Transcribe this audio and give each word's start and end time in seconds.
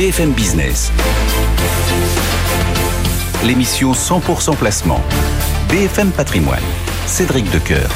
BFM 0.00 0.30
Business. 0.30 0.90
L'émission 3.44 3.92
100% 3.92 4.56
placement. 4.56 4.98
BFM 5.68 6.10
Patrimoine. 6.10 6.62
Cédric 7.04 7.50
Decoeur. 7.50 7.86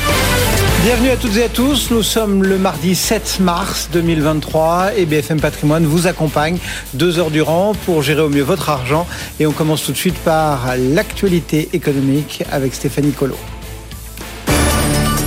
Bienvenue 0.83 1.09
à 1.09 1.17
toutes 1.17 1.35
et 1.39 1.45
à 1.45 1.49
tous. 1.49 1.91
Nous 1.91 2.03
sommes 2.03 2.43
le 2.43 2.59
mardi 2.59 2.95
7 2.95 3.41
mars 3.41 3.89
2023 3.91 4.99
et 4.99 5.07
BFM 5.07 5.41
Patrimoine 5.41 5.87
vous 5.87 6.07
accompagne 6.07 6.59
deux 6.93 7.19
heures 7.19 7.31
durant 7.31 7.73
pour 7.87 8.03
gérer 8.03 8.21
au 8.21 8.29
mieux 8.29 8.43
votre 8.43 8.69
argent. 8.69 9.07
Et 9.41 9.47
on 9.47 9.53
commence 9.53 9.83
tout 9.83 9.93
de 9.93 9.97
suite 9.97 10.19
par 10.19 10.75
l'actualité 10.77 11.71
économique 11.73 12.45
avec 12.53 12.75
Stéphanie 12.75 13.13
Colo. 13.13 13.39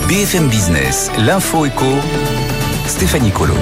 BFM 0.07 0.47
Business, 0.47 1.09
l'info 1.25 1.65
éco, 1.65 1.87
Stéphanie 2.85 3.31
Colo. 3.31 3.55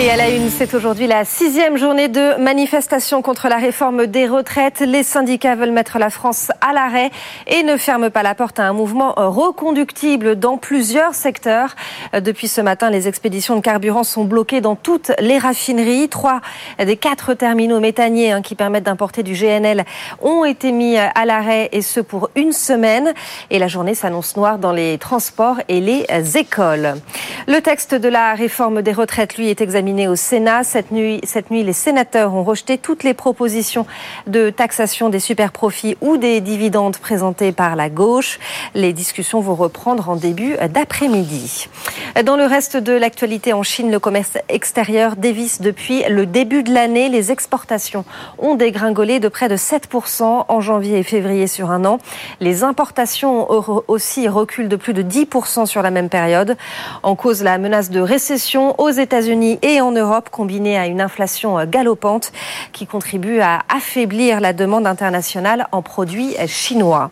Et 0.00 0.10
à 0.10 0.16
la 0.16 0.30
une, 0.30 0.48
c'est 0.48 0.74
aujourd'hui 0.74 1.08
la 1.08 1.24
sixième 1.24 1.76
journée 1.76 2.06
de 2.06 2.40
manifestation 2.40 3.20
contre 3.20 3.48
la 3.48 3.56
réforme 3.56 4.06
des 4.06 4.28
retraites. 4.28 4.78
Les 4.78 5.02
syndicats 5.02 5.56
veulent 5.56 5.72
mettre 5.72 5.98
la 5.98 6.08
France 6.08 6.52
à 6.60 6.72
l'arrêt 6.72 7.10
et 7.48 7.64
ne 7.64 7.76
ferment 7.76 8.08
pas 8.08 8.22
la 8.22 8.36
porte 8.36 8.60
à 8.60 8.68
un 8.68 8.72
mouvement 8.72 9.14
reconductible 9.16 10.38
dans 10.38 10.56
plusieurs 10.56 11.16
secteurs. 11.16 11.74
Depuis 12.12 12.46
ce 12.46 12.60
matin, 12.60 12.90
les 12.90 13.08
expéditions 13.08 13.56
de 13.56 13.60
carburant 13.60 14.04
sont 14.04 14.22
bloquées 14.22 14.60
dans 14.60 14.76
toutes 14.76 15.10
les 15.18 15.36
raffineries. 15.36 16.08
Trois 16.08 16.42
des 16.78 16.96
quatre 16.96 17.34
terminaux 17.34 17.80
méthaniers 17.80 18.30
hein, 18.30 18.40
qui 18.40 18.54
permettent 18.54 18.84
d'importer 18.84 19.24
du 19.24 19.32
GNL 19.32 19.84
ont 20.22 20.44
été 20.44 20.70
mis 20.70 20.96
à 20.96 21.24
l'arrêt 21.24 21.70
et 21.72 21.82
ce 21.82 21.98
pour 21.98 22.30
une 22.36 22.52
semaine. 22.52 23.14
Et 23.50 23.58
la 23.58 23.66
journée 23.66 23.96
s'annonce 23.96 24.36
noire 24.36 24.58
dans 24.58 24.72
les 24.72 24.96
transports 24.98 25.56
et 25.66 25.80
les 25.80 26.06
écoles. 26.38 26.94
Le 27.48 27.60
texte 27.60 27.96
de 27.96 28.08
la 28.08 28.34
réforme 28.34 28.80
des 28.82 28.92
retraites, 28.92 29.36
lui, 29.36 29.48
est 29.48 29.60
examiné 29.60 29.87
au 29.88 30.16
Sénat. 30.16 30.64
Cette 30.64 30.90
nuit, 30.90 31.20
cette 31.24 31.50
nuit, 31.50 31.64
les 31.64 31.72
sénateurs 31.72 32.34
ont 32.34 32.44
rejeté 32.44 32.76
toutes 32.76 33.04
les 33.04 33.14
propositions 33.14 33.86
de 34.26 34.50
taxation 34.50 35.08
des 35.08 35.18
superprofits 35.18 35.96
ou 36.02 36.18
des 36.18 36.40
dividendes 36.40 36.98
présentées 36.98 37.52
par 37.52 37.74
la 37.74 37.88
gauche. 37.88 38.38
Les 38.74 38.92
discussions 38.92 39.40
vont 39.40 39.54
reprendre 39.54 40.10
en 40.10 40.16
début 40.16 40.56
d'après-midi. 40.72 41.68
Dans 42.24 42.36
le 42.36 42.44
reste 42.44 42.76
de 42.76 42.92
l'actualité 42.92 43.52
en 43.54 43.62
Chine, 43.62 43.90
le 43.90 43.98
commerce 43.98 44.36
extérieur 44.48 45.16
dévisse 45.16 45.60
depuis 45.62 46.02
le 46.08 46.26
début 46.26 46.62
de 46.62 46.72
l'année. 46.72 47.08
Les 47.08 47.32
exportations 47.32 48.04
ont 48.38 48.54
dégringolé 48.54 49.20
de 49.20 49.28
près 49.28 49.48
de 49.48 49.56
7% 49.56 50.44
en 50.48 50.60
janvier 50.60 50.98
et 50.98 51.02
février 51.02 51.46
sur 51.46 51.70
un 51.70 51.84
an. 51.86 51.98
Les 52.40 52.62
importations 52.62 53.48
aussi 53.88 54.28
reculent 54.28 54.68
de 54.68 54.76
plus 54.76 54.92
de 54.92 55.02
10% 55.02 55.64
sur 55.64 55.82
la 55.82 55.90
même 55.90 56.10
période. 56.10 56.56
En 57.02 57.16
cause, 57.16 57.42
la 57.42 57.56
menace 57.56 57.90
de 57.90 58.00
récession 58.00 58.78
aux 58.78 58.90
États-Unis 58.90 59.58
et 59.62 59.77
en 59.80 59.92
Europe, 59.92 60.30
combinée 60.30 60.78
à 60.78 60.86
une 60.86 61.00
inflation 61.00 61.64
galopante 61.64 62.32
qui 62.72 62.86
contribue 62.86 63.40
à 63.40 63.60
affaiblir 63.68 64.40
la 64.40 64.52
demande 64.52 64.86
internationale 64.86 65.66
en 65.72 65.82
produits 65.82 66.34
chinois. 66.46 67.10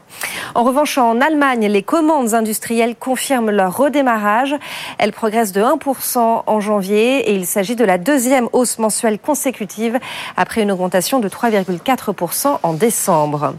En 0.55 0.65
revanche, 0.65 0.99
en 0.99 1.21
Allemagne, 1.21 1.67
les 1.67 1.83
commandes 1.83 2.35
industrielles 2.35 2.97
confirment 2.97 3.51
leur 3.51 3.77
redémarrage. 3.77 4.55
Elles 4.99 5.13
progressent 5.13 5.53
de 5.53 5.63
1% 5.63 6.43
en 6.47 6.61
janvier 6.61 7.31
et 7.31 7.35
il 7.35 7.47
s'agit 7.47 7.77
de 7.77 7.85
la 7.85 7.99
deuxième 7.99 8.49
hausse 8.53 8.79
mensuelle 8.79 9.19
consécutive 9.19 9.99
après 10.37 10.63
une 10.63 10.73
augmentation 10.73 11.19
de 11.19 11.29
3,4% 11.29 12.59
en 12.63 12.73
décembre. 12.73 13.55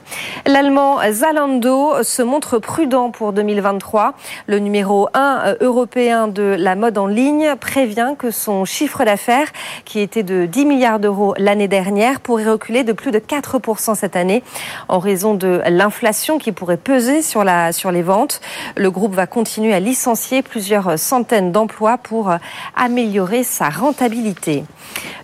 L'allemand 0.46 1.00
Zalando 1.12 2.04
se 2.04 2.22
montre 2.22 2.60
prudent 2.60 3.12
pour 3.12 3.34
2023. 3.34 4.14
Le 4.48 4.60
numéro 4.60 5.10
1 5.14 5.58
européen 5.62 6.28
de 6.28 6.56
la 6.58 6.76
mode 6.76 6.98
en 6.98 7.08
ligne 7.08 7.56
prévient 7.60 8.16
que 8.18 8.32
son 8.32 8.66
chiffre 8.66 8.97
d'affaires, 9.06 9.48
qui 9.86 10.00
était 10.00 10.24
de 10.24 10.46
10 10.46 10.66
milliards 10.66 11.00
d'euros 11.00 11.34
l'année 11.38 11.68
dernière, 11.68 12.20
pourrait 12.20 12.50
reculer 12.50 12.84
de 12.84 12.94
plus 12.94 13.12
de 13.12 13.20
4% 13.20 13.96
cette 13.96 14.16
année 14.16 14.44
en 14.88 15.00
raison 15.00 15.34
de 15.34 15.62
l'inflation 15.68 16.38
qui 16.38 16.52
pourrait 16.52 16.78
peser 16.78 17.22
sur, 17.22 17.44
la, 17.44 17.72
sur 17.72 17.92
les 17.92 18.02
ventes. 18.02 18.42
Le 18.76 18.92
groupe 18.92 19.14
va 19.14 19.28
continuer 19.28 19.74
à 19.74 19.80
licencier 19.80 20.42
plusieurs 20.42 20.98
centaines 20.98 21.52
d'emplois 21.52 21.98
pour 21.98 22.32
améliorer 22.76 23.44
sa 23.44 23.70
rentabilité. 23.70 24.64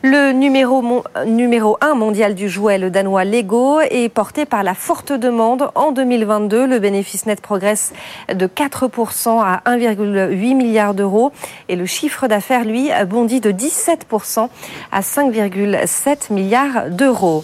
Le 0.02 0.34
numéro, 0.34 0.84
numéro 1.26 1.78
1 1.80 1.96
mondial 1.96 2.36
du 2.36 2.50
jouet, 2.50 2.78
le 2.78 2.90
danois 2.90 3.24
Lego, 3.24 3.80
est 3.80 4.10
porté 4.10 4.46
par 4.46 4.62
la 4.62 4.74
forte 4.74 5.14
demande. 5.14 5.70
En 5.76 5.92
2022, 5.94 6.68
le 6.68 6.80
bénéfice 6.80 7.26
net 7.26 7.40
progresse 7.40 7.94
de 8.34 8.46
4% 8.46 9.42
à 9.42 9.62
1,8 9.66 10.56
milliard 10.56 10.94
d'euros 10.94 11.32
et 11.70 11.76
le 11.76 11.86
chiffre 11.86 12.28
d'affaires, 12.28 12.66
lui, 12.66 12.90
bondit 13.08 13.40
de 13.40 13.52
17% 13.64 14.50
à 14.92 15.02
5,7 15.02 16.34
milliards 16.34 16.90
d'euros. 16.90 17.44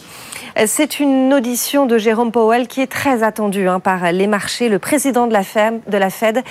C'est 0.65 0.99
une 0.99 1.33
audition 1.33 1.85
de 1.85 1.97
Jérôme 1.97 2.31
Powell 2.31 2.67
qui 2.67 2.81
est 2.81 2.91
très 2.91 3.23
attendue 3.23 3.69
hein, 3.69 3.79
par 3.79 4.11
les 4.11 4.27
marchés. 4.27 4.67
Le 4.67 4.79
président 4.79 5.27
de 5.27 5.33
la 5.33 6.09
Fed, 6.09 6.43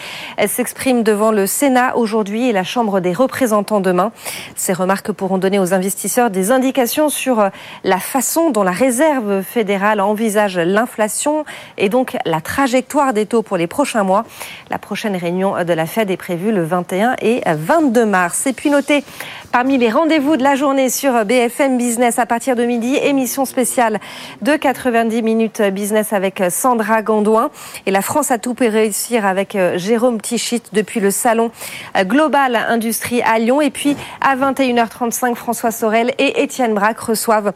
s'exprime 0.46 1.02
devant 1.02 1.30
le 1.30 1.46
Sénat 1.46 1.96
aujourd'hui 1.96 2.48
et 2.48 2.52
la 2.52 2.64
Chambre 2.64 3.00
des 3.00 3.12
représentants 3.12 3.80
demain. 3.80 4.12
Ces 4.56 4.72
remarques 4.72 5.12
pourront 5.12 5.36
donner 5.36 5.58
aux 5.58 5.74
investisseurs 5.74 6.30
des 6.30 6.50
indications 6.50 7.10
sur 7.10 7.50
la 7.84 7.98
façon 7.98 8.50
dont 8.50 8.62
la 8.62 8.70
Réserve 8.70 9.42
fédérale 9.42 10.00
envisage 10.00 10.58
l'inflation 10.58 11.44
et 11.76 11.88
donc 11.88 12.16
la 12.24 12.40
trajectoire 12.40 13.12
des 13.12 13.26
taux 13.26 13.42
pour 13.42 13.56
les 13.56 13.66
prochains 13.66 14.04
mois. 14.04 14.24
La 14.70 14.78
prochaine 14.78 15.16
réunion 15.16 15.64
de 15.64 15.72
la 15.72 15.86
Fed 15.86 16.10
est 16.10 16.16
prévue 16.16 16.52
le 16.52 16.64
21 16.64 17.16
et 17.20 17.42
22 17.46 18.06
mars. 18.06 18.46
Et 18.46 18.52
puis 18.52 18.70
notez 18.70 19.04
Parmi 19.50 19.78
les 19.78 19.90
rendez-vous 19.90 20.36
de 20.36 20.42
la 20.42 20.56
journée 20.56 20.90
sur 20.90 21.24
BFM 21.24 21.78
Business 21.78 22.18
à 22.18 22.26
partir 22.26 22.54
de 22.54 22.64
midi, 22.64 22.96
émission 22.96 23.46
spéciale 23.46 23.98
de 24.42 24.56
90 24.56 25.22
minutes 25.22 25.62
business 25.62 26.12
avec 26.12 26.42
Sandra 26.50 27.00
Gandouin. 27.00 27.50
Et 27.86 27.90
la 27.90 28.02
France 28.02 28.30
a 28.30 28.36
tout 28.36 28.52
pour 28.52 28.68
réussir 28.68 29.24
avec 29.24 29.56
euh, 29.56 29.78
Jérôme 29.78 30.20
Tichit 30.20 30.62
depuis 30.74 31.00
le 31.00 31.10
salon 31.10 31.50
euh, 31.96 32.04
Global 32.04 32.56
Industrie 32.56 33.22
à 33.22 33.38
Lyon. 33.38 33.62
Et 33.62 33.70
puis 33.70 33.96
à 34.20 34.36
21h35, 34.36 35.34
François 35.34 35.70
Sorel 35.70 36.12
et 36.18 36.42
Étienne 36.42 36.74
Braque 36.74 37.00
reçoivent 37.00 37.52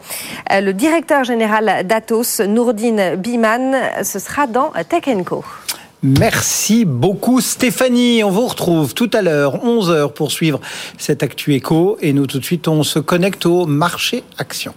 euh, 0.50 0.60
le 0.62 0.72
directeur 0.72 1.24
général 1.24 1.86
d'Atos, 1.86 2.40
Nourdine 2.40 3.16
Biman. 3.16 3.76
Ce 4.02 4.18
sera 4.18 4.46
dans 4.46 4.72
Tech 4.88 5.04
Co. 5.26 5.44
Merci 6.02 6.84
beaucoup 6.84 7.40
Stéphanie. 7.40 8.24
On 8.24 8.30
vous 8.30 8.46
retrouve 8.46 8.92
tout 8.92 9.10
à 9.12 9.22
l'heure, 9.22 9.64
11h, 9.64 10.12
pour 10.12 10.32
suivre 10.32 10.60
cette 10.98 11.22
Actu 11.22 11.54
Éco. 11.54 11.96
Et 12.00 12.12
nous, 12.12 12.26
tout 12.26 12.40
de 12.40 12.44
suite, 12.44 12.66
on 12.66 12.82
se 12.82 12.98
connecte 12.98 13.46
au 13.46 13.66
marché 13.66 14.24
action. 14.36 14.74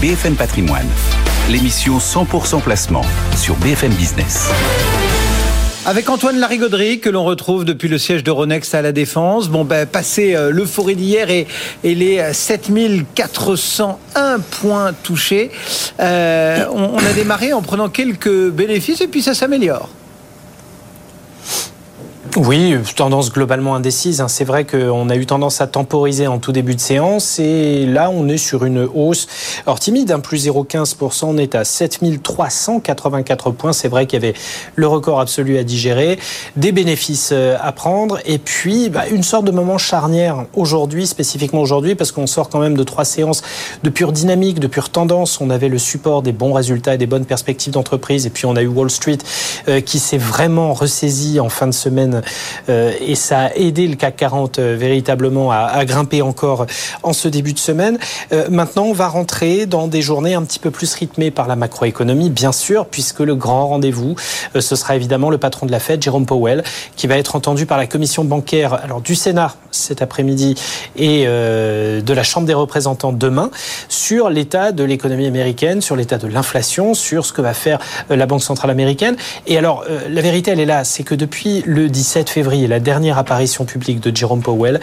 BFM 0.00 0.36
Patrimoine, 0.36 0.88
l'émission 1.50 1.98
100% 1.98 2.60
placement 2.60 3.04
sur 3.36 3.56
BFM 3.56 3.92
Business. 3.94 4.50
Avec 5.84 6.08
Antoine 6.08 6.38
Larigauderie, 6.38 7.00
que 7.00 7.10
l'on 7.10 7.24
retrouve 7.24 7.64
depuis 7.64 7.88
le 7.88 7.98
siège 7.98 8.22
de 8.22 8.30
Ronex 8.30 8.72
à 8.72 8.82
la 8.82 8.92
Défense. 8.92 9.48
Bon, 9.48 9.64
ben, 9.64 9.84
passé 9.84 10.36
euh, 10.36 10.52
l'euphorie 10.52 10.94
d'hier 10.94 11.28
et, 11.28 11.48
et, 11.82 11.96
les 11.96 12.22
7401 12.32 14.38
points 14.38 14.92
touchés, 15.02 15.50
euh, 15.98 16.66
on 16.72 16.98
a 16.98 17.12
démarré 17.14 17.52
en 17.52 17.62
prenant 17.62 17.88
quelques 17.88 18.50
bénéfices 18.50 19.00
et 19.00 19.08
puis 19.08 19.22
ça 19.22 19.34
s'améliore. 19.34 19.88
Oui, 22.38 22.74
tendance 22.96 23.30
globalement 23.30 23.74
indécise. 23.74 24.22
Hein. 24.22 24.28
C'est 24.28 24.44
vrai 24.44 24.64
qu'on 24.64 25.10
a 25.10 25.16
eu 25.16 25.26
tendance 25.26 25.60
à 25.60 25.66
temporiser 25.66 26.26
en 26.28 26.38
tout 26.38 26.50
début 26.50 26.74
de 26.74 26.80
séance 26.80 27.38
et 27.38 27.84
là 27.84 28.08
on 28.10 28.26
est 28.26 28.38
sur 28.38 28.64
une 28.64 28.88
hausse. 28.94 29.28
Alors 29.66 29.78
timide, 29.78 30.10
hein, 30.10 30.18
plus 30.18 30.46
0,15%, 30.46 31.26
on 31.26 31.36
est 31.36 31.54
à 31.54 31.64
7384 31.64 33.50
points. 33.50 33.74
C'est 33.74 33.88
vrai 33.88 34.06
qu'il 34.06 34.22
y 34.22 34.24
avait 34.24 34.34
le 34.76 34.86
record 34.86 35.20
absolu 35.20 35.58
à 35.58 35.62
digérer, 35.62 36.18
des 36.56 36.72
bénéfices 36.72 37.30
euh, 37.32 37.58
à 37.60 37.70
prendre 37.72 38.18
et 38.24 38.38
puis 38.38 38.88
bah, 38.88 39.06
une 39.10 39.22
sorte 39.22 39.44
de 39.44 39.50
moment 39.50 39.76
charnière 39.76 40.46
aujourd'hui, 40.54 41.06
spécifiquement 41.06 41.60
aujourd'hui, 41.60 41.94
parce 41.96 42.12
qu'on 42.12 42.26
sort 42.26 42.48
quand 42.48 42.60
même 42.60 42.78
de 42.78 42.84
trois 42.84 43.04
séances 43.04 43.42
de 43.82 43.90
pure 43.90 44.12
dynamique, 44.12 44.58
de 44.58 44.68
pure 44.68 44.88
tendance. 44.88 45.38
On 45.42 45.50
avait 45.50 45.68
le 45.68 45.78
support 45.78 46.22
des 46.22 46.32
bons 46.32 46.54
résultats 46.54 46.94
et 46.94 46.98
des 46.98 47.06
bonnes 47.06 47.26
perspectives 47.26 47.74
d'entreprise 47.74 48.24
et 48.24 48.30
puis 48.30 48.46
on 48.46 48.56
a 48.56 48.62
eu 48.62 48.68
Wall 48.68 48.90
Street 48.90 49.18
euh, 49.68 49.82
qui 49.82 49.98
s'est 49.98 50.16
vraiment 50.16 50.72
ressaisi 50.72 51.38
en 51.38 51.50
fin 51.50 51.66
de 51.66 51.72
semaine 51.72 52.21
et 52.68 53.14
ça 53.14 53.40
a 53.40 53.54
aidé 53.54 53.88
le 53.88 53.96
CAC 53.96 54.16
40 54.16 54.58
euh, 54.58 54.76
véritablement 54.76 55.50
à, 55.50 55.84
grimper 55.84 56.22
encore 56.22 56.66
en 57.02 57.12
ce 57.12 57.28
début 57.28 57.52
de 57.52 57.58
semaine. 57.58 57.98
Euh, 58.32 58.46
maintenant, 58.50 58.84
on 58.84 58.92
va 58.92 59.08
rentrer 59.08 59.66
dans 59.66 59.88
des 59.88 60.02
journées 60.02 60.34
un 60.34 60.42
petit 60.42 60.58
peu 60.58 60.70
plus 60.70 60.94
rythmées 60.94 61.30
par 61.30 61.48
la 61.48 61.56
macroéconomie, 61.56 62.30
bien 62.30 62.52
sûr, 62.52 62.86
puisque 62.86 63.20
le 63.20 63.34
grand 63.34 63.68
rendez-vous, 63.68 64.14
ce 64.58 64.76
sera 64.76 64.96
évidemment 64.96 65.30
le 65.30 65.38
patron 65.38 65.66
de 65.66 65.72
la 65.72 65.80
Fed, 65.80 66.02
Jérôme 66.02 66.26
Powell, 66.26 66.62
qui 66.96 67.06
va 67.06 67.16
être 67.16 67.36
entendu 67.36 67.66
par 67.66 67.78
la 67.78 67.86
commission 67.86 68.24
bancaire 68.24 68.74
alors 68.74 69.00
du 69.00 69.14
Sénat 69.14 69.54
cet 69.70 70.02
après-midi 70.02 70.54
et 70.96 71.24
de 71.24 72.12
la 72.12 72.22
Chambre 72.22 72.46
des 72.46 72.54
représentants 72.54 73.12
demain 73.12 73.50
sur 73.88 74.28
l'état 74.28 74.72
de 74.72 74.84
l'économie 74.84 75.26
américaine, 75.26 75.80
sur 75.80 75.96
l'état 75.96 76.18
de 76.18 76.26
l'inflation, 76.26 76.94
sur 76.94 77.24
ce 77.24 77.32
que 77.32 77.40
va 77.40 77.54
faire 77.54 77.78
la 78.10 78.26
Banque 78.26 78.42
centrale 78.42 78.70
américaine. 78.70 79.16
Et 79.46 79.56
alors, 79.56 79.84
la 80.08 80.20
vérité, 80.20 80.50
elle 80.50 80.60
est 80.60 80.66
là, 80.66 80.84
c'est 80.84 81.02
que 81.02 81.14
depuis 81.14 81.62
le 81.66 81.88
17 81.88 82.11
7 82.12 82.28
février, 82.28 82.66
la 82.66 82.78
dernière 82.78 83.16
apparition 83.16 83.64
publique 83.64 84.00
de 84.00 84.14
Jerome 84.14 84.42
Powell, 84.42 84.80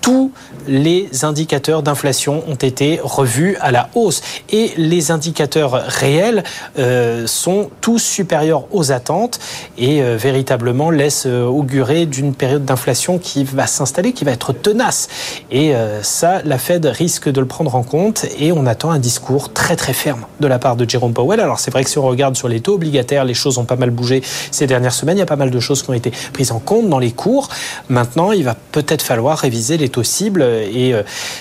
tous 0.00 0.32
les 0.66 1.08
indicateurs 1.24 1.82
d'inflation 1.82 2.42
ont 2.48 2.54
été 2.54 3.00
revus 3.02 3.56
à 3.60 3.70
la 3.70 3.88
hausse 3.94 4.22
et 4.50 4.72
les 4.76 5.10
indicateurs 5.10 5.72
réels 5.72 6.44
euh, 6.78 7.26
sont 7.26 7.70
tous 7.80 7.98
supérieurs 7.98 8.64
aux 8.70 8.92
attentes 8.92 9.38
et 9.76 10.02
euh, 10.02 10.16
véritablement 10.16 10.90
laissent 10.90 11.26
euh, 11.26 11.44
augurer 11.44 12.06
d'une 12.06 12.34
période 12.34 12.64
d'inflation 12.64 13.18
qui 13.18 13.44
va 13.44 13.66
s'installer, 13.66 14.12
qui 14.12 14.24
va 14.24 14.32
être 14.32 14.52
tenace. 14.52 15.08
Et 15.50 15.74
ça, 16.02 16.42
la 16.44 16.58
Fed 16.58 16.84
risque 16.86 17.28
de 17.28 17.40
le 17.40 17.46
prendre 17.46 17.74
en 17.74 17.82
compte 17.82 18.26
et 18.38 18.52
on 18.52 18.66
attend 18.66 18.90
un 18.90 18.98
discours 18.98 19.52
très 19.52 19.76
très 19.76 19.92
ferme 19.92 20.24
de 20.40 20.46
la 20.46 20.58
part 20.58 20.76
de 20.76 20.88
Jerome 20.88 21.12
Powell. 21.12 21.40
Alors 21.40 21.60
c'est 21.60 21.70
vrai 21.70 21.84
que 21.84 21.90
si 21.90 21.98
on 21.98 22.06
regarde 22.06 22.36
sur 22.36 22.48
les 22.48 22.60
taux 22.60 22.74
obligataires, 22.74 23.24
les 23.24 23.34
choses 23.34 23.58
ont 23.58 23.64
pas 23.64 23.76
mal 23.76 23.90
bougé 23.90 24.22
ces 24.50 24.66
dernières 24.66 24.92
semaines. 24.92 25.16
Il 25.16 25.20
y 25.20 25.22
a 25.22 25.26
pas 25.26 25.36
mal 25.36 25.50
de 25.50 25.60
choses 25.60 25.82
qui 25.82 25.90
ont 25.90 25.94
été 25.94 26.12
prises 26.32 26.52
en 26.52 26.58
compte 26.58 26.88
dans 26.88 26.98
les 26.98 27.12
cours. 27.12 27.48
Maintenant, 27.88 28.32
il 28.32 28.44
va 28.44 28.54
peut-être 28.72 29.02
falloir 29.02 29.38
réviser 29.38 29.76
les 29.76 29.87
taux 29.88 30.02
cibles 30.02 30.42
et 30.42 30.94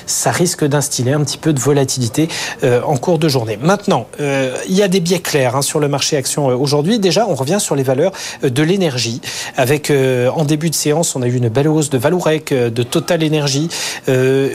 ça 0.05 0.31
risque 0.31 0.65
d'instiller 0.65 1.13
un 1.13 1.23
petit 1.23 1.37
peu 1.37 1.53
de 1.53 1.59
volatilité 1.59 2.27
en 2.63 2.97
cours 2.97 3.19
de 3.19 3.27
journée. 3.27 3.57
Maintenant, 3.61 4.07
il 4.19 4.75
y 4.75 4.81
a 4.81 4.87
des 4.87 4.99
biais 4.99 5.19
clairs 5.19 5.55
hein, 5.55 5.61
sur 5.61 5.79
le 5.79 5.87
marché 5.87 6.17
action 6.17 6.47
aujourd'hui. 6.47 6.99
Déjà, 6.99 7.27
on 7.27 7.35
revient 7.35 7.59
sur 7.59 7.75
les 7.75 7.83
valeurs 7.83 8.11
de 8.43 8.63
l'énergie. 8.63 9.21
Avec 9.55 9.91
en 9.91 10.45
début 10.45 10.69
de 10.69 10.75
séance, 10.75 11.15
on 11.15 11.21
a 11.21 11.27
eu 11.27 11.35
une 11.35 11.49
belle 11.49 11.67
hausse 11.67 11.89
de 11.89 11.97
Valourec, 11.97 12.53
de 12.53 12.83
Total 12.83 13.23
Energy. 13.23 13.69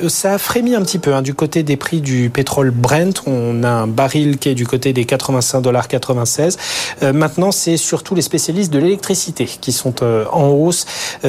ça 0.09 0.35
a 0.35 0.39
frémi 0.39 0.75
un 0.75 0.83
petit 0.83 0.99
peu 0.99 1.15
hein, 1.15 1.23
du 1.23 1.35
côté 1.35 1.63
des 1.63 1.77
prix 1.77 2.01
du 2.01 2.31
pétrole 2.31 2.71
Brent. 2.71 3.23
On 3.27 3.63
a 3.63 3.71
un 3.71 3.87
baril 3.87 4.39
qui 4.39 4.49
est 4.49 4.55
du 4.55 4.67
côté 4.67 4.93
des 4.93 5.05
85 5.05 5.61
dollars 5.61 5.89
96. 5.89 6.59
maintenant, 7.15 7.53
c'est 7.53 7.77
surtout 7.77 8.15
les 8.15 8.23
spécialistes 8.23 8.73
de 8.73 8.79
l'électricité 8.79 9.47
qui 9.47 9.73
sont 9.73 10.03
en 10.05 10.49
hausse. 10.49 10.87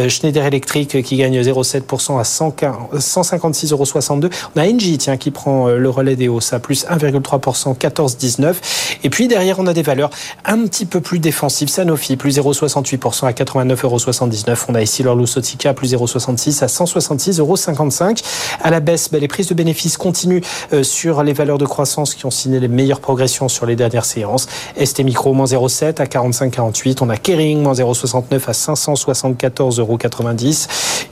Schneider 0.07 0.45
Electric 0.45 1.01
qui 1.03 1.17
gagne 1.17 1.39
0,7% 1.41 2.19
à 2.19 2.23
156,62 2.61 3.71
euros. 3.73 4.29
On 4.55 4.59
a 4.59 4.67
Engie 4.67 4.97
tiens 4.97 5.17
qui 5.17 5.31
prend 5.31 5.67
le 5.67 5.89
relais 5.89 6.15
des 6.15 6.27
hausses 6.27 6.53
à 6.53 6.59
plus 6.59 6.85
1,3%, 6.85 7.77
14,19. 7.77 8.55
Et 9.03 9.09
puis 9.09 9.27
derrière, 9.27 9.59
on 9.59 9.67
a 9.67 9.73
des 9.73 9.81
valeurs 9.81 10.09
un 10.45 10.59
petit 10.65 10.85
peu 10.85 11.01
plus 11.01 11.19
défensives. 11.19 11.69
Sanofi, 11.69 12.15
plus 12.15 12.37
0,68% 12.37 13.27
à 13.27 13.31
89,79 13.31 14.65
On 14.69 14.75
a 14.75 14.81
ici 14.81 15.03
l'Orlusotica, 15.03 15.73
plus 15.73 15.93
0,66 15.93 16.63
à 16.63 16.67
166,55 16.67 17.39
euros. 17.39 17.55
À 18.61 18.69
la 18.69 18.79
baisse, 18.79 19.09
ben, 19.11 19.19
les 19.19 19.27
prises 19.27 19.47
de 19.47 19.53
bénéfices 19.53 19.97
continuent 19.97 20.41
euh, 20.71 20.83
sur 20.83 21.23
les 21.23 21.33
valeurs 21.33 21.57
de 21.57 21.65
croissance 21.65 22.13
qui 22.15 22.25
ont 22.25 22.31
signé 22.31 22.59
les 22.59 22.67
meilleures 22.67 22.99
progressions 22.99 23.49
sur 23.49 23.65
les 23.65 23.75
dernières 23.75 24.05
séances. 24.05 24.47
ST 24.83 24.99
Micro, 25.03 25.33
moins 25.33 25.45
0,7 25.45 26.01
à 26.01 26.05
45,48. 26.05 26.97
On 27.01 27.09
a 27.09 27.17
Kering, 27.17 27.61
moins 27.61 27.73
0,69 27.73 28.41
à 28.47 28.51
574,90 28.51 29.79
euros. 29.79 29.97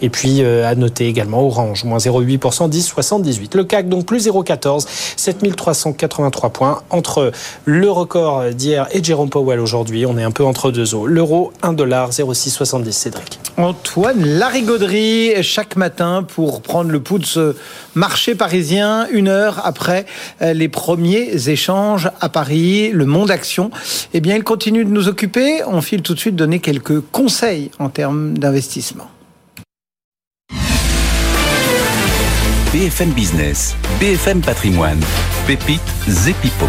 Et 0.02 0.10
puis, 0.10 0.44
euh, 0.44 0.70
à 0.70 0.76
noter 0.76 1.08
également 1.08 1.31
Orange, 1.40 1.84
moins 1.84 1.98
0,8%, 1.98 2.70
10,78. 2.70 3.56
Le 3.56 3.64
CAC, 3.64 3.90
donc 3.90 4.06
plus 4.06 4.28
0,14, 4.28 4.86
7383 5.16 6.50
points 6.50 6.82
entre 6.90 7.32
le 7.66 7.90
record 7.90 8.50
d'hier 8.52 8.88
et 8.92 9.04
Jérôme 9.04 9.30
Powell 9.30 9.60
aujourd'hui. 9.60 10.06
On 10.06 10.18
est 10.18 10.24
un 10.24 10.32
peu 10.32 10.44
entre 10.46 10.72
deux 10.72 10.96
eaux. 10.96 11.08
L'euro, 11.08 11.52
1 11.62 11.74
dollar 11.74 12.12
0,670. 12.12 12.92
Cédric. 12.92 13.40
Antoine 13.58 14.26
Larigauderie, 14.26 15.44
chaque 15.44 15.76
matin 15.76 16.24
pour 16.24 16.62
prendre 16.62 16.92
le 16.92 17.00
pouls 17.00 17.20
de 17.20 17.26
ce 17.26 17.56
marché 17.96 18.36
parisien, 18.36 19.08
une 19.12 19.28
heure 19.28 19.62
après 19.66 20.06
euh, 20.42 20.54
les 20.54 20.70
premiers 20.70 21.50
échanges 21.50 22.10
à 22.22 22.30
Paris, 22.30 22.92
le 22.92 23.06
monde 23.06 23.32
action. 23.32 23.72
Eh 24.14 24.22
bien, 24.22 24.36
il 24.36 24.44
continue 24.44 24.86
de 24.86 24.90
nous 24.90 25.08
occuper. 25.08 25.64
On 25.66 25.82
file 25.82 26.02
tout 26.02 26.14
de 26.14 26.20
suite 26.20 26.36
donner 26.36 26.60
quelques 26.60 27.00
conseils 27.12 27.72
en 27.80 27.90
termes 27.90 28.38
d'investissement. 28.38 29.10
BFM 32.74 33.10
Business, 33.10 33.76
BFM 34.00 34.40
Patrimoine, 34.40 35.02
Pépite 35.46 35.82
Zepipo. 36.08 36.68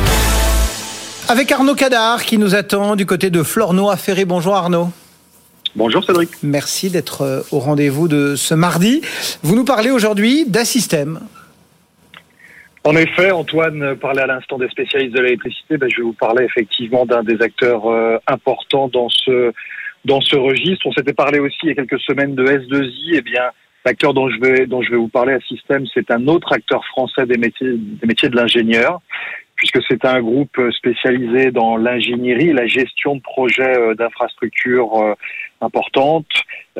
Avec 1.29 1.53
Arnaud 1.53 1.77
Cadar 1.77 2.25
qui 2.25 2.39
nous 2.39 2.57
attend 2.57 2.97
du 2.97 3.07
côté 3.07 3.31
de 3.31 3.45
Flornois 3.45 3.97
Ferré. 3.97 4.25
Bonjour 4.25 4.57
Arnaud. 4.57 4.89
Bonjour 5.77 6.03
Cédric. 6.03 6.31
Merci 6.43 6.91
d'être 6.91 7.23
euh, 7.23 7.43
au 7.53 7.61
rendez-vous 7.61 8.09
de 8.09 8.35
ce 8.35 8.53
mardi. 8.53 9.01
Vous 9.45 9.55
nous 9.55 9.65
parlez 9.65 9.93
aujourd'hui 9.93 10.45
d'Assystem. 10.45 11.21
En 12.83 12.97
effet, 12.97 13.31
Antoine 13.31 13.95
parlait 13.95 14.23
à 14.23 14.27
l'instant 14.27 14.59
des 14.59 14.69
spécialistes 14.71 15.15
de 15.15 15.21
l'électricité. 15.21 15.77
Ben, 15.77 15.89
je 15.89 15.99
vais 15.99 16.03
vous 16.03 16.15
parler 16.15 16.45
effectivement 16.45 17.07
d'un 17.07 17.23
des 17.23 17.41
acteurs 17.41 17.87
euh, 17.87 18.19
importants 18.27 18.89
dans 18.89 19.09
ce 19.09 19.53
dans 20.05 20.21
ce 20.21 20.35
registre. 20.35 20.85
On 20.85 20.93
s'était 20.93 21.13
parlé 21.13 21.39
aussi 21.39 21.59
il 21.63 21.69
y 21.69 21.71
a 21.71 21.75
quelques 21.77 22.01
semaines 22.01 22.35
de 22.35 22.45
S2I. 22.45 23.13
Eh 23.19 23.23
bien, 23.23 23.53
l'acteur 23.85 24.15
dont 24.15 24.29
je 24.29 24.41
vais 24.41 24.67
dont 24.67 24.83
je 24.83 24.91
vais 24.91 24.97
vous 24.97 25.09
parler 25.09 25.35
à 25.35 25.41
Système, 25.41 25.85
c'est 25.93 26.11
un 26.11 26.27
autre 26.29 26.53
acteur 26.53 26.85
français 26.87 27.27
des 27.27 27.39
métiers 27.39 27.75
des 27.77 28.07
métiers 28.07 28.29
de 28.29 28.37
l'ingénieur 28.37 29.01
puisque 29.63 29.79
c'est 29.89 30.05
un 30.05 30.21
groupe 30.21 30.61
spécialisé 30.77 31.53
dans 31.53 31.77
l'ingénierie, 31.77 32.53
la 32.53 32.67
gestion 32.67 33.15
de 33.15 33.21
projets 33.21 33.79
euh, 33.79 33.95
d'infrastructures 33.95 35.01
euh, 35.01 35.15
importantes, 35.61 36.27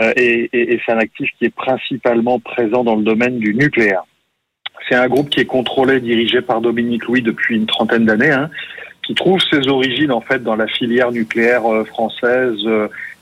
euh, 0.01 0.13
et, 0.17 0.81
c'est 0.85 0.93
un 0.93 0.99
actif 0.99 1.31
qui 1.39 1.45
est 1.45 1.55
principalement 1.55 2.41
présent 2.41 2.83
dans 2.83 2.97
le 2.97 3.05
domaine 3.05 3.39
du 3.39 3.55
nucléaire. 3.55 4.03
C'est 4.89 4.97
un 4.97 5.07
groupe 5.07 5.31
qui 5.31 5.39
est 5.39 5.47
contrôlé, 5.47 6.01
dirigé 6.01 6.43
par 6.43 6.61
Dominique 6.61 7.05
Louis 7.05 7.23
depuis 7.23 7.55
une 7.55 7.67
trentaine 7.67 8.05
d'années, 8.05 8.33
hein, 8.33 8.51
qui 9.05 9.15
trouve 9.15 9.39
ses 9.41 9.69
origines 9.69 10.11
en 10.11 10.21
fait 10.21 10.43
dans 10.43 10.57
la 10.57 10.67
filière 10.67 11.13
nucléaire 11.13 11.63
française 11.87 12.59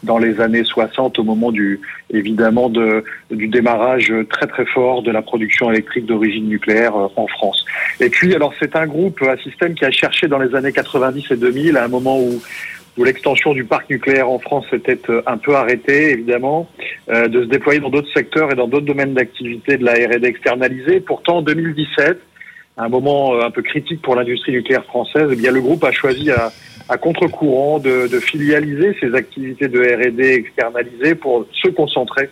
dans 0.03 0.19
les 0.19 0.41
années 0.41 0.65
60 0.65 1.19
au 1.19 1.25
moment 1.25 1.53
du 1.53 1.81
évidemment 2.11 2.69
de, 2.71 3.05
du 3.31 3.49
démarrage 3.49 4.13
très 4.31 4.47
très 4.47 4.65
fort 4.67 5.03
de 5.03 5.11
la 5.11 5.23
production 5.23 5.71
électrique 5.71 6.07
d'origine 6.07 6.49
nucléaire 6.49 6.97
euh, 6.97 7.09
en 7.17 7.27
France. 7.27 7.65
Et 8.01 8.09
puis 8.09 8.35
alors 8.35 8.53
c'est 8.59 8.77
un 8.77 8.87
groupe, 8.87 9.23
un 9.23 9.37
système 9.39 9.75
qui 9.75 9.85
a 9.85 9.91
cherché 9.91 10.29
dans 10.29 10.39
les 10.39 10.55
années 10.55 10.73
90 10.73 11.31
et 11.31 11.37
2000 11.37 11.77
à 11.77 11.85
un 11.85 11.89
moment 11.89 12.19
où 12.19 12.41
où 12.99 13.05
l'extension 13.05 13.55
du 13.55 13.65
parc 13.65 13.89
nucléaire 13.89 14.29
en 14.29 14.41
France 14.41 14.67
s'était 14.69 14.99
euh, 15.09 15.23
un 15.27 15.39
peu 15.39 15.55
arrêtée, 15.55 16.11
évidemment, 16.11 16.69
euh, 17.09 17.29
de 17.29 17.45
se 17.45 17.47
déployer 17.47 17.79
dans 17.79 17.89
d'autres 17.89 18.13
secteurs 18.13 18.51
et 18.51 18.57
dans 18.57 18.67
d'autres 18.67 18.85
domaines 18.85 19.15
d'activité 19.15 19.77
de 19.79 19.85
la 19.85 19.93
R&D 19.93 20.27
externalisée. 20.27 21.01
Pourtant, 21.01 21.39
en 21.39 21.43
2017, 21.43 22.19
un 22.77 22.89
moment 22.89 23.41
un 23.41 23.51
peu 23.51 23.63
critique 23.63 24.03
pour 24.03 24.17
l'industrie 24.17 24.53
nucléaire 24.53 24.85
française, 24.85 25.29
eh 25.33 25.37
bien 25.37 25.53
le 25.53 25.61
groupe 25.61 25.85
a 25.85 25.93
choisi 25.93 26.31
à, 26.31 26.51
à 26.91 26.99
contre-courant 26.99 27.79
de, 27.79 28.09
de, 28.09 28.19
filialiser 28.19 28.97
ses 29.01 29.15
activités 29.15 29.69
de 29.69 29.79
R&D 29.79 30.23
externalisées 30.35 31.15
pour 31.15 31.47
se 31.53 31.69
concentrer 31.69 32.29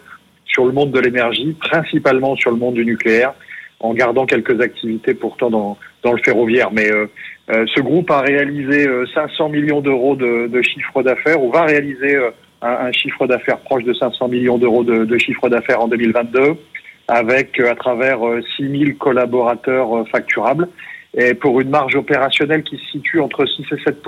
sur 0.47 0.67
le 0.67 0.73
monde 0.73 0.91
de 0.91 0.99
l'énergie, 0.99 1.55
principalement 1.61 2.35
sur 2.35 2.51
le 2.51 2.57
monde 2.57 2.75
du 2.75 2.85
nucléaire, 2.85 3.35
en 3.79 3.95
gardant 3.95 4.27
quelques 4.27 4.61
activités 4.61 5.15
pourtant 5.15 5.49
dans, 5.49 5.79
le 6.13 6.19
ferroviaire. 6.25 6.71
Mais 6.73 6.91
euh, 6.91 7.07
euh 7.51 7.67
ce 7.73 7.81
groupe 7.81 8.11
a 8.11 8.21
réalisé 8.21 8.89
500 9.15 9.45
euh, 9.45 9.49
millions 9.49 9.81
d'euros 9.81 10.17
de, 10.17 10.61
chiffre 10.63 11.05
d'affaires, 11.05 11.41
ou 11.41 11.53
va 11.53 11.63
réaliser 11.63 12.19
un, 12.61 12.91
chiffre 12.91 13.29
d'affaires 13.29 13.59
proche 13.59 13.85
de 13.85 13.95
500 13.95 14.27
millions 14.27 14.59
d'euros 14.59 14.83
de, 14.83 15.05
de, 15.05 15.19
chiffre 15.19 15.49
d'affaires 15.49 15.81
en 15.81 15.87
2022, 15.87 16.55
avec 17.07 17.61
à 17.61 17.77
travers 17.77 18.19
6000 18.57 18.97
collaborateurs 18.97 20.05
facturables 20.09 20.69
et 21.17 21.35
pour 21.35 21.61
une 21.61 21.71
marge 21.71 21.97
opérationnelle 21.97 22.63
qui 22.63 22.77
se 22.77 22.85
situe 22.93 23.21
entre 23.21 23.47
6 23.47 23.63
et 23.73 23.81
7 23.85 24.03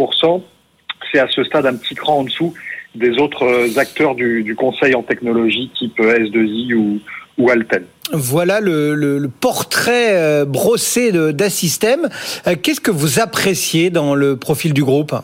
c'est 1.13 1.19
à 1.19 1.29
ce 1.29 1.43
stade 1.45 1.67
un 1.67 1.77
petit 1.77 1.95
cran 1.95 2.19
en 2.19 2.25
dessous 2.25 2.55
des 2.95 3.19
autres 3.19 3.45
euh, 3.45 3.79
acteurs 3.79 4.15
du, 4.15 4.55
conseil 4.57 4.95
en 4.95 5.03
technologie 5.03 5.71
type 5.79 5.99
S2I 5.99 6.75
ou, 6.75 7.01
Alten. 7.49 7.85
Voilà 8.13 8.61
le, 8.61 8.95
le, 8.95 9.29
portrait 9.29 10.15
euh, 10.15 10.45
brossé 10.45 11.11
d'Assystem. 11.33 12.09
Euh, 12.47 12.55
qu'est-ce 12.61 12.83
que 12.83 12.91
vous 12.91 13.19
appréciez 13.19 13.89
dans 13.89 14.15
le 14.15 14.37
profil 14.37 14.75
du 14.75 14.85
groupe? 14.85 15.15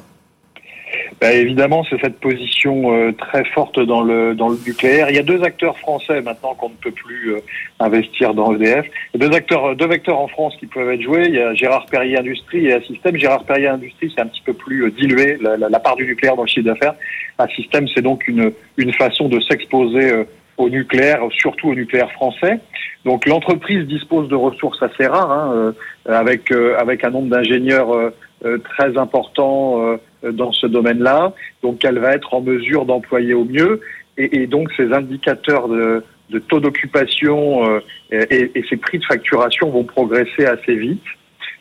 Bah, 1.20 1.32
évidemment, 1.32 1.84
c'est 1.88 2.00
cette 2.00 2.20
position 2.20 2.92
euh, 2.92 3.12
très 3.12 3.44
forte 3.44 3.80
dans 3.80 4.02
le 4.02 4.34
dans 4.34 4.48
le 4.48 4.56
nucléaire. 4.64 5.08
Il 5.10 5.16
y 5.16 5.18
a 5.18 5.22
deux 5.22 5.42
acteurs 5.42 5.78
français 5.78 6.20
maintenant 6.20 6.54
qu'on 6.54 6.68
ne 6.68 6.74
peut 6.74 6.90
plus 6.90 7.34
euh, 7.34 7.40
investir 7.80 8.34
dans 8.34 8.54
EDF. 8.54 8.86
Il 9.14 9.20
y 9.20 9.24
a 9.24 9.28
deux 9.28 9.34
acteurs, 9.34 9.74
deux 9.74 9.86
vecteurs 9.86 10.18
en 10.18 10.28
France 10.28 10.54
qui 10.58 10.66
peuvent 10.66 10.90
être 10.90 11.02
joués. 11.02 11.24
Il 11.26 11.34
y 11.34 11.40
a 11.40 11.54
Gérard 11.54 11.86
Perrier 11.86 12.18
Industrie 12.18 12.66
et 12.66 12.74
Assystem. 12.74 13.16
Gérard 13.16 13.44
Perrier 13.44 13.68
Industrie, 13.68 14.12
c'est 14.14 14.22
un 14.22 14.26
petit 14.26 14.42
peu 14.42 14.52
plus 14.52 14.84
euh, 14.84 14.90
dilué 14.90 15.38
la, 15.40 15.56
la, 15.56 15.68
la, 15.68 15.80
part 15.80 15.96
du 15.96 16.06
nucléaire 16.06 16.36
dans 16.36 16.42
le 16.42 16.48
chiffre 16.48 16.66
d'affaires. 16.66 16.94
Assystem, 17.38 17.88
c'est 17.94 18.02
donc 18.02 18.28
une 18.28 18.52
une 18.76 18.92
façon 18.92 19.28
de 19.28 19.40
s'exposer 19.40 20.12
au 20.56 20.68
nucléaire, 20.68 21.20
surtout 21.30 21.70
au 21.70 21.74
nucléaire 21.74 22.10
français. 22.12 22.60
Donc 23.04 23.26
l'entreprise 23.26 23.86
dispose 23.86 24.28
de 24.28 24.34
ressources 24.34 24.82
assez 24.82 25.06
rares, 25.06 25.30
hein, 25.30 25.74
avec 26.06 26.50
avec 26.78 27.04
un 27.04 27.10
nombre 27.10 27.28
d'ingénieurs 27.28 28.12
très 28.42 28.96
important 28.96 29.98
dans 30.32 30.52
ce 30.52 30.66
domaine-là. 30.66 31.32
Donc, 31.62 31.84
elle 31.84 31.98
va 31.98 32.12
être 32.12 32.34
en 32.34 32.40
mesure 32.40 32.84
d'employer 32.84 33.34
au 33.34 33.44
mieux. 33.44 33.80
Et, 34.18 34.46
donc, 34.46 34.70
ces 34.76 34.92
indicateurs 34.92 35.68
de, 35.68 36.02
taux 36.48 36.60
d'occupation 36.60 37.68
euh, 37.68 37.80
et, 38.10 38.64
ces 38.68 38.76
prix 38.76 38.98
de 38.98 39.04
facturation 39.04 39.70
vont 39.70 39.84
progresser 39.84 40.46
assez 40.46 40.74
vite. 40.74 41.04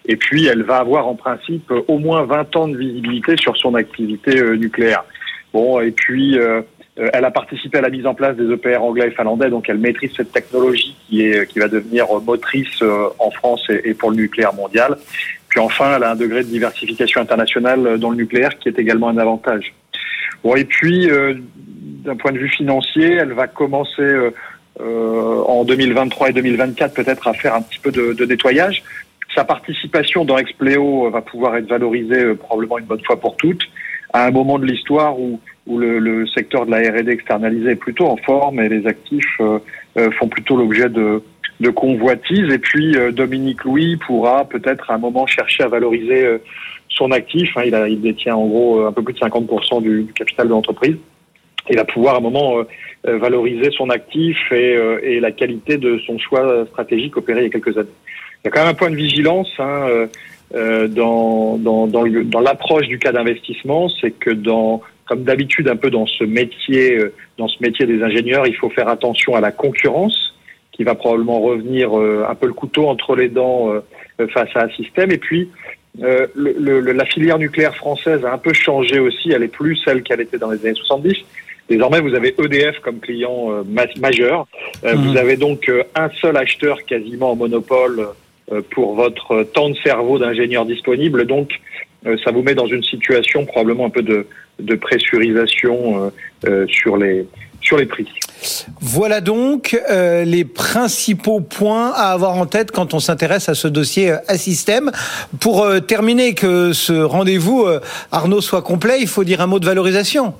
Et 0.05 0.15
puis, 0.15 0.45
elle 0.45 0.63
va 0.63 0.77
avoir 0.77 1.07
en 1.07 1.15
principe 1.15 1.71
au 1.87 1.97
moins 1.97 2.23
20 2.23 2.55
ans 2.55 2.67
de 2.67 2.77
visibilité 2.77 3.35
sur 3.37 3.57
son 3.57 3.75
activité 3.75 4.39
euh, 4.39 4.55
nucléaire. 4.55 5.03
Bon, 5.53 5.81
et 5.81 5.91
puis, 5.91 6.37
euh, 6.37 6.61
elle 6.95 7.25
a 7.25 7.31
participé 7.31 7.79
à 7.79 7.81
la 7.81 7.89
mise 7.89 8.05
en 8.05 8.13
place 8.13 8.37
des 8.37 8.49
EPR 8.53 8.81
anglais 8.81 9.07
et 9.07 9.11
finlandais, 9.11 9.49
donc 9.49 9.67
elle 9.67 9.79
maîtrise 9.79 10.11
cette 10.15 10.31
technologie 10.31 10.95
qui 11.09 11.59
va 11.59 11.67
devenir 11.67 12.05
motrice 12.25 12.81
en 13.19 13.31
France 13.31 13.69
et, 13.69 13.93
pour 13.93 14.11
le 14.11 14.17
nucléaire 14.17 14.53
mondial. 14.53 14.97
Puis 15.55 15.63
enfin, 15.63 15.95
elle 15.95 16.03
a 16.03 16.11
un 16.11 16.15
degré 16.17 16.43
de 16.43 16.49
diversification 16.49 17.21
internationale 17.21 17.97
dans 17.97 18.09
le 18.09 18.17
nucléaire 18.17 18.59
qui 18.59 18.67
est 18.67 18.77
également 18.77 19.07
un 19.07 19.17
avantage. 19.17 19.73
Bon, 20.43 20.53
et 20.53 20.65
puis 20.65 21.07
d'un 22.03 22.17
point 22.17 22.33
de 22.33 22.39
vue 22.39 22.49
financier, 22.49 23.13
elle 23.13 23.31
va 23.31 23.47
commencer 23.47 24.03
euh, 24.81 25.41
en 25.47 25.63
2023 25.63 26.31
et 26.31 26.33
2024 26.33 26.93
peut-être 26.93 27.29
à 27.29 27.33
faire 27.33 27.55
un 27.55 27.61
petit 27.61 27.79
peu 27.79 27.91
de, 27.91 28.25
nettoyage. 28.25 28.83
Sa 29.33 29.45
participation 29.45 30.25
dans 30.25 30.37
Expleo 30.37 31.09
va 31.09 31.21
pouvoir 31.21 31.55
être 31.55 31.69
valorisée 31.69 32.21
euh, 32.21 32.35
probablement 32.35 32.79
une 32.79 32.85
bonne 32.85 33.03
fois 33.05 33.17
pour 33.17 33.37
toutes 33.37 33.63
à 34.11 34.25
un 34.25 34.31
moment 34.31 34.59
de 34.59 34.65
l'histoire 34.65 35.17
où, 35.17 35.39
où 35.65 35.77
le, 35.77 35.99
le, 35.99 36.27
secteur 36.27 36.65
de 36.65 36.71
la 36.71 36.79
R&D 36.79 37.09
externalisé 37.09 37.71
est 37.71 37.75
plutôt 37.77 38.07
en 38.07 38.17
forme 38.17 38.59
et 38.59 38.67
les 38.67 38.85
actifs 38.85 39.39
euh, 39.39 39.59
font 40.19 40.27
plutôt 40.27 40.57
l'objet 40.57 40.89
de, 40.89 41.23
de 41.59 41.69
convoitises. 41.69 42.51
Et 42.51 42.59
puis 42.59 42.95
Dominique 43.13 43.63
Louis 43.63 43.97
pourra 43.97 44.45
peut-être 44.45 44.91
à 44.91 44.95
un 44.95 44.97
moment 44.97 45.25
chercher 45.25 45.63
à 45.63 45.67
valoriser 45.67 46.39
son 46.89 47.11
actif. 47.11 47.49
Hein, 47.57 47.63
il, 47.65 47.75
a, 47.75 47.87
il 47.87 48.01
détient 48.01 48.35
en 48.35 48.45
gros 48.47 48.85
un 48.85 48.91
peu 48.91 49.03
plus 49.03 49.13
de 49.13 49.19
50% 49.19 49.81
du, 49.81 50.03
du 50.03 50.13
capital 50.13 50.47
de 50.47 50.51
l'entreprise. 50.51 50.97
Il 51.69 51.77
va 51.77 51.85
pouvoir 51.85 52.15
à 52.15 52.17
un 52.17 52.21
moment 52.21 52.63
euh, 53.07 53.17
valoriser 53.17 53.69
son 53.71 53.89
actif 53.91 54.37
et, 54.51 54.75
euh, 54.75 54.99
et, 55.03 55.19
la 55.19 55.31
qualité 55.31 55.77
de 55.77 55.99
son 56.07 56.17
choix 56.17 56.65
stratégique 56.67 57.17
opéré 57.17 57.41
il 57.41 57.43
y 57.43 57.47
a 57.47 57.49
quelques 57.49 57.77
années. 57.77 57.89
Il 58.43 58.45
y 58.45 58.47
a 58.47 58.51
quand 58.51 58.61
même 58.61 58.69
un 58.69 58.73
point 58.73 58.89
de 58.89 58.95
vigilance 58.95 59.51
hein, 59.59 60.07
euh, 60.55 60.87
dans, 60.87 61.57
dans, 61.57 61.85
dans, 61.85 62.03
dans 62.03 62.39
l'approche 62.39 62.87
du 62.87 62.97
cas 62.97 63.11
d'investissement, 63.11 63.89
c'est 63.89 64.11
que 64.11 64.31
dans 64.31 64.81
comme 65.07 65.23
d'habitude 65.23 65.67
un 65.67 65.75
peu 65.75 65.91
dans 65.91 66.07
ce 66.07 66.23
métier, 66.23 66.97
dans 67.37 67.47
ce 67.47 67.57
métier 67.61 67.85
des 67.85 68.01
ingénieurs, 68.01 68.47
il 68.47 68.55
faut 68.55 68.71
faire 68.71 68.87
attention 68.87 69.35
à 69.35 69.41
la 69.41 69.51
concurrence 69.51 70.34
qui 70.75 70.83
va 70.83 70.93
probablement 70.95 71.39
revenir 71.39 71.93
un 71.93 72.35
peu 72.35 72.47
le 72.47 72.53
couteau 72.53 72.87
entre 72.87 73.15
les 73.15 73.29
dents 73.29 73.73
face 74.33 74.49
à 74.55 74.63
un 74.63 74.69
système. 74.69 75.09
Et 75.11 75.17
puis, 75.17 75.49
le, 75.97 76.29
le, 76.35 76.91
la 76.91 77.05
filière 77.05 77.39
nucléaire 77.39 77.75
française 77.75 78.25
a 78.25 78.33
un 78.33 78.37
peu 78.37 78.53
changé 78.53 78.99
aussi. 78.99 79.31
Elle 79.31 79.43
est 79.43 79.47
plus 79.47 79.77
celle 79.77 80.03
qu'elle 80.03 80.19
était 80.19 80.37
dans 80.37 80.51
les 80.51 80.65
années 80.65 80.75
70. 80.75 81.15
Désormais, 81.69 81.99
vous 81.99 82.13
avez 82.13 82.35
EDF 82.37 82.79
comme 82.79 82.99
client 82.99 83.51
euh, 83.51 83.63
majeur. 83.99 84.47
Euh, 84.83 84.93
vous 84.95 85.17
avez 85.17 85.35
donc 85.35 85.67
euh, 85.67 85.83
un 85.95 86.09
seul 86.21 86.37
acheteur 86.37 86.83
quasiment 86.85 87.31
en 87.31 87.35
monopole 87.35 88.07
pour 88.69 88.93
votre 88.93 89.41
temps 89.41 89.69
de 89.69 89.77
cerveau 89.77 90.19
d'ingénieur 90.19 90.67
disponible. 90.67 91.25
Donc, 91.25 91.49
ça 92.23 92.31
vous 92.31 92.43
met 92.43 92.55
dans 92.55 92.67
une 92.67 92.83
situation 92.83 93.45
probablement 93.45 93.85
un 93.85 93.89
peu 93.89 94.01
de, 94.01 94.27
de 94.59 94.75
pressurisation 94.75 96.11
sur 96.67 96.97
les 96.97 97.25
sur 97.61 97.77
les 97.77 97.85
prix. 97.87 98.07
Voilà 98.79 99.21
donc 99.21 99.75
les 99.89 100.45
principaux 100.45 101.39
points 101.39 101.91
à 101.91 102.11
avoir 102.11 102.33
en 102.33 102.45
tête 102.45 102.71
quand 102.71 102.93
on 102.93 102.99
s'intéresse 102.99 103.49
à 103.49 103.55
ce 103.55 103.67
dossier 103.67 104.11
à 104.27 104.37
système. 104.37 104.91
Pour 105.39 105.65
terminer, 105.87 106.35
que 106.35 106.73
ce 106.73 106.93
rendez-vous, 106.93 107.65
Arnaud, 108.11 108.41
soit 108.41 108.61
complet, 108.61 108.97
il 109.01 109.07
faut 109.07 109.23
dire 109.23 109.41
un 109.41 109.47
mot 109.47 109.59
de 109.59 109.65
valorisation. 109.65 110.35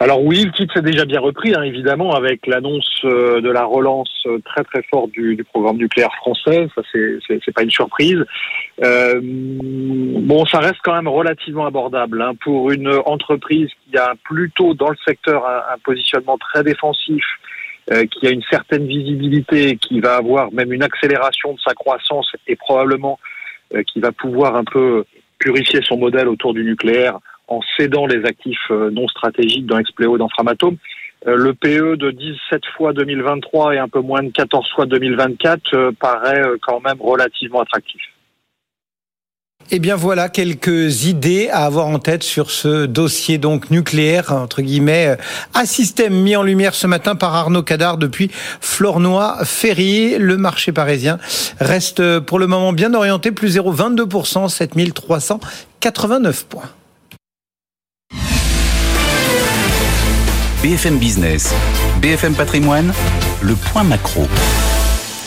Alors 0.00 0.22
oui, 0.22 0.44
le 0.44 0.52
titre 0.52 0.74
s'est 0.74 0.82
déjà 0.82 1.04
bien 1.04 1.18
repris, 1.18 1.52
hein, 1.56 1.62
évidemment, 1.62 2.12
avec 2.14 2.46
l'annonce 2.46 2.88
euh, 3.04 3.40
de 3.40 3.50
la 3.50 3.64
relance 3.64 4.08
euh, 4.26 4.38
très 4.44 4.62
très 4.62 4.82
forte 4.84 5.10
du, 5.10 5.44
programme 5.52 5.76
nucléaire 5.76 6.14
français. 6.18 6.68
Ça, 6.76 6.82
c'est 6.92 7.52
pas 7.52 7.64
une 7.64 7.70
surprise. 7.70 8.24
Euh, 8.84 9.20
bon, 9.20 10.46
ça 10.46 10.60
reste 10.60 10.78
quand 10.84 10.94
même 10.94 11.08
relativement 11.08 11.66
abordable 11.66 12.22
hein, 12.22 12.34
pour 12.40 12.70
une 12.70 12.88
entreprise 13.06 13.70
qui 13.90 13.98
a 13.98 14.14
plutôt 14.22 14.72
dans 14.72 14.90
le 14.90 14.96
secteur 15.04 15.44
un, 15.44 15.74
un 15.74 15.78
positionnement 15.82 16.38
très 16.38 16.62
défensif, 16.62 17.24
euh, 17.90 18.06
qui 18.06 18.28
a 18.28 18.30
une 18.30 18.44
certaine 18.48 18.86
visibilité, 18.86 19.78
qui 19.78 19.98
va 19.98 20.14
avoir 20.14 20.52
même 20.52 20.72
une 20.72 20.84
accélération 20.84 21.54
de 21.54 21.60
sa 21.60 21.74
croissance 21.74 22.30
et 22.46 22.54
probablement 22.54 23.18
qui 23.86 24.00
va 24.00 24.12
pouvoir 24.12 24.56
un 24.56 24.64
peu 24.64 25.04
purifier 25.38 25.80
son 25.82 25.98
modèle 25.98 26.26
autour 26.26 26.54
du 26.54 26.64
nucléaire 26.64 27.18
en 27.48 27.60
cédant 27.76 28.06
les 28.06 28.24
actifs 28.24 28.70
euh, 28.70 28.90
non 28.90 29.08
stratégiques 29.08 29.66
dans 29.66 29.78
Expleo 29.78 30.16
et 30.16 30.18
dans 30.18 30.28
Framatome. 30.28 30.76
Euh, 31.26 31.34
le 31.34 31.54
PE 31.54 31.96
de 31.96 32.10
17 32.10 32.62
fois 32.76 32.92
2023 32.92 33.74
et 33.74 33.78
un 33.78 33.88
peu 33.88 34.00
moins 34.00 34.22
de 34.22 34.30
14 34.30 34.68
fois 34.74 34.86
2024 34.86 35.74
euh, 35.74 35.90
paraît 35.98 36.42
quand 36.62 36.80
même 36.80 37.00
relativement 37.00 37.60
attractif. 37.60 38.00
Eh 39.70 39.80
bien 39.80 39.96
voilà 39.96 40.30
quelques 40.30 41.04
idées 41.04 41.50
à 41.50 41.66
avoir 41.66 41.88
en 41.88 41.98
tête 41.98 42.22
sur 42.22 42.50
ce 42.50 42.86
dossier 42.86 43.36
donc 43.36 43.70
nucléaire 43.70 44.32
entre 44.32 44.62
guillemets 44.62 45.18
à 45.52 45.66
système 45.66 46.14
mis 46.14 46.36
en 46.36 46.42
lumière 46.42 46.74
ce 46.74 46.86
matin 46.86 47.16
par 47.16 47.34
Arnaud 47.34 47.62
Cadard 47.62 47.98
depuis 47.98 48.30
Flornois 48.32 49.44
Ferry. 49.44 50.16
Le 50.16 50.38
marché 50.38 50.72
parisien 50.72 51.18
reste 51.60 52.20
pour 52.20 52.38
le 52.38 52.46
moment 52.46 52.72
bien 52.72 52.94
orienté 52.94 53.30
plus 53.30 53.58
0,22% 53.58 54.48
7389 54.48 56.46
points. 56.46 56.70
BFM 60.60 60.98
Business, 60.98 61.54
BFM 62.02 62.34
Patrimoine, 62.34 62.92
le 63.42 63.54
point 63.54 63.84
macro. 63.84 64.26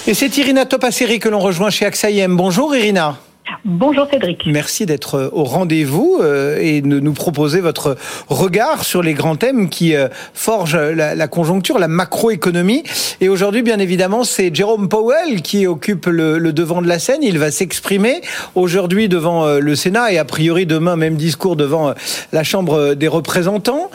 Et 0.05 0.13
c'est 0.13 0.37
Irina 0.37 0.65
Topasseri 0.65 1.19
que 1.19 1.29
l'on 1.29 1.39
rejoint 1.39 1.69
chez 1.69 1.85
AXA 1.85 2.09
Bonjour 2.27 2.75
Irina. 2.75 3.17
Bonjour 3.65 4.07
Cédric. 4.09 4.43
Merci 4.45 4.85
d'être 4.85 5.15
euh, 5.15 5.29
au 5.33 5.43
rendez-vous 5.43 6.19
euh, 6.21 6.57
et 6.59 6.81
de 6.81 6.99
nous 6.99 7.13
proposer 7.13 7.59
votre 7.59 7.97
regard 8.27 8.83
sur 8.83 9.03
les 9.03 9.13
grands 9.13 9.35
thèmes 9.35 9.69
qui 9.69 9.95
euh, 9.95 10.07
forgent 10.33 10.77
la, 10.77 11.27
conjoncture, 11.27 11.77
la 11.77 11.87
macroéconomie. 11.87 12.83
Et 13.19 13.29
aujourd'hui, 13.29 13.61
bien 13.61 13.79
évidemment, 13.79 14.23
c'est 14.23 14.53
Jérôme 14.53 14.89
Powell 14.89 15.41
qui 15.41 15.67
occupe 15.67 16.05
le, 16.07 16.39
devant 16.51 16.81
de 16.81 16.87
la 16.87 16.99
scène. 16.99 17.21
Il 17.21 17.39
va 17.39 17.51
s'exprimer 17.51 18.21
aujourd'hui 18.55 19.09
devant 19.09 19.45
le 19.57 19.75
Sénat 19.75 20.11
et 20.11 20.17
a 20.17 20.25
priori 20.25 20.65
demain 20.65 20.95
même 20.95 21.15
discours 21.15 21.55
devant 21.55 21.93
la 22.33 22.43
Chambre 22.43 22.93
des 22.95 23.07
représentants. 23.07 23.89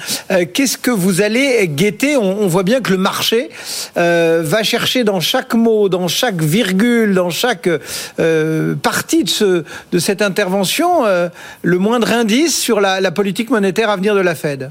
Qu'est-ce 0.54 0.78
que 0.78 0.90
vous 0.90 1.20
allez 1.20 1.68
guetter? 1.68 2.16
On, 2.16 2.46
voit 2.46 2.62
bien 2.62 2.80
que 2.80 2.92
le 2.92 2.98
marché 2.98 3.50
va 3.94 4.62
chercher 4.62 5.04
dans 5.04 5.20
chaque 5.20 5.54
mot, 5.54 5.88
dans 5.88 6.08
chaque 6.08 6.40
virgule, 6.42 7.14
dans 7.14 7.30
chaque 7.30 7.68
partie 8.82 9.24
de 9.24 9.28
ce 9.28 9.45
de 9.92 9.98
cette 9.98 10.22
intervention 10.22 11.06
euh, 11.06 11.28
le 11.62 11.78
moindre 11.78 12.12
indice 12.12 12.58
sur 12.58 12.80
la, 12.80 13.00
la 13.00 13.10
politique 13.10 13.50
monétaire 13.50 13.90
à 13.90 13.96
venir 13.96 14.14
de 14.14 14.20
la 14.20 14.34
Fed? 14.34 14.70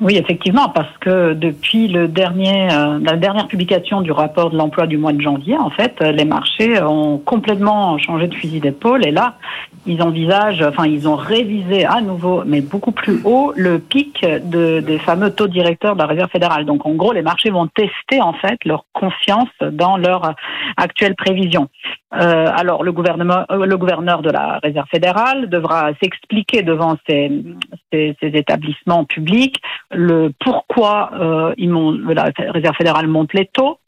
Oui, 0.00 0.16
effectivement, 0.16 0.68
parce 0.70 0.96
que 0.98 1.34
depuis 1.34 1.86
le 1.86 2.08
dernier, 2.08 2.72
euh, 2.72 2.98
la 3.02 3.16
dernière 3.16 3.46
publication 3.46 4.00
du 4.00 4.10
rapport 4.10 4.50
de 4.50 4.56
l'emploi 4.56 4.86
du 4.86 4.96
mois 4.96 5.12
de 5.12 5.20
janvier, 5.20 5.56
en 5.56 5.70
fait, 5.70 6.00
les 6.00 6.24
marchés 6.24 6.82
ont 6.82 7.18
complètement 7.18 7.98
changé 7.98 8.26
de 8.26 8.34
fusil 8.34 8.60
d'épaule. 8.60 9.06
Et 9.06 9.10
là, 9.10 9.34
ils 9.86 10.02
envisagent, 10.02 10.62
enfin, 10.62 10.86
ils 10.86 11.08
ont 11.08 11.16
révisé 11.16 11.84
à 11.84 12.00
nouveau, 12.00 12.42
mais 12.46 12.62
beaucoup 12.62 12.92
plus 12.92 13.20
haut, 13.24 13.52
le 13.54 13.78
pic 13.78 14.24
de, 14.24 14.80
des 14.80 14.98
fameux 14.98 15.30
taux 15.30 15.48
directeurs 15.48 15.94
de 15.94 16.00
la 16.00 16.06
Réserve 16.06 16.30
fédérale. 16.30 16.64
Donc, 16.64 16.86
en 16.86 16.94
gros, 16.94 17.12
les 17.12 17.22
marchés 17.22 17.50
vont 17.50 17.66
tester 17.66 18.20
en 18.20 18.32
fait 18.32 18.58
leur 18.64 18.86
confiance 18.94 19.50
dans 19.60 19.96
leur 19.96 20.34
actuelle 20.76 21.14
prévision. 21.14 21.68
Euh, 22.14 22.46
alors, 22.54 22.82
le 22.84 22.92
gouvernement, 22.92 23.44
euh, 23.50 23.64
le 23.64 23.76
gouverneur 23.78 24.20
de 24.20 24.30
la 24.30 24.58
Réserve 24.62 24.86
fédérale 24.90 25.48
devra 25.48 25.90
s'expliquer 26.02 26.62
devant 26.62 26.96
ces, 27.08 27.30
ces, 27.90 28.16
établissements 28.20 29.04
publics 29.04 29.60
le 29.92 30.32
pourquoi 30.40 31.10
euh, 31.14 31.54
ils 31.56 31.70
la 31.70 32.30
Réserve 32.36 32.76
fédérale 32.76 33.08
monte 33.08 33.32
les 33.34 33.46
taux. 33.46 33.78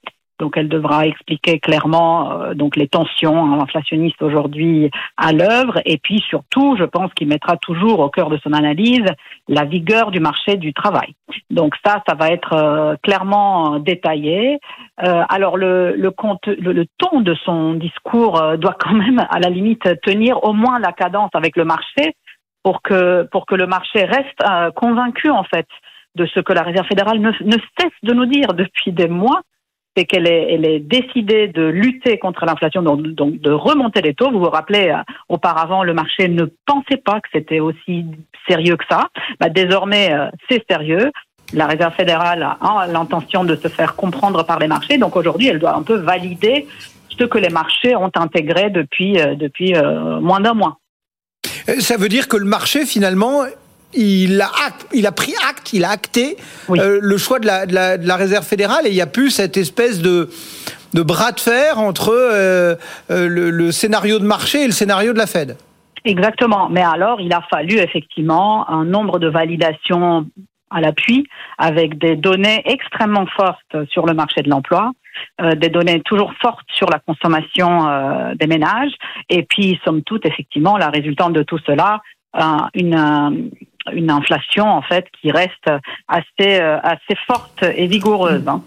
Donc 0.40 0.56
elle 0.56 0.68
devra 0.68 1.06
expliquer 1.06 1.60
clairement 1.60 2.32
euh, 2.32 2.54
donc 2.54 2.74
les 2.76 2.88
tensions 2.88 3.60
inflationnistes 3.60 4.20
aujourd'hui 4.20 4.90
à 5.16 5.32
l'œuvre 5.32 5.80
et 5.84 5.98
puis 5.98 6.24
surtout, 6.28 6.76
je 6.76 6.84
pense 6.84 7.12
qu'il 7.14 7.28
mettra 7.28 7.56
toujours 7.56 8.00
au 8.00 8.08
cœur 8.08 8.30
de 8.30 8.38
son 8.38 8.52
analyse 8.52 9.06
la 9.48 9.64
vigueur 9.64 10.10
du 10.10 10.18
marché 10.18 10.56
du 10.56 10.74
travail. 10.74 11.14
Donc 11.50 11.74
ça, 11.84 12.02
ça 12.08 12.14
va 12.14 12.28
être 12.30 12.52
euh, 12.52 12.96
clairement 13.02 13.78
détaillé. 13.78 14.58
Euh, 15.04 15.22
alors 15.28 15.56
le 15.56 15.94
le, 15.96 16.10
compte, 16.10 16.46
le, 16.46 16.84
ton 16.98 17.20
de 17.20 17.34
son 17.44 17.74
discours 17.74 18.42
doit 18.58 18.76
quand 18.78 18.94
même 18.94 19.24
à 19.30 19.38
la 19.38 19.50
limite 19.50 20.00
tenir 20.02 20.42
au 20.42 20.52
moins 20.52 20.80
la 20.80 20.92
cadence 20.92 21.30
avec 21.34 21.56
le 21.56 21.64
marché 21.64 22.16
pour 22.64 22.82
que 22.82 23.22
pour 23.30 23.46
que 23.46 23.54
le 23.54 23.66
marché 23.66 24.04
reste 24.04 24.42
convaincu 24.74 25.30
en 25.30 25.44
fait 25.44 25.66
de 26.14 26.26
ce 26.26 26.40
que 26.40 26.52
la 26.52 26.62
Réserve 26.62 26.86
fédérale 26.86 27.20
ne, 27.20 27.32
cesse 27.78 27.92
de 28.02 28.12
nous 28.12 28.26
dire 28.26 28.54
depuis 28.54 28.92
des 28.92 29.08
mois, 29.08 29.42
c'est 29.96 30.04
qu'elle 30.04 30.26
est, 30.26 30.80
décidée 30.80 31.48
de 31.48 31.62
lutter 31.62 32.18
contre 32.18 32.44
l'inflation, 32.44 32.82
donc, 32.82 33.02
de 33.02 33.50
remonter 33.50 34.02
les 34.02 34.14
taux. 34.14 34.30
Vous 34.30 34.40
vous 34.40 34.50
rappelez, 34.50 34.88
euh, 34.88 35.02
auparavant, 35.28 35.84
le 35.84 35.94
marché 35.94 36.28
ne 36.28 36.46
pensait 36.66 36.96
pas 36.96 37.20
que 37.20 37.28
c'était 37.32 37.60
aussi 37.60 38.04
sérieux 38.48 38.76
que 38.76 38.84
ça. 38.90 39.08
Bah, 39.38 39.48
désormais, 39.48 40.12
euh, 40.12 40.26
c'est 40.48 40.64
sérieux. 40.68 41.12
La 41.52 41.66
Réserve 41.66 41.94
fédérale 41.94 42.42
a 42.42 42.86
l'intention 42.88 43.44
de 43.44 43.54
se 43.54 43.68
faire 43.68 43.94
comprendre 43.94 44.44
par 44.44 44.58
les 44.58 44.66
marchés. 44.66 44.98
Donc 44.98 45.14
aujourd'hui, 45.14 45.48
elle 45.48 45.60
doit 45.60 45.76
un 45.76 45.82
peu 45.82 45.94
valider 45.94 46.66
ce 47.16 47.24
que 47.24 47.38
les 47.38 47.50
marchés 47.50 47.94
ont 47.94 48.10
intégré 48.16 48.70
depuis, 48.70 49.20
euh, 49.20 49.36
depuis 49.36 49.74
moins 50.20 50.40
d'un 50.40 50.54
mois. 50.54 50.78
Ça 51.78 51.96
veut 51.96 52.08
dire 52.08 52.26
que 52.26 52.36
le 52.36 52.44
marché, 52.44 52.84
finalement, 52.84 53.44
il 53.96 54.40
a, 54.40 54.50
il 54.92 55.06
a 55.06 55.12
pris 55.12 55.32
acte, 55.48 55.72
il 55.72 55.84
a 55.84 55.90
acté 55.90 56.36
euh, 56.70 56.98
le 57.00 57.18
choix 57.18 57.38
de 57.38 57.46
la, 57.46 57.66
de, 57.66 57.74
la, 57.74 57.98
de 57.98 58.06
la, 58.06 58.16
réserve 58.16 58.44
fédérale 58.44 58.86
et 58.86 58.90
il 58.90 58.94
n'y 58.94 59.00
a 59.00 59.06
plus 59.06 59.30
cette 59.30 59.56
espèce 59.56 60.00
de, 60.00 60.28
de 60.94 61.02
bras 61.02 61.32
de 61.32 61.40
fer 61.40 61.78
entre 61.78 62.10
euh, 62.10 62.74
euh, 63.10 63.28
le, 63.28 63.50
le, 63.50 63.72
scénario 63.72 64.18
de 64.18 64.24
marché 64.24 64.62
et 64.64 64.66
le 64.66 64.72
scénario 64.72 65.12
de 65.12 65.18
la 65.18 65.26
Fed. 65.26 65.56
Exactement. 66.04 66.68
Mais 66.68 66.82
alors, 66.82 67.20
il 67.20 67.32
a 67.32 67.42
fallu 67.50 67.78
effectivement 67.78 68.68
un 68.68 68.84
nombre 68.84 69.18
de 69.18 69.28
validations 69.28 70.26
à 70.74 70.80
l'appui, 70.80 71.26
avec 71.56 71.98
des 71.98 72.16
données 72.16 72.62
extrêmement 72.64 73.26
fortes 73.36 73.86
sur 73.90 74.06
le 74.06 74.12
marché 74.12 74.42
de 74.42 74.50
l'emploi, 74.50 74.90
euh, 75.40 75.54
des 75.54 75.68
données 75.68 76.02
toujours 76.04 76.32
fortes 76.42 76.66
sur 76.74 76.88
la 76.90 76.98
consommation 76.98 77.88
euh, 77.88 78.34
des 78.34 78.48
ménages, 78.48 78.92
et 79.30 79.44
puis, 79.44 79.78
somme 79.84 80.02
toute, 80.02 80.26
effectivement, 80.26 80.76
la 80.76 80.90
résultante 80.90 81.32
de 81.32 81.44
tout 81.44 81.58
cela, 81.64 82.02
euh, 82.36 82.40
une, 82.74 83.50
une 83.92 84.10
inflation 84.10 84.66
en 84.66 84.82
fait 84.82 85.06
qui 85.20 85.30
reste 85.30 85.70
assez 86.08 86.60
euh, 86.60 86.78
assez 86.82 87.16
forte 87.26 87.62
et 87.62 87.86
vigoureuse. 87.86 88.46
Hein. 88.46 88.62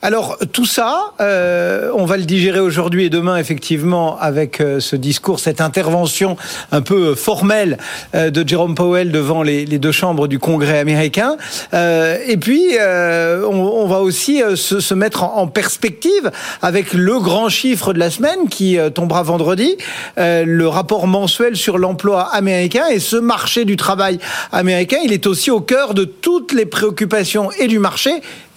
Alors 0.00 0.38
tout 0.52 0.64
ça, 0.64 1.12
euh, 1.20 1.90
on 1.92 2.04
va 2.04 2.18
le 2.18 2.22
digérer 2.22 2.60
aujourd'hui 2.60 3.06
et 3.06 3.10
demain 3.10 3.36
effectivement 3.36 4.16
avec 4.20 4.60
euh, 4.60 4.78
ce 4.78 4.94
discours, 4.94 5.40
cette 5.40 5.60
intervention 5.60 6.36
un 6.70 6.82
peu 6.82 7.16
formelle 7.16 7.78
euh, 8.14 8.30
de 8.30 8.46
Jerome 8.46 8.76
Powell 8.76 9.10
devant 9.10 9.42
les, 9.42 9.66
deux 9.66 9.90
chambres 9.90 10.28
du 10.28 10.38
Congrès 10.38 10.78
américain. 10.78 11.36
Euh, 11.74 12.16
et 12.26 12.36
puis 12.36 12.76
on, 12.78 13.60
on, 13.60 13.86
va 13.88 14.00
aussi 14.00 14.40
se, 14.54 14.80
se, 14.80 14.94
mettre 14.94 15.24
en, 15.24 15.36
en, 15.36 15.46
perspective 15.48 16.30
avec 16.62 16.92
le 16.92 17.18
grand 17.18 17.48
chiffre 17.48 17.92
de 17.92 17.98
la 17.98 18.10
semaine 18.10 18.48
qui 18.48 18.78
tombera 18.94 19.22
vendredi, 19.22 19.76
le 20.16 20.64
rapport 20.66 21.06
mensuel 21.06 21.56
sur 21.56 21.78
l'emploi 21.78 22.22
américain 22.32 22.86
et 22.90 22.98
ce 22.98 23.16
marché 23.16 23.64
du 23.64 23.76
travail 23.76 24.18
américain, 24.52 24.98
il 25.04 25.12
est 25.12 25.26
aussi 25.26 25.50
au 25.50 25.60
cœur 25.60 25.94
de 25.94 26.04
toutes 26.04 26.52
les 26.52 26.66
préoccupations 26.66 27.50
et 27.58 27.66
du 27.66 27.78
marché 27.78 28.10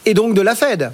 et 0.06 0.14
donc 0.14 0.34
de 0.34 0.42
la 0.42 0.56
Fed. 0.56 0.92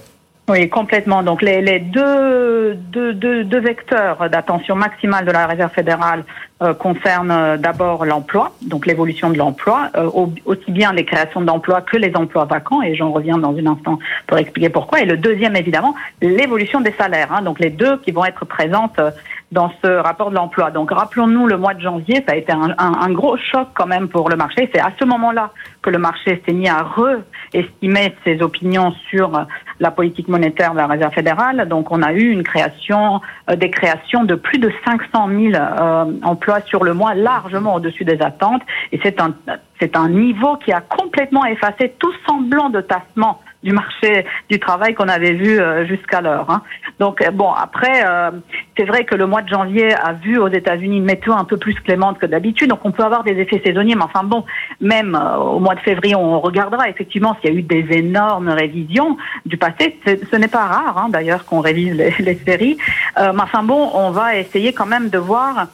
Oui, 0.50 0.70
complètement. 0.70 1.24
Donc 1.24 1.42
les, 1.42 1.80
deux, 1.80 2.76
deux, 2.76 3.14
deux, 3.14 3.60
vecteurs 3.60 4.30
d'attention 4.30 4.76
maximale 4.76 5.26
de 5.26 5.32
la 5.32 5.46
Réserve 5.46 5.74
fédérale 5.74 6.24
euh, 6.64 6.74
concernent 6.74 7.32
euh, 7.32 7.58
d'abord 7.58 8.06
l'emploi, 8.06 8.54
donc 8.62 8.86
l'évolution 8.86 9.30
de 9.30 9.38
l'emploi, 9.38 9.90
euh, 9.98 10.10
aussi 10.46 10.72
bien 10.72 10.94
les 10.94 11.04
créations 11.04 11.42
d'emplois 11.42 11.82
que 11.82 11.98
les 11.98 12.16
emplois 12.16 12.46
vacants, 12.46 12.82
et 12.82 12.96
j'en 12.96 13.12
reviens 13.12 13.38
dans 13.38 13.58
un 13.58 13.66
instant 13.66 14.00
pour 14.26 14.38
expliquer 14.38 14.70
pourquoi. 14.70 15.02
Et 15.02 15.06
le 15.06 15.18
deuxième, 15.18 15.58
évidemment, 15.58 15.96
l'évolution 16.22 16.80
des 16.80 16.94
salaires. 16.94 17.34
Hein, 17.34 17.42
donc 17.42 17.60
les 17.60 17.70
deux 17.70 17.98
qui 17.98 18.12
vont 18.12 18.24
être 18.24 18.46
présentes 18.46 19.02
dans 19.52 19.72
ce 19.82 19.88
rapport 19.88 20.30
de 20.30 20.36
l'emploi. 20.36 20.72
Donc 20.72 20.92
rappelons-nous, 20.92 21.48
le 21.48 21.58
mois 21.58 21.74
de 21.74 21.82
janvier, 21.82 22.24
ça 22.28 22.34
a 22.34 22.36
été 22.36 22.52
un, 22.52 22.76
un, 22.78 22.94
un 23.00 23.12
gros 23.12 23.38
choc 23.38 23.70
quand 23.74 23.88
même 23.88 24.10
pour 24.10 24.30
le 24.30 24.36
marché. 24.36 24.70
C'est 24.74 24.82
à 24.82 24.92
ce 25.00 25.06
moment-là 25.06 25.52
que 25.82 25.90
le 25.90 25.98
marché 25.98 26.44
s'est 26.46 26.54
mis 26.54 26.68
à 26.68 26.84
re-estimer 26.84 28.14
ses 28.26 28.42
opinions 28.42 28.92
sur 29.10 29.46
la 29.80 29.92
politique 29.92 30.28
monétaire 30.28 30.74
de 30.74 30.78
la 30.78 30.88
Réserve 30.88 31.14
fédérale. 31.14 31.68
Donc 31.70 31.92
on 31.92 32.02
a 32.02 32.12
eu 32.12 32.30
une 32.30 32.44
création, 32.44 33.22
euh, 33.50 33.56
des 33.56 33.70
créations 33.70 34.26
de 34.26 34.36
plus 34.36 34.60
de 34.60 34.70
500 34.86 35.30
000 35.30 35.54
euh, 35.56 36.06
emplois 36.24 36.60
sur 36.62 36.84
le 36.84 36.94
mois, 36.94 37.14
largement 37.14 37.76
au-dessus 37.76 38.04
des 38.04 38.22
attentes. 38.22 38.64
Et 38.92 39.00
c'est 39.02 39.22
un, 39.22 39.34
c'est 39.80 39.96
un 39.96 40.10
niveau 40.10 40.58
qui 40.58 40.74
a 40.74 40.82
complètement 40.82 41.46
effacé 41.46 41.94
tout 42.00 42.14
semblant 42.28 42.70
de 42.70 42.82
tassement 42.82 43.42
du 43.68 43.74
marché 43.74 44.26
du 44.50 44.60
travail 44.60 44.96
qu'on 44.96 45.10
avait 45.10 45.34
vu 45.34 45.60
euh, 45.60 45.86
jusqu'alors. 45.86 46.50
Hein. 46.50 46.62
Donc 47.00 47.22
euh, 47.22 47.32
bon, 47.32 47.52
après, 47.52 48.06
euh, 48.08 48.32
c'est 48.78 48.86
vrai 48.86 49.04
que 49.04 49.14
le 49.14 49.28
mois 49.28 49.42
de 49.42 49.50
janvier 49.50 49.94
a 49.94 50.14
vu 50.14 50.38
aux 50.38 50.48
États-Unis 50.48 50.98
une 50.98 51.04
météo 51.04 51.34
un 51.34 51.44
peu 51.44 51.58
plus 51.58 51.76
clémente 51.76 52.18
que 52.18 52.26
d'habitude, 52.26 52.70
donc 52.70 52.80
on 52.86 52.92
peut 52.92 53.04
avoir 53.04 53.26
des 53.26 53.34
effets 53.34 53.62
saisonniers. 53.66 53.96
Mais 53.96 54.04
enfin 54.04 54.24
bon, 54.24 54.46
même 54.80 55.20
au 55.38 55.60
mois 55.60 55.76
de 55.76 55.82
février, 55.82 56.16
on 56.16 56.40
regardera 56.40 56.90
effectivement 56.90 57.36
s'il 57.36 57.52
y 57.52 57.56
a 57.56 57.60
eu 57.60 57.62
des 57.62 57.86
énormes 57.92 58.50
révisions 58.50 59.18
du 59.46 59.58
passé. 59.58 60.00
Ce 60.06 60.36
n'est 60.38 60.48
pas 60.48 60.66
rare 60.66 60.98
hein, 60.98 61.10
d'ailleurs 61.10 61.44
qu'on 61.46 61.60
révise 61.60 61.94
les, 61.94 62.36
séries. 62.48 62.78
mais 63.18 63.42
enfin 63.42 63.64
bon, 63.64 63.92
on 63.94 64.12
va 64.12 64.38
essayer 64.38 64.72
quand 64.72 64.86
même 64.86 65.10
de 65.10 65.18
voir. 65.18 65.68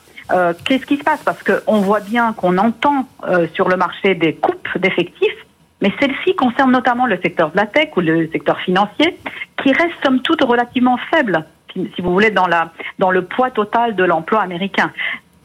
Qu'est-ce 0.65 0.85
qui 0.85 0.97
se 0.97 1.03
passe 1.03 1.21
Parce 1.23 1.43
qu'on 1.43 1.81
voit 1.81 1.99
bien 1.99 2.33
qu'on 2.33 2.57
entend 2.57 3.05
sur 3.53 3.69
le 3.69 3.75
marché 3.75 4.15
des 4.15 4.33
coupes 4.33 4.69
d'effectifs, 4.77 5.39
mais 5.83 5.91
celle-ci 5.99 6.33
concerne 6.35 6.71
notamment 6.71 7.05
le 7.05 7.19
secteur 7.21 7.51
de 7.51 7.57
la 7.57 7.65
tech 7.65 7.89
ou 7.97 7.99
le 7.99 8.29
secteur 8.31 8.57
financier, 8.61 9.17
qui 9.61 9.73
reste 9.73 9.93
somme 10.03 10.21
toute 10.21 10.41
relativement 10.41 10.97
faible, 11.13 11.45
si 11.73 12.01
vous 12.01 12.13
voulez, 12.13 12.31
dans, 12.31 12.47
dans 12.99 13.11
le 13.11 13.25
poids 13.25 13.51
total 13.51 13.93
de 13.93 14.05
l'emploi 14.05 14.41
américain. 14.41 14.93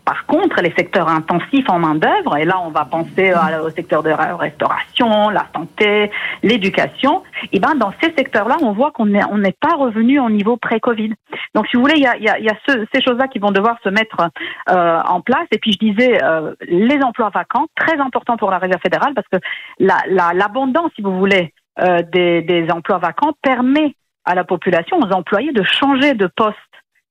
Par 0.09 0.25
contre, 0.25 0.63
les 0.63 0.73
secteurs 0.75 1.07
intensifs 1.07 1.69
en 1.69 1.79
main-d'œuvre, 1.79 2.39
et 2.39 2.47
là 2.47 2.59
on 2.65 2.71
va 2.71 2.87
penser 2.87 3.35
au 3.63 3.69
secteur 3.69 4.03
de 4.03 4.09
restauration, 4.09 5.29
la 5.29 5.47
santé, 5.55 6.11
l'éducation, 6.43 7.23
et 7.53 7.61
ben 7.61 7.75
dans 7.75 7.93
ces 8.03 8.15
secteurs-là, 8.17 8.57
on 8.63 8.73
voit 8.73 8.91
qu'on 8.91 9.05
n'est 9.05 9.57
pas 9.61 9.75
revenu 9.77 10.19
au 10.19 10.31
niveau 10.31 10.57
pré-Covid. 10.57 11.13
Donc 11.55 11.67
si 11.67 11.77
vous 11.77 11.83
voulez, 11.83 11.97
il 11.97 12.05
y 12.05 12.07
a, 12.07 12.39
y 12.39 12.49
ces 12.67 13.03
choses-là 13.03 13.29
qui 13.29 13.39
vont 13.39 13.51
devoir 13.51 13.77
se 13.85 13.91
mettre 13.91 14.31
euh, 14.71 14.99
en 15.07 15.21
place. 15.21 15.47
Et 15.53 15.59
puis 15.59 15.73
je 15.73 15.79
disais, 15.79 16.25
euh, 16.25 16.55
les 16.63 17.03
emplois 17.03 17.29
vacants, 17.29 17.67
très 17.77 17.99
important 18.01 18.39
pour 18.39 18.51
la 18.51 18.57
Réserve 18.57 18.81
fédérale, 18.81 19.13
parce 19.13 19.29
que 19.29 19.37
l'abondance, 19.79 20.85
la, 20.85 20.97
si 20.97 21.03
vous 21.03 21.19
voulez, 21.19 21.53
euh, 21.83 22.01
des 22.11 22.67
emplois 22.73 22.97
vacants 22.97 23.35
permet 23.43 23.95
à 24.25 24.35
la 24.35 24.45
population, 24.45 24.99
aux 24.99 25.13
employés, 25.13 25.53
de 25.53 25.63
changer 25.65 26.15
de 26.15 26.29
poste 26.29 26.57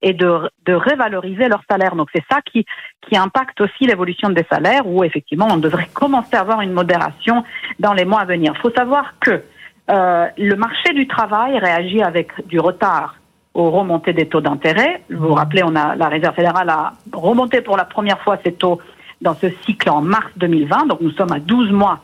et 0.02 0.12
de, 0.12 0.50
de 0.66 0.72
révaloriser 0.72 1.48
leur 1.48 1.62
salaire. 1.68 1.96
Donc 1.96 2.08
c'est 2.14 2.24
ça 2.30 2.40
qui, 2.42 2.64
qui 3.08 3.16
impacte 3.16 3.60
aussi 3.60 3.86
l'évolution 3.86 4.30
des 4.30 4.44
salaires, 4.50 4.86
où 4.86 5.02
effectivement 5.04 5.48
on 5.50 5.56
devrait 5.56 5.88
commencer 5.92 6.36
à 6.36 6.40
avoir 6.40 6.60
une 6.60 6.72
modération 6.72 7.44
dans 7.78 7.92
les 7.92 8.04
mois 8.04 8.20
à 8.20 8.24
venir. 8.24 8.52
Il 8.54 8.60
faut 8.60 8.70
savoir 8.70 9.14
que 9.20 9.42
euh, 9.90 10.26
le 10.36 10.54
marché 10.54 10.92
du 10.92 11.06
travail 11.06 11.58
réagit 11.58 12.02
avec 12.02 12.46
du 12.46 12.60
retard 12.60 13.16
aux 13.54 13.70
remontées 13.70 14.12
des 14.12 14.28
taux 14.28 14.40
d'intérêt. 14.40 15.02
Vous 15.10 15.28
vous 15.28 15.34
rappelez, 15.34 15.62
on 15.64 15.74
a 15.74 15.96
la 15.96 16.08
Réserve 16.08 16.34
fédérale 16.34 16.68
a 16.68 16.92
remonté 17.12 17.60
pour 17.60 17.76
la 17.76 17.84
première 17.84 18.20
fois 18.20 18.38
ses 18.44 18.52
taux 18.52 18.80
dans 19.20 19.34
ce 19.34 19.48
cycle 19.64 19.90
en 19.90 20.00
mars 20.00 20.30
2020. 20.36 20.86
Donc 20.86 21.00
nous 21.00 21.10
sommes 21.12 21.32
à 21.32 21.40
12 21.40 21.72
mois 21.72 22.00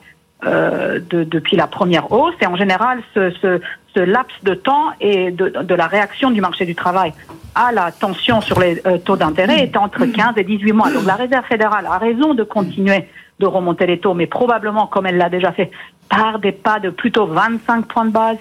euh, 0.46 1.00
de, 1.10 1.24
depuis 1.24 1.56
la 1.56 1.66
première 1.66 2.12
hausse. 2.12 2.34
Et 2.40 2.46
en 2.46 2.56
général, 2.56 3.00
ce, 3.14 3.30
ce, 3.42 3.60
ce 3.94 4.00
laps 4.00 4.34
de 4.42 4.54
temps 4.54 4.90
et 5.00 5.30
de, 5.30 5.48
de, 5.48 5.74
la 5.74 5.86
réaction 5.86 6.30
du 6.30 6.40
marché 6.40 6.66
du 6.66 6.74
travail 6.74 7.12
à 7.54 7.72
la 7.72 7.92
tension 7.92 8.40
sur 8.40 8.58
les 8.60 8.80
euh, 8.86 8.98
taux 8.98 9.16
d'intérêt 9.16 9.62
est 9.62 9.76
entre 9.76 10.04
15 10.06 10.34
et 10.36 10.44
18 10.44 10.72
mois. 10.72 10.90
Donc 10.90 11.06
la 11.06 11.14
Réserve 11.14 11.44
fédérale 11.46 11.86
a 11.86 11.98
raison 11.98 12.34
de 12.34 12.42
continuer 12.42 13.06
de 13.40 13.46
remonter 13.46 13.86
les 13.86 13.98
taux, 13.98 14.14
mais 14.14 14.26
probablement, 14.26 14.86
comme 14.86 15.06
elle 15.06 15.16
l'a 15.16 15.28
déjà 15.28 15.52
fait, 15.52 15.70
par 16.08 16.38
des 16.38 16.52
pas 16.52 16.78
de 16.78 16.90
plutôt 16.90 17.26
25 17.26 17.86
points 17.86 18.04
de 18.04 18.10
base 18.10 18.38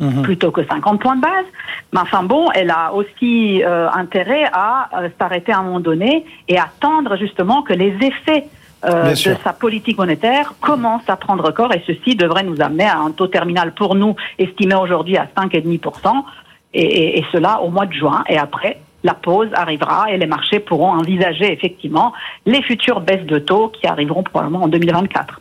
mmh. 0.00 0.22
plutôt 0.22 0.50
que 0.50 0.64
50 0.64 1.00
points 1.00 1.16
de 1.16 1.20
base. 1.20 1.46
Mais 1.92 2.00
enfin 2.00 2.22
bon, 2.22 2.50
elle 2.52 2.70
a 2.70 2.92
aussi 2.92 3.62
euh, 3.62 3.88
intérêt 3.90 4.44
à 4.52 4.88
euh, 4.94 5.08
s'arrêter 5.18 5.52
à 5.52 5.58
un 5.58 5.62
moment 5.62 5.80
donné 5.80 6.24
et 6.48 6.58
attendre 6.58 7.16
justement 7.16 7.62
que 7.62 7.72
les 7.72 7.94
effets 8.00 8.46
euh, 8.84 9.10
de 9.10 9.14
sa 9.14 9.52
politique 9.52 9.98
monétaire 9.98 10.54
commence 10.60 11.02
à 11.08 11.16
prendre 11.16 11.50
corps 11.52 11.72
et 11.72 11.82
ceci 11.86 12.16
devrait 12.16 12.42
nous 12.42 12.60
amener 12.60 12.84
à 12.84 12.98
un 12.98 13.10
taux 13.10 13.28
terminal 13.28 13.72
pour 13.74 13.94
nous 13.94 14.14
estimé 14.38 14.74
aujourd'hui 14.74 15.16
à 15.16 15.28
5,5% 15.36 16.24
et, 16.72 16.82
et, 16.82 17.18
et 17.18 17.24
cela 17.32 17.60
au 17.62 17.70
mois 17.70 17.86
de 17.86 17.92
juin 17.92 18.24
et 18.28 18.38
après 18.38 18.80
la 19.04 19.14
pause 19.14 19.48
arrivera 19.52 20.10
et 20.10 20.16
les 20.16 20.26
marchés 20.26 20.58
pourront 20.58 20.92
envisager 20.92 21.52
effectivement 21.52 22.12
les 22.46 22.62
futures 22.62 23.00
baisses 23.00 23.26
de 23.26 23.38
taux 23.38 23.68
qui 23.68 23.86
arriveront 23.86 24.22
probablement 24.22 24.64
en 24.64 24.68
2024. 24.68 25.40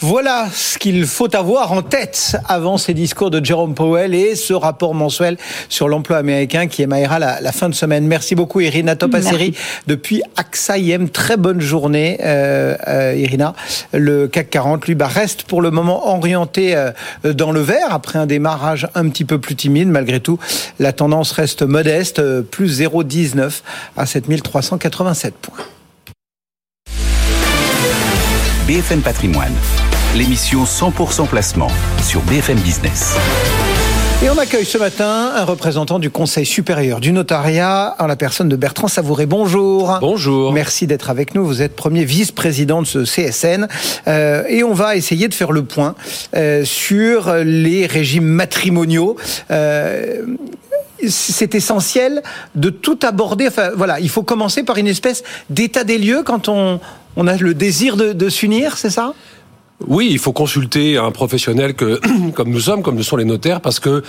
Voilà 0.00 0.46
ce 0.52 0.78
qu'il 0.78 1.04
faut 1.06 1.34
avoir 1.34 1.72
en 1.72 1.82
tête 1.82 2.36
avant 2.46 2.78
ces 2.78 2.94
discours 2.94 3.30
de 3.30 3.44
Jerome 3.44 3.74
Powell 3.74 4.14
et 4.14 4.36
ce 4.36 4.54
rapport 4.54 4.94
mensuel 4.94 5.36
sur 5.68 5.88
l'emploi 5.88 6.18
américain 6.18 6.68
qui 6.68 6.82
émaillera 6.82 7.18
la, 7.18 7.40
la, 7.40 7.50
fin 7.50 7.68
de 7.68 7.74
semaine. 7.74 8.06
Merci 8.06 8.36
beaucoup 8.36 8.60
Irina 8.60 8.94
Topasseri 8.94 9.54
depuis 9.88 10.22
AXA 10.36 10.78
IM. 10.78 11.08
Très 11.08 11.36
bonne 11.36 11.60
journée 11.60 12.18
euh, 12.22 12.76
euh, 12.86 13.14
Irina. 13.16 13.54
Le 13.92 14.28
CAC 14.28 14.50
40 14.50 14.86
lui 14.86 14.94
bah, 14.94 15.08
reste 15.08 15.42
pour 15.42 15.62
le 15.62 15.72
moment 15.72 16.08
orienté 16.14 16.76
euh, 16.76 16.92
dans 17.24 17.50
le 17.50 17.60
vert 17.60 17.92
après 17.92 18.20
un 18.20 18.26
démarrage 18.26 18.86
un 18.94 19.08
petit 19.08 19.24
peu 19.24 19.40
plus 19.40 19.56
timide. 19.56 19.88
Malgré 19.88 20.20
tout, 20.20 20.38
la 20.78 20.92
tendance 20.92 21.32
reste 21.32 21.62
modeste, 21.62 22.20
euh, 22.20 22.42
plus 22.42 22.80
0,19 22.80 23.62
à 23.96 24.06
7387 24.06 25.34
points. 25.34 25.64
BFM 28.68 29.00
Patrimoine 29.00 29.54
l'émission 30.18 30.64
100% 30.64 31.28
placement 31.28 31.68
sur 32.02 32.20
BFM 32.22 32.58
Business. 32.58 33.14
Et 34.20 34.28
on 34.28 34.36
accueille 34.36 34.64
ce 34.64 34.76
matin 34.76 35.30
un 35.36 35.44
représentant 35.44 36.00
du 36.00 36.10
Conseil 36.10 36.44
supérieur 36.44 36.98
du 36.98 37.12
notariat 37.12 37.94
en 38.00 38.08
la 38.08 38.16
personne 38.16 38.48
de 38.48 38.56
Bertrand 38.56 38.88
Savouré. 38.88 39.26
Bonjour. 39.26 39.96
Bonjour. 40.00 40.52
Merci 40.52 40.88
d'être 40.88 41.08
avec 41.10 41.36
nous. 41.36 41.46
Vous 41.46 41.62
êtes 41.62 41.76
premier 41.76 42.04
vice-président 42.04 42.82
de 42.82 42.86
ce 42.88 43.04
CSN 43.04 43.68
euh, 44.08 44.42
et 44.48 44.64
on 44.64 44.74
va 44.74 44.96
essayer 44.96 45.28
de 45.28 45.34
faire 45.34 45.52
le 45.52 45.62
point 45.62 45.94
euh, 46.34 46.64
sur 46.64 47.32
les 47.44 47.86
régimes 47.86 48.26
matrimoniaux. 48.26 49.14
Euh, 49.52 50.22
c'est 51.06 51.54
essentiel 51.54 52.24
de 52.56 52.70
tout 52.70 52.98
aborder. 53.04 53.46
Enfin, 53.46 53.70
voilà, 53.76 54.00
il 54.00 54.08
faut 54.08 54.24
commencer 54.24 54.64
par 54.64 54.78
une 54.78 54.88
espèce 54.88 55.22
d'état 55.48 55.84
des 55.84 55.96
lieux 55.96 56.24
quand 56.24 56.48
on, 56.48 56.80
on 57.14 57.28
a 57.28 57.36
le 57.36 57.54
désir 57.54 57.96
de, 57.96 58.12
de 58.12 58.28
s'unir, 58.28 58.78
c'est 58.78 58.90
ça? 58.90 59.14
Oui, 59.86 60.08
il 60.10 60.18
faut 60.18 60.32
consulter 60.32 60.96
un 60.96 61.12
professionnel 61.12 61.74
que, 61.74 62.00
comme 62.34 62.50
nous 62.50 62.60
sommes, 62.60 62.82
comme 62.82 62.96
nous 62.96 63.04
sont 63.04 63.16
les 63.16 63.24
notaires, 63.24 63.60
parce 63.60 63.78
que, 63.78 64.02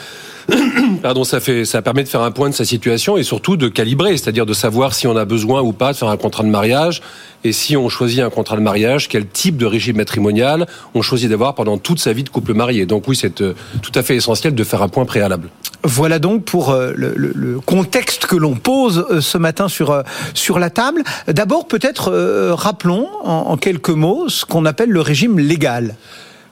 pardon, 1.04 1.24
ça 1.24 1.40
fait, 1.40 1.64
ça 1.64 1.84
permet 1.84 2.04
de 2.04 2.10
faire 2.10 2.24
un 2.24 2.32
point 2.32 2.50
de 2.50 2.56
sa 2.56 2.66
situation 2.66 3.18
et 3.18 3.24
surtout 3.24 3.56
de 3.56 3.68
calibrer, 3.68 4.18
c'est-à-dire 4.18 4.48
de 4.48 4.54
savoir 4.54 4.96
si 4.96 5.06
on 5.06 5.16
a 5.16 5.26
besoin 5.26 5.62
ou 5.62 5.72
pas 5.72 5.94
de 5.94 5.98
faire 5.98 6.10
un 6.10 6.18
contrat 6.18 6.44
de 6.44 6.50
mariage 6.50 7.02
et 7.44 7.52
si 7.52 7.78
on 7.78 7.88
choisit 7.88 8.22
un 8.22 8.32
contrat 8.32 8.56
de 8.56 8.62
mariage, 8.62 9.08
quel 9.08 9.28
type 9.28 9.58
de 9.58 9.66
régime 9.66 9.98
matrimonial 9.98 10.66
on 10.96 11.04
choisit 11.04 11.30
d'avoir 11.30 11.54
pendant 11.54 11.78
toute 11.78 12.00
sa 12.00 12.14
vie 12.14 12.24
de 12.24 12.30
couple 12.30 12.54
marié. 12.54 12.88
Donc 12.88 13.08
oui, 13.08 13.16
c'est 13.16 13.42
euh, 13.42 13.54
tout 13.84 13.92
à 13.94 14.02
fait 14.02 14.16
essentiel 14.16 14.56
de 14.56 14.64
faire 14.64 14.82
un 14.82 14.90
point 14.90 15.06
préalable. 15.06 15.50
Voilà 15.84 16.20
donc 16.20 16.44
pour 16.44 16.72
euh, 16.72 16.92
le, 16.96 17.60
contexte 17.66 18.26
que 18.26 18.36
l'on 18.36 18.56
pose 18.56 19.06
euh, 19.10 19.22
ce 19.22 19.38
matin 19.38 19.68
sur, 19.68 20.04
sur 20.34 20.60
la 20.60 20.70
table. 20.70 21.04
D'abord, 21.28 21.68
peut-être 21.68 22.12
rappelons 22.54 23.08
en, 23.24 23.56
quelques 23.58 23.90
mots 23.90 24.30
ce 24.30 24.46
qu'on 24.46 24.66
appelle 24.66 24.90
le 24.90 25.02
régime 25.02 25.40
légal. 25.40 25.96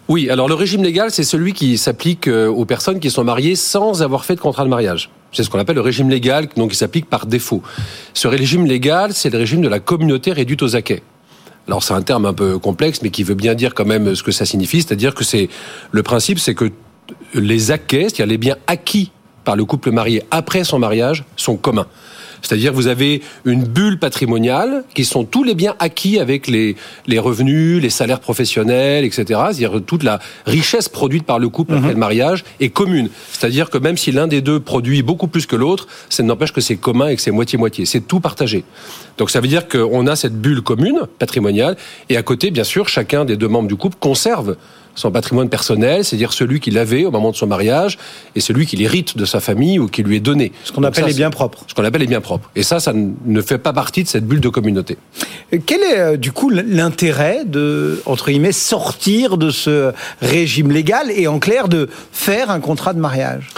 Oui, 0.07 0.29
alors 0.29 0.47
le 0.47 0.53
régime 0.53 0.83
légal, 0.83 1.11
c'est 1.11 1.23
celui 1.23 1.51
qui 1.51 1.77
s'applique 1.77 2.27
aux 2.29 2.63
personnes 2.63 3.01
qui 3.01 3.11
sont 3.11 3.25
mariées 3.25 3.57
sans 3.57 4.01
avoir 4.01 4.23
fait 4.23 4.35
de 4.35 4.39
contrat 4.39 4.63
de 4.63 4.69
mariage. 4.69 5.09
C'est 5.33 5.43
ce 5.43 5.49
qu'on 5.49 5.59
appelle 5.59 5.75
le 5.75 5.81
régime 5.81 6.09
légal, 6.09 6.47
donc 6.55 6.71
qui 6.71 6.77
s'applique 6.77 7.09
par 7.09 7.25
défaut. 7.25 7.61
Ce 8.13 8.29
régime 8.29 8.65
légal, 8.65 9.13
c'est 9.13 9.29
le 9.29 9.37
régime 9.37 9.61
de 9.61 9.67
la 9.67 9.79
communauté 9.79 10.31
réduite 10.31 10.63
aux 10.63 10.75
acquets. 10.77 11.03
Alors 11.67 11.83
c'est 11.83 11.93
un 11.93 12.01
terme 12.01 12.25
un 12.25 12.33
peu 12.33 12.57
complexe, 12.57 13.01
mais 13.01 13.09
qui 13.09 13.23
veut 13.23 13.35
bien 13.35 13.53
dire 13.53 13.73
quand 13.73 13.85
même 13.85 14.15
ce 14.15 14.23
que 14.23 14.31
ça 14.31 14.45
signifie, 14.45 14.81
c'est-à-dire 14.81 15.13
que 15.13 15.25
c'est 15.25 15.49
le 15.91 16.03
principe, 16.03 16.39
c'est 16.39 16.55
que 16.55 16.71
les 17.33 17.71
acquets, 17.71 18.03
c'est-à-dire 18.03 18.27
les 18.27 18.37
biens 18.37 18.55
acquis 18.67 19.11
par 19.47 19.55
le 19.55 19.63
couple 19.63 19.91
marié 19.91 20.23
après 20.29 20.65
son 20.65 20.77
mariage, 20.77 21.23
sont 21.37 21.55
communs. 21.55 21.87
C'est-à-dire 22.41 22.73
vous 22.73 22.87
avez 22.87 23.21
une 23.45 23.63
bulle 23.63 23.97
patrimoniale 23.97 24.83
qui 24.93 25.05
sont 25.05 25.23
tous 25.23 25.45
les 25.45 25.55
biens 25.55 25.73
acquis 25.79 26.19
avec 26.19 26.47
les, 26.47 26.75
les 27.07 27.17
revenus, 27.17 27.81
les 27.81 27.89
salaires 27.89 28.19
professionnels, 28.19 29.05
etc. 29.05 29.23
C'est-à-dire 29.25 29.81
toute 29.85 30.03
la 30.03 30.19
richesse 30.45 30.89
produite 30.89 31.23
par 31.23 31.39
le 31.39 31.47
couple 31.47 31.75
après 31.75 31.87
mhm. 31.87 31.93
le 31.93 31.99
mariage 31.99 32.43
est 32.59 32.67
commune. 32.67 33.09
C'est-à-dire 33.31 33.69
que 33.69 33.77
même 33.77 33.95
si 33.95 34.11
l'un 34.11 34.27
des 34.27 34.41
deux 34.41 34.59
produit 34.59 35.01
beaucoup 35.01 35.29
plus 35.29 35.45
que 35.45 35.55
l'autre, 35.55 35.87
ça 36.09 36.23
n'empêche 36.23 36.51
que 36.51 36.59
c'est 36.59 36.75
commun 36.75 37.07
et 37.07 37.15
que 37.15 37.21
c'est 37.21 37.31
moitié-moitié. 37.31 37.85
C'est 37.85 38.01
tout 38.01 38.19
partagé. 38.19 38.65
Donc 39.17 39.31
ça 39.31 39.39
veut 39.39 39.47
dire 39.47 39.69
qu'on 39.69 40.07
a 40.07 40.17
cette 40.17 40.35
bulle 40.39 40.61
commune 40.61 40.99
patrimoniale 41.19 41.77
et 42.09 42.17
à 42.17 42.21
côté, 42.21 42.51
bien 42.51 42.65
sûr, 42.65 42.89
chacun 42.89 43.23
des 43.23 43.37
deux 43.37 43.47
membres 43.47 43.69
du 43.69 43.77
couple 43.77 43.95
conserve 43.97 44.57
son 44.97 45.11
patrimoine 45.11 45.47
personnel, 45.47 46.03
c'est-à-dire 46.03 46.33
celui 46.33 46.59
qu'il 46.59 46.77
avait 46.77 47.05
au 47.05 47.11
moment 47.11 47.31
de 47.31 47.35
son 47.35 47.47
mariage 47.47 47.97
et 48.35 48.41
celui 48.41 48.65
qu'il 48.65 48.81
hérite 48.81 49.15
de 49.15 49.25
sa 49.25 49.39
famille 49.39 49.79
ou 49.79 49.87
qui 49.87 50.03
lui 50.03 50.17
est 50.17 50.19
donné. 50.19 50.51
Ce 50.63 50.71
qu'on 50.71 50.83
appelle 50.83 51.05
les 51.05 51.13
biens 51.13 51.29
propres. 51.29 51.63
Ce 51.67 51.73
qu'on 51.73 51.85
appelle 51.85 52.01
les 52.01 52.07
biens 52.07 52.19
propres. 52.19 52.49
Et 52.55 52.63
ça, 52.63 52.79
ça 52.79 52.93
ne 52.93 53.41
fait 53.41 53.59
pas 53.59 53.73
partie 53.73 54.03
de 54.03 54.09
cette 54.09 54.25
bulle 54.25 54.41
de 54.41 54.49
communauté. 54.49 54.97
Quel 55.65 55.81
est 55.81 55.99
euh, 55.99 56.17
du 56.17 56.31
coup 56.31 56.49
l'intérêt 56.49 57.45
de, 57.45 58.01
entre 58.05 58.31
guillemets, 58.31 58.51
sortir 58.51 59.37
de 59.37 59.51
ce 59.51 59.93
régime 60.21 60.71
légal 60.71 61.11
et 61.11 61.27
en 61.27 61.37
clair 61.39 61.67
de 61.67 61.89
faire 62.11 62.49
un 62.49 62.59
contrat 62.59 62.93
de 62.93 62.99
mariage? 62.99 63.49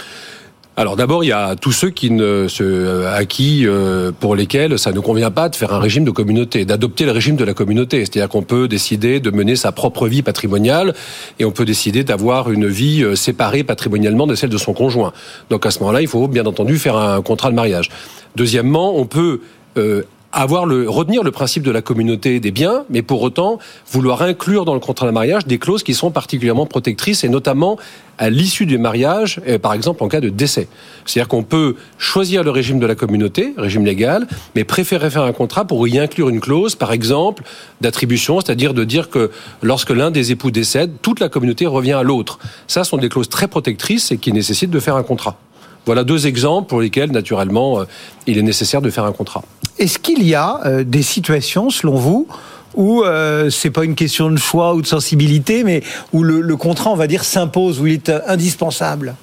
Alors 0.76 0.96
d'abord, 0.96 1.24
il 1.24 1.26
y 1.26 1.32
a 1.32 1.56
tous 1.56 1.72
ceux 1.72 1.90
qui 1.90 2.10
ne, 2.10 2.46
se, 2.48 3.04
à 3.04 3.24
qui, 3.24 3.66
euh, 3.66 4.12
pour 4.18 4.34
lesquels 4.34 4.78
ça 4.78 4.92
ne 4.92 5.00
convient 5.00 5.30
pas 5.30 5.48
de 5.48 5.56
faire 5.56 5.74
un 5.74 5.78
régime 5.78 6.04
de 6.04 6.10
communauté, 6.10 6.64
d'adopter 6.64 7.04
le 7.04 7.10
régime 7.10 7.36
de 7.36 7.44
la 7.44 7.54
communauté. 7.54 7.98
C'est-à-dire 8.00 8.28
qu'on 8.28 8.42
peut 8.42 8.68
décider 8.68 9.20
de 9.20 9.30
mener 9.30 9.56
sa 9.56 9.72
propre 9.72 10.06
vie 10.06 10.22
patrimoniale 10.22 10.94
et 11.38 11.44
on 11.44 11.50
peut 11.50 11.64
décider 11.64 12.04
d'avoir 12.04 12.50
une 12.50 12.66
vie 12.66 13.02
euh, 13.02 13.14
séparée 13.14 13.64
patrimonialement 13.64 14.26
de 14.26 14.34
celle 14.34 14.48
de 14.48 14.58
son 14.58 14.72
conjoint. 14.72 15.12
Donc 15.50 15.66
à 15.66 15.70
ce 15.70 15.80
moment-là, 15.80 16.02
il 16.02 16.08
faut 16.08 16.28
bien 16.28 16.46
entendu 16.46 16.78
faire 16.78 16.96
un 16.96 17.20
contrat 17.20 17.50
de 17.50 17.56
mariage. 17.56 17.90
Deuxièmement, 18.36 18.96
on 18.96 19.06
peut 19.06 19.40
euh, 19.76 20.04
avoir 20.32 20.66
le, 20.66 20.88
retenir 20.88 21.22
le 21.22 21.30
principe 21.30 21.62
de 21.62 21.70
la 21.70 21.82
communauté 21.82 22.40
des 22.40 22.50
biens, 22.50 22.84
mais 22.88 23.02
pour 23.02 23.22
autant 23.22 23.58
vouloir 23.90 24.22
inclure 24.22 24.64
dans 24.64 24.74
le 24.74 24.80
contrat 24.80 25.06
de 25.06 25.10
mariage 25.10 25.46
des 25.46 25.58
clauses 25.58 25.82
qui 25.82 25.94
sont 25.94 26.10
particulièrement 26.10 26.66
protectrices 26.66 27.24
et 27.24 27.28
notamment 27.28 27.78
à 28.18 28.28
l'issue 28.28 28.66
du 28.66 28.76
mariage, 28.76 29.40
par 29.62 29.72
exemple 29.72 30.04
en 30.04 30.08
cas 30.08 30.20
de 30.20 30.28
décès. 30.28 30.68
C'est-à-dire 31.06 31.28
qu'on 31.28 31.42
peut 31.42 31.76
choisir 31.96 32.44
le 32.44 32.50
régime 32.50 32.78
de 32.78 32.86
la 32.86 32.94
communauté, 32.94 33.54
régime 33.56 33.84
légal, 33.84 34.28
mais 34.54 34.64
préférer 34.64 35.10
faire 35.10 35.22
un 35.22 35.32
contrat 35.32 35.64
pour 35.64 35.88
y 35.88 35.98
inclure 35.98 36.28
une 36.28 36.40
clause, 36.40 36.74
par 36.74 36.92
exemple, 36.92 37.42
d'attribution, 37.80 38.40
c'est-à-dire 38.40 38.74
de 38.74 38.84
dire 38.84 39.08
que 39.08 39.30
lorsque 39.62 39.90
l'un 39.90 40.10
des 40.10 40.32
époux 40.32 40.50
décède, 40.50 40.92
toute 41.00 41.18
la 41.18 41.30
communauté 41.30 41.66
revient 41.66 41.94
à 41.94 42.02
l'autre. 42.02 42.38
Ça 42.66 42.84
sont 42.84 42.98
des 42.98 43.08
clauses 43.08 43.30
très 43.30 43.48
protectrices 43.48 44.12
et 44.12 44.18
qui 44.18 44.32
nécessitent 44.32 44.70
de 44.70 44.80
faire 44.80 44.96
un 44.96 45.02
contrat. 45.02 45.38
Voilà 45.86 46.04
deux 46.04 46.26
exemples 46.26 46.68
pour 46.68 46.80
lesquels, 46.80 47.10
naturellement, 47.10 47.80
euh, 47.80 47.84
il 48.26 48.38
est 48.38 48.42
nécessaire 48.42 48.82
de 48.82 48.90
faire 48.90 49.04
un 49.04 49.12
contrat. 49.12 49.42
Est-ce 49.78 49.98
qu'il 49.98 50.22
y 50.26 50.34
a 50.34 50.60
euh, 50.66 50.84
des 50.84 51.02
situations, 51.02 51.70
selon 51.70 51.94
vous, 51.94 52.28
où 52.74 53.02
euh, 53.02 53.50
c'est 53.50 53.70
pas 53.70 53.84
une 53.84 53.94
question 53.94 54.30
de 54.30 54.36
choix 54.36 54.74
ou 54.74 54.82
de 54.82 54.86
sensibilité, 54.86 55.64
mais 55.64 55.82
où 56.12 56.22
le, 56.22 56.56
contrat, 56.56 56.90
on 56.90 56.96
va 56.96 57.06
dire, 57.06 57.24
s'impose, 57.24 57.80
où 57.80 57.86
il 57.86 57.94
est 57.94 58.10
indispensable? 58.26 59.16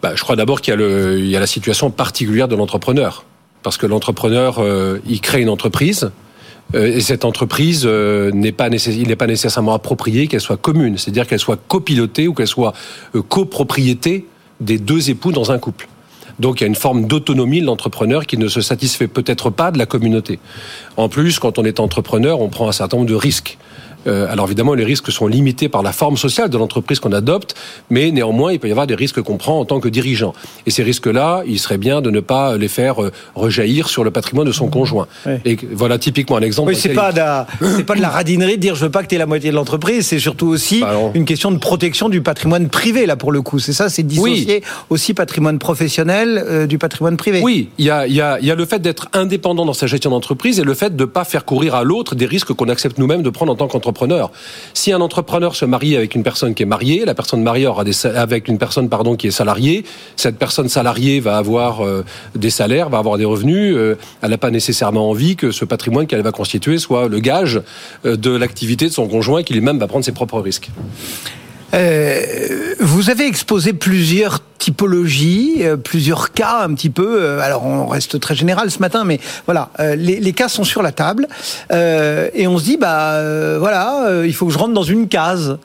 Bah, 0.00 0.12
Je 0.14 0.22
crois 0.22 0.36
d'abord 0.36 0.60
qu'il 0.60 0.74
y, 1.26 1.36
a 1.36 1.40
la 1.40 1.46
situation 1.46 1.90
particulière 1.90 2.46
de 2.48 2.54
l'entrepreneur. 2.54 3.24
Parce 3.64 3.76
que 3.76 3.86
l'entrepreneur, 3.86 4.64
il 5.06 5.20
crée 5.20 5.42
une 5.42 5.48
entreprise, 5.48 6.12
et 6.72 7.00
cette 7.00 7.24
entreprise 7.24 7.84
n'est 7.84 8.52
pas 8.52 8.68
il 8.68 9.08
n'est 9.08 9.16
pas 9.16 9.26
nécessairement 9.26 9.74
approprié 9.74 10.28
qu'elle 10.28 10.40
soit 10.40 10.56
commune, 10.56 10.96
c'est-à-dire 10.96 11.26
qu'elle 11.26 11.40
soit 11.40 11.58
copilotée 11.66 12.28
ou 12.28 12.34
qu'elle 12.34 12.46
soit 12.46 12.72
copropriété 13.28 14.26
des 14.60 14.78
deux 14.78 15.10
époux 15.10 15.32
dans 15.32 15.52
un 15.52 15.58
couple. 15.58 15.88
Donc 16.38 16.60
il 16.60 16.62
y 16.62 16.64
a 16.64 16.68
une 16.68 16.74
forme 16.74 17.06
d'autonomie 17.06 17.60
de 17.60 17.66
l'entrepreneur 17.66 18.26
qui 18.26 18.38
ne 18.38 18.48
se 18.48 18.60
satisfait 18.60 19.08
peut-être 19.08 19.50
pas 19.50 19.70
de 19.70 19.78
la 19.78 19.86
communauté. 19.86 20.38
En 20.96 21.08
plus, 21.08 21.38
quand 21.38 21.58
on 21.58 21.64
est 21.64 21.80
entrepreneur, 21.80 22.40
on 22.40 22.48
prend 22.48 22.68
un 22.68 22.72
certain 22.72 22.98
nombre 22.98 23.08
de 23.08 23.14
risques. 23.14 23.58
Euh, 24.06 24.26
alors 24.30 24.46
évidemment, 24.46 24.74
les 24.74 24.84
risques 24.84 25.10
sont 25.10 25.26
limités 25.26 25.68
par 25.68 25.82
la 25.82 25.92
forme 25.92 26.16
sociale 26.16 26.50
de 26.50 26.58
l'entreprise 26.58 27.00
qu'on 27.00 27.12
adopte, 27.12 27.54
mais 27.90 28.10
néanmoins, 28.10 28.52
il 28.52 28.60
peut 28.60 28.68
y 28.68 28.70
avoir 28.70 28.86
des 28.86 28.94
risques 28.94 29.20
qu'on 29.22 29.36
prend 29.36 29.58
en 29.58 29.64
tant 29.64 29.80
que 29.80 29.88
dirigeant. 29.88 30.32
Et 30.66 30.70
ces 30.70 30.82
risques-là, 30.82 31.42
il 31.46 31.58
serait 31.58 31.78
bien 31.78 32.00
de 32.00 32.10
ne 32.10 32.20
pas 32.20 32.56
les 32.56 32.68
faire 32.68 33.02
euh, 33.02 33.12
rejaillir 33.34 33.88
sur 33.88 34.04
le 34.04 34.10
patrimoine 34.10 34.46
de 34.46 34.52
son 34.52 34.68
conjoint. 34.68 35.06
Et 35.44 35.58
voilà 35.72 35.98
typiquement 35.98 36.36
un 36.36 36.42
exemple. 36.42 36.70
Oui, 36.70 36.76
c'est 36.76 36.90
pas, 36.90 37.12
de, 37.12 37.82
pas 37.82 37.94
de 37.94 38.00
la 38.00 38.10
radinerie 38.10 38.56
de 38.56 38.62
dire 38.62 38.74
je 38.74 38.84
veux 38.84 38.90
pas 38.90 39.02
que 39.02 39.08
tu 39.08 39.14
aies 39.14 39.18
la 39.18 39.26
moitié 39.26 39.50
de 39.50 39.56
l'entreprise, 39.56 40.06
c'est 40.06 40.18
surtout 40.18 40.46
aussi 40.46 40.80
bah 40.80 40.94
une 41.14 41.24
question 41.24 41.50
de 41.50 41.58
protection 41.58 42.08
du 42.08 42.20
patrimoine 42.20 42.68
privé, 42.68 43.06
là, 43.06 43.16
pour 43.16 43.32
le 43.32 43.42
coup. 43.42 43.58
C'est 43.58 43.72
ça, 43.72 43.88
c'est 43.88 44.02
dissocier 44.02 44.62
aussi 44.90 45.14
patrimoine 45.14 45.58
professionnel 45.58 46.42
euh, 46.46 46.66
du 46.66 46.78
patrimoine 46.78 47.16
privé. 47.16 47.40
Oui, 47.42 47.68
il 47.78 47.84
y 47.84 47.90
a, 47.90 48.06
y, 48.06 48.20
a, 48.20 48.40
y 48.40 48.50
a 48.50 48.54
le 48.54 48.64
fait 48.64 48.80
d'être 48.80 49.08
indépendant 49.12 49.64
dans 49.64 49.72
sa 49.72 49.86
gestion 49.86 50.10
d'entreprise 50.10 50.60
et 50.60 50.64
le 50.64 50.74
fait 50.74 50.94
de 50.94 51.02
ne 51.02 51.08
pas 51.08 51.24
faire 51.24 51.44
courir 51.44 51.74
à 51.74 51.84
l'autre 51.84 52.14
des 52.14 52.26
risques 52.26 52.52
qu'on 52.52 52.68
accepte 52.68 52.98
nous-mêmes 52.98 53.22
de 53.22 53.30
prendre 53.30 53.52
en 53.52 53.56
tant 53.56 53.66
Si 54.74 54.92
un 54.92 55.00
entrepreneur 55.00 55.54
se 55.54 55.64
marie 55.64 55.96
avec 55.96 56.14
une 56.14 56.22
personne 56.22 56.54
qui 56.54 56.62
est 56.62 56.66
mariée, 56.66 57.04
la 57.04 57.14
personne 57.14 57.42
mariée 57.42 57.66
aura 57.66 57.84
des 57.84 58.06
avec 58.06 58.48
une 58.48 58.58
personne 58.58 58.88
qui 59.16 59.26
est 59.26 59.30
salariée, 59.32 59.84
cette 60.16 60.38
personne 60.38 60.68
salariée 60.68 61.20
va 61.20 61.36
avoir 61.36 61.84
euh, 61.84 62.04
des 62.34 62.50
salaires, 62.50 62.88
va 62.88 62.98
avoir 62.98 63.18
des 63.18 63.24
revenus. 63.24 63.74
Euh, 63.76 63.96
elle 64.22 64.30
n'a 64.30 64.38
pas 64.38 64.50
nécessairement 64.50 65.10
envie 65.10 65.36
que 65.36 65.50
ce 65.50 65.64
patrimoine 65.64 66.06
qu'elle 66.06 66.22
va 66.22 66.32
constituer 66.32 66.78
soit 66.78 67.08
le 67.08 67.20
gage 67.20 67.60
euh, 68.04 68.16
de 68.16 68.30
l'activité 68.30 68.86
de 68.86 68.92
son 68.92 69.08
conjoint, 69.08 69.42
qui 69.42 69.54
lui-même 69.54 69.78
va 69.78 69.86
prendre 69.86 70.04
ses 70.04 70.12
propres 70.12 70.40
risques. 70.40 70.70
Euh, 71.74 72.74
vous 72.80 73.10
avez 73.10 73.26
exposé 73.26 73.72
plusieurs 73.72 74.40
typologies, 74.58 75.56
euh, 75.60 75.76
plusieurs 75.76 76.32
cas 76.32 76.60
un 76.62 76.74
petit 76.74 76.90
peu. 76.90 77.22
Euh, 77.22 77.40
alors 77.40 77.64
on 77.66 77.86
reste 77.86 78.18
très 78.20 78.34
général 78.34 78.70
ce 78.70 78.78
matin, 78.78 79.04
mais 79.04 79.20
voilà, 79.46 79.70
les, 79.78 80.20
les, 80.20 80.32
cas 80.32 80.48
sont 80.48 80.64
sur 80.64 80.82
la 80.82 80.92
table 80.92 81.28
et 81.70 82.46
on 82.46 82.58
se 82.58 82.64
dit 82.64 82.76
bah 82.76 83.58
voilà, 83.58 84.22
il 84.24 84.34
faut 84.34 84.46
que 84.46 84.52
je 84.52 84.58
rentre 84.58 84.74
dans 84.74 84.82
une 84.82 85.08
case. 85.08 85.58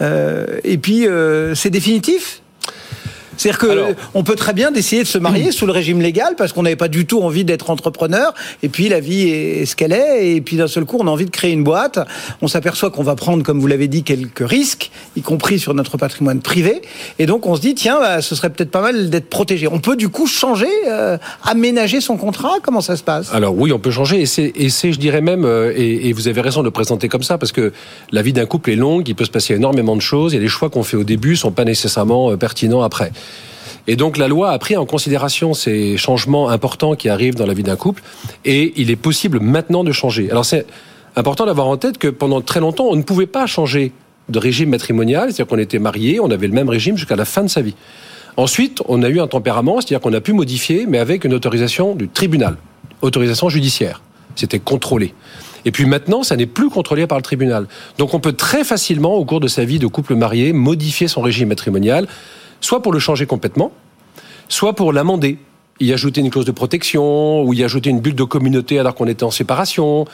et 0.00 0.78
puis 0.78 1.06
c'est 1.54 1.70
définitif? 1.70 2.42
C'est-à-dire 3.36 3.58
qu'on 4.12 4.22
peut 4.22 4.36
très 4.36 4.52
bien 4.52 4.70
décider 4.70 5.02
de 5.02 5.08
se 5.08 5.18
marier 5.18 5.52
sous 5.52 5.66
le 5.66 5.72
régime 5.72 6.00
légal 6.00 6.34
parce 6.36 6.52
qu'on 6.52 6.62
n'avait 6.62 6.76
pas 6.76 6.88
du 6.88 7.06
tout 7.06 7.22
envie 7.22 7.44
d'être 7.44 7.70
entrepreneur. 7.70 8.34
Et 8.62 8.68
puis 8.68 8.88
la 8.88 9.00
vie 9.00 9.28
est 9.28 9.66
ce 9.66 9.76
qu'elle 9.76 9.92
est. 9.92 10.34
Et 10.34 10.40
puis 10.40 10.56
d'un 10.56 10.68
seul 10.68 10.84
coup, 10.84 10.98
on 11.00 11.06
a 11.06 11.10
envie 11.10 11.24
de 11.24 11.30
créer 11.30 11.52
une 11.52 11.64
boîte. 11.64 11.98
On 12.42 12.48
s'aperçoit 12.48 12.90
qu'on 12.90 13.02
va 13.02 13.14
prendre, 13.14 13.42
comme 13.42 13.60
vous 13.60 13.66
l'avez 13.66 13.88
dit, 13.88 14.02
quelques 14.02 14.46
risques, 14.48 14.90
y 15.16 15.22
compris 15.22 15.58
sur 15.58 15.74
notre 15.74 15.96
patrimoine 15.96 16.40
privé. 16.40 16.82
Et 17.18 17.26
donc 17.26 17.46
on 17.46 17.56
se 17.56 17.60
dit, 17.60 17.74
tiens, 17.74 17.98
bah, 18.00 18.22
ce 18.22 18.34
serait 18.34 18.50
peut-être 18.50 18.70
pas 18.70 18.82
mal 18.82 19.10
d'être 19.10 19.28
protégé. 19.28 19.68
On 19.68 19.80
peut 19.80 19.96
du 19.96 20.08
coup 20.08 20.26
changer, 20.26 20.66
euh, 20.88 21.18
aménager 21.44 22.00
son 22.00 22.16
contrat? 22.16 22.54
Comment 22.62 22.80
ça 22.80 22.96
se 22.96 23.02
passe? 23.02 23.32
Alors 23.32 23.56
oui, 23.56 23.72
on 23.72 23.78
peut 23.78 23.90
changer. 23.90 24.22
Et 24.22 24.26
c'est, 24.26 24.92
je 24.92 24.98
dirais 24.98 25.20
même, 25.20 25.44
euh, 25.44 25.72
et, 25.74 26.08
et, 26.08 26.12
vous 26.12 26.28
avez 26.28 26.40
raison 26.40 26.60
de 26.60 26.66
le 26.66 26.70
présenter 26.70 27.08
comme 27.08 27.22
ça, 27.22 27.38
parce 27.38 27.52
que 27.52 27.72
la 28.12 28.22
vie 28.22 28.32
d'un 28.32 28.46
couple 28.46 28.70
est 28.70 28.76
longue. 28.76 29.08
Il 29.08 29.14
peut 29.14 29.24
se 29.24 29.30
passer 29.30 29.54
énormément 29.54 29.96
de 29.96 30.02
choses. 30.02 30.34
Et 30.34 30.38
les 30.38 30.48
choix 30.48 30.70
qu'on 30.70 30.82
fait 30.82 30.96
au 30.96 31.04
début 31.04 31.36
sont 31.36 31.52
pas 31.52 31.64
nécessairement 31.64 32.30
euh, 32.30 32.36
pertinents 32.36 32.82
après. 32.82 33.12
Et 33.86 33.96
donc 33.96 34.16
la 34.16 34.28
loi 34.28 34.50
a 34.50 34.58
pris 34.58 34.76
en 34.76 34.86
considération 34.86 35.52
ces 35.52 35.96
changements 35.96 36.48
importants 36.48 36.94
qui 36.94 37.08
arrivent 37.08 37.34
dans 37.34 37.46
la 37.46 37.54
vie 37.54 37.62
d'un 37.62 37.76
couple, 37.76 38.02
et 38.44 38.72
il 38.76 38.90
est 38.90 38.96
possible 38.96 39.40
maintenant 39.40 39.84
de 39.84 39.92
changer. 39.92 40.30
Alors 40.30 40.44
c'est 40.44 40.66
important 41.16 41.46
d'avoir 41.46 41.66
en 41.66 41.76
tête 41.76 41.98
que 41.98 42.08
pendant 42.08 42.40
très 42.40 42.60
longtemps, 42.60 42.86
on 42.90 42.96
ne 42.96 43.02
pouvait 43.02 43.26
pas 43.26 43.46
changer 43.46 43.92
de 44.30 44.38
régime 44.38 44.70
matrimonial, 44.70 45.32
c'est-à-dire 45.32 45.46
qu'on 45.46 45.58
était 45.58 45.78
marié, 45.78 46.18
on 46.18 46.30
avait 46.30 46.46
le 46.46 46.54
même 46.54 46.68
régime 46.68 46.96
jusqu'à 46.96 47.16
la 47.16 47.26
fin 47.26 47.42
de 47.42 47.48
sa 47.48 47.60
vie. 47.60 47.74
Ensuite, 48.36 48.82
on 48.88 49.02
a 49.02 49.08
eu 49.08 49.20
un 49.20 49.28
tempérament, 49.28 49.80
c'est-à-dire 49.80 50.00
qu'on 50.00 50.12
a 50.14 50.20
pu 50.20 50.32
modifier, 50.32 50.86
mais 50.88 50.98
avec 50.98 51.24
une 51.24 51.34
autorisation 51.34 51.94
du 51.94 52.08
tribunal, 52.08 52.56
autorisation 53.02 53.48
judiciaire. 53.48 54.00
C'était 54.34 54.58
contrôlé. 54.58 55.14
Et 55.64 55.70
puis 55.70 55.86
maintenant, 55.86 56.22
ça 56.22 56.36
n'est 56.36 56.46
plus 56.46 56.68
contrôlé 56.68 57.06
par 57.06 57.18
le 57.18 57.22
tribunal. 57.22 57.66
Donc 57.98 58.12
on 58.12 58.20
peut 58.20 58.32
très 58.32 58.64
facilement, 58.64 59.14
au 59.14 59.24
cours 59.24 59.40
de 59.40 59.48
sa 59.48 59.64
vie 59.64 59.78
de 59.78 59.86
couple 59.86 60.14
marié, 60.14 60.52
modifier 60.52 61.06
son 61.06 61.22
régime 61.22 61.48
matrimonial, 61.48 62.08
soit 62.64 62.80
pour 62.80 62.92
le 62.92 62.98
changer 62.98 63.26
complètement, 63.26 63.72
soit 64.48 64.74
pour 64.74 64.92
l'amender 64.92 65.38
y 65.80 65.92
ajouter 65.92 66.20
une 66.20 66.30
clause 66.30 66.44
de 66.44 66.52
protection 66.52 67.42
ou 67.42 67.52
y 67.52 67.64
ajouter 67.64 67.90
une 67.90 68.00
bulle 68.00 68.14
de 68.14 68.24
communauté 68.24 68.78
alors 68.78 68.94
qu'on 68.94 69.06
était 69.06 69.24
en 69.24 69.30
séparation. 69.30 70.06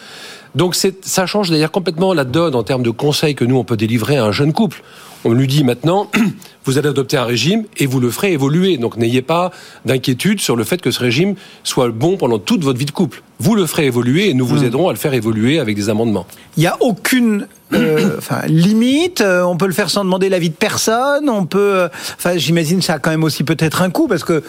Donc 0.54 0.74
ça 0.74 1.26
change 1.26 1.50
d'ailleurs 1.50 1.70
complètement 1.70 2.12
la 2.14 2.24
donne 2.24 2.54
en 2.54 2.62
termes 2.62 2.82
de 2.82 2.90
conseils 2.90 3.34
que 3.34 3.44
nous 3.44 3.56
on 3.56 3.64
peut 3.64 3.76
délivrer 3.76 4.16
à 4.16 4.24
un 4.24 4.32
jeune 4.32 4.52
couple. 4.52 4.82
On 5.24 5.32
lui 5.32 5.46
dit 5.46 5.64
maintenant, 5.64 6.10
vous 6.64 6.78
allez 6.78 6.88
adopter 6.88 7.18
un 7.18 7.24
régime 7.24 7.64
et 7.76 7.86
vous 7.86 8.00
le 8.00 8.10
ferez 8.10 8.32
évoluer. 8.32 8.78
Donc 8.78 8.96
n'ayez 8.96 9.22
pas 9.22 9.50
d'inquiétude 9.84 10.40
sur 10.40 10.56
le 10.56 10.64
fait 10.64 10.80
que 10.80 10.90
ce 10.90 10.98
régime 10.98 11.34
soit 11.62 11.90
bon 11.90 12.16
pendant 12.16 12.38
toute 12.38 12.64
votre 12.64 12.78
vie 12.78 12.86
de 12.86 12.90
couple. 12.90 13.22
Vous 13.38 13.54
le 13.54 13.66
ferez 13.66 13.86
évoluer 13.86 14.30
et 14.30 14.34
nous 14.34 14.46
vous 14.46 14.62
hmm. 14.62 14.64
aiderons 14.64 14.88
à 14.88 14.92
le 14.92 14.98
faire 14.98 15.14
évoluer 15.14 15.58
avec 15.58 15.76
des 15.76 15.88
amendements. 15.90 16.26
Il 16.56 16.60
n'y 16.60 16.66
a 16.66 16.76
aucune 16.80 17.46
euh, 17.74 18.16
limite. 18.48 19.20
Euh, 19.20 19.42
on 19.42 19.56
peut 19.56 19.66
le 19.66 19.72
faire 19.72 19.90
sans 19.90 20.04
demander 20.04 20.30
l'avis 20.30 20.50
de 20.50 20.54
personne. 20.54 21.28
On 21.28 21.44
peut. 21.44 21.74
Euh, 21.74 21.88
enfin, 22.16 22.36
j'imagine 22.36 22.80
ça 22.80 22.94
a 22.94 22.98
quand 22.98 23.10
même 23.10 23.24
aussi 23.24 23.44
peut-être 23.44 23.82
un 23.82 23.90
coût 23.90 24.08
parce 24.08 24.24
que 24.24 24.42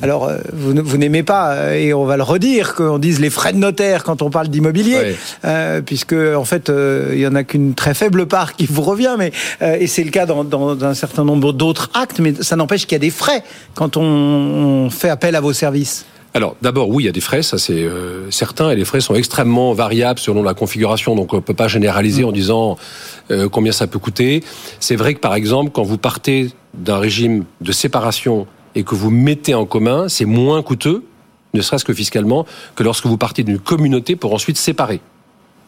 alors, 0.00 0.28
euh, 0.28 0.38
vous, 0.52 0.74
vous 0.82 0.96
n'aimez 0.96 1.24
pas, 1.24 1.52
euh, 1.54 1.74
et 1.74 1.92
on 1.92 2.04
va 2.04 2.16
le 2.16 2.22
redire, 2.22 2.74
qu'on 2.74 2.98
dise 2.98 3.18
les 3.20 3.30
frais 3.30 3.52
de 3.52 3.58
notaire 3.58 4.04
quand 4.04 4.22
on 4.22 4.30
parle 4.30 4.48
d'immobilier, 4.48 5.16
euh, 5.44 5.80
puisque 5.80 6.12
en 6.12 6.44
fait, 6.44 6.70
il 7.12 7.18
y 7.18 7.26
en 7.26 7.34
a 7.34 7.42
qu'une 7.42 7.74
très 7.74 7.94
faible 7.94 8.26
part 8.26 8.54
qui 8.54 8.66
vous 8.66 8.82
revient, 8.82 9.16
mais 9.18 9.32
et 9.60 9.86
c'est 9.86 10.04
le 10.04 10.10
cas 10.10 10.26
dans, 10.26 10.44
dans, 10.44 10.84
un 10.84 10.94
certain 10.94 11.24
nombre 11.24 11.52
d'autres 11.52 11.90
actes, 11.94 12.20
mais 12.20 12.34
ça 12.40 12.56
n'empêche 12.56 12.82
qu'il 12.82 12.92
y 12.92 12.96
a 12.96 13.00
des 13.00 13.10
frais 13.10 13.42
quand 13.74 13.96
on, 13.96 14.88
fait 14.90 15.08
appel 15.08 15.34
à 15.34 15.40
vos 15.40 15.52
services. 15.52 16.06
Alors 16.34 16.56
d'abord 16.62 16.88
oui, 16.90 17.04
il 17.04 17.06
y 17.06 17.08
a 17.08 17.12
des 17.12 17.20
frais, 17.20 17.42
ça 17.42 17.58
c'est 17.58 17.86
certain, 18.30 18.70
et 18.70 18.76
les 18.76 18.84
frais 18.84 19.00
sont 19.00 19.14
extrêmement 19.14 19.72
variables 19.72 20.20
selon 20.20 20.42
la 20.42 20.54
configuration, 20.54 21.16
donc 21.16 21.32
on 21.34 21.40
peut 21.40 21.54
pas 21.54 21.68
généraliser 21.68 22.24
en 22.24 22.32
disant 22.32 22.76
combien 23.50 23.72
ça 23.72 23.86
peut 23.86 23.98
coûter. 23.98 24.44
C'est 24.78 24.96
vrai 24.96 25.14
que 25.14 25.20
par 25.20 25.34
exemple, 25.34 25.70
quand 25.72 25.82
vous 25.82 25.98
partez 25.98 26.50
d'un 26.74 26.98
régime 26.98 27.44
de 27.60 27.72
séparation 27.72 28.46
et 28.74 28.84
que 28.84 28.94
vous 28.94 29.10
mettez 29.10 29.54
en 29.54 29.66
commun, 29.66 30.08
c'est 30.08 30.24
moins 30.24 30.62
coûteux, 30.62 31.04
ne 31.54 31.60
serait-ce 31.60 31.84
que 31.84 31.94
fiscalement, 31.94 32.46
que 32.74 32.82
lorsque 32.82 33.06
vous 33.06 33.18
partez 33.18 33.42
d'une 33.42 33.58
communauté 33.58 34.16
pour 34.16 34.34
ensuite 34.34 34.56
séparer. 34.56 35.00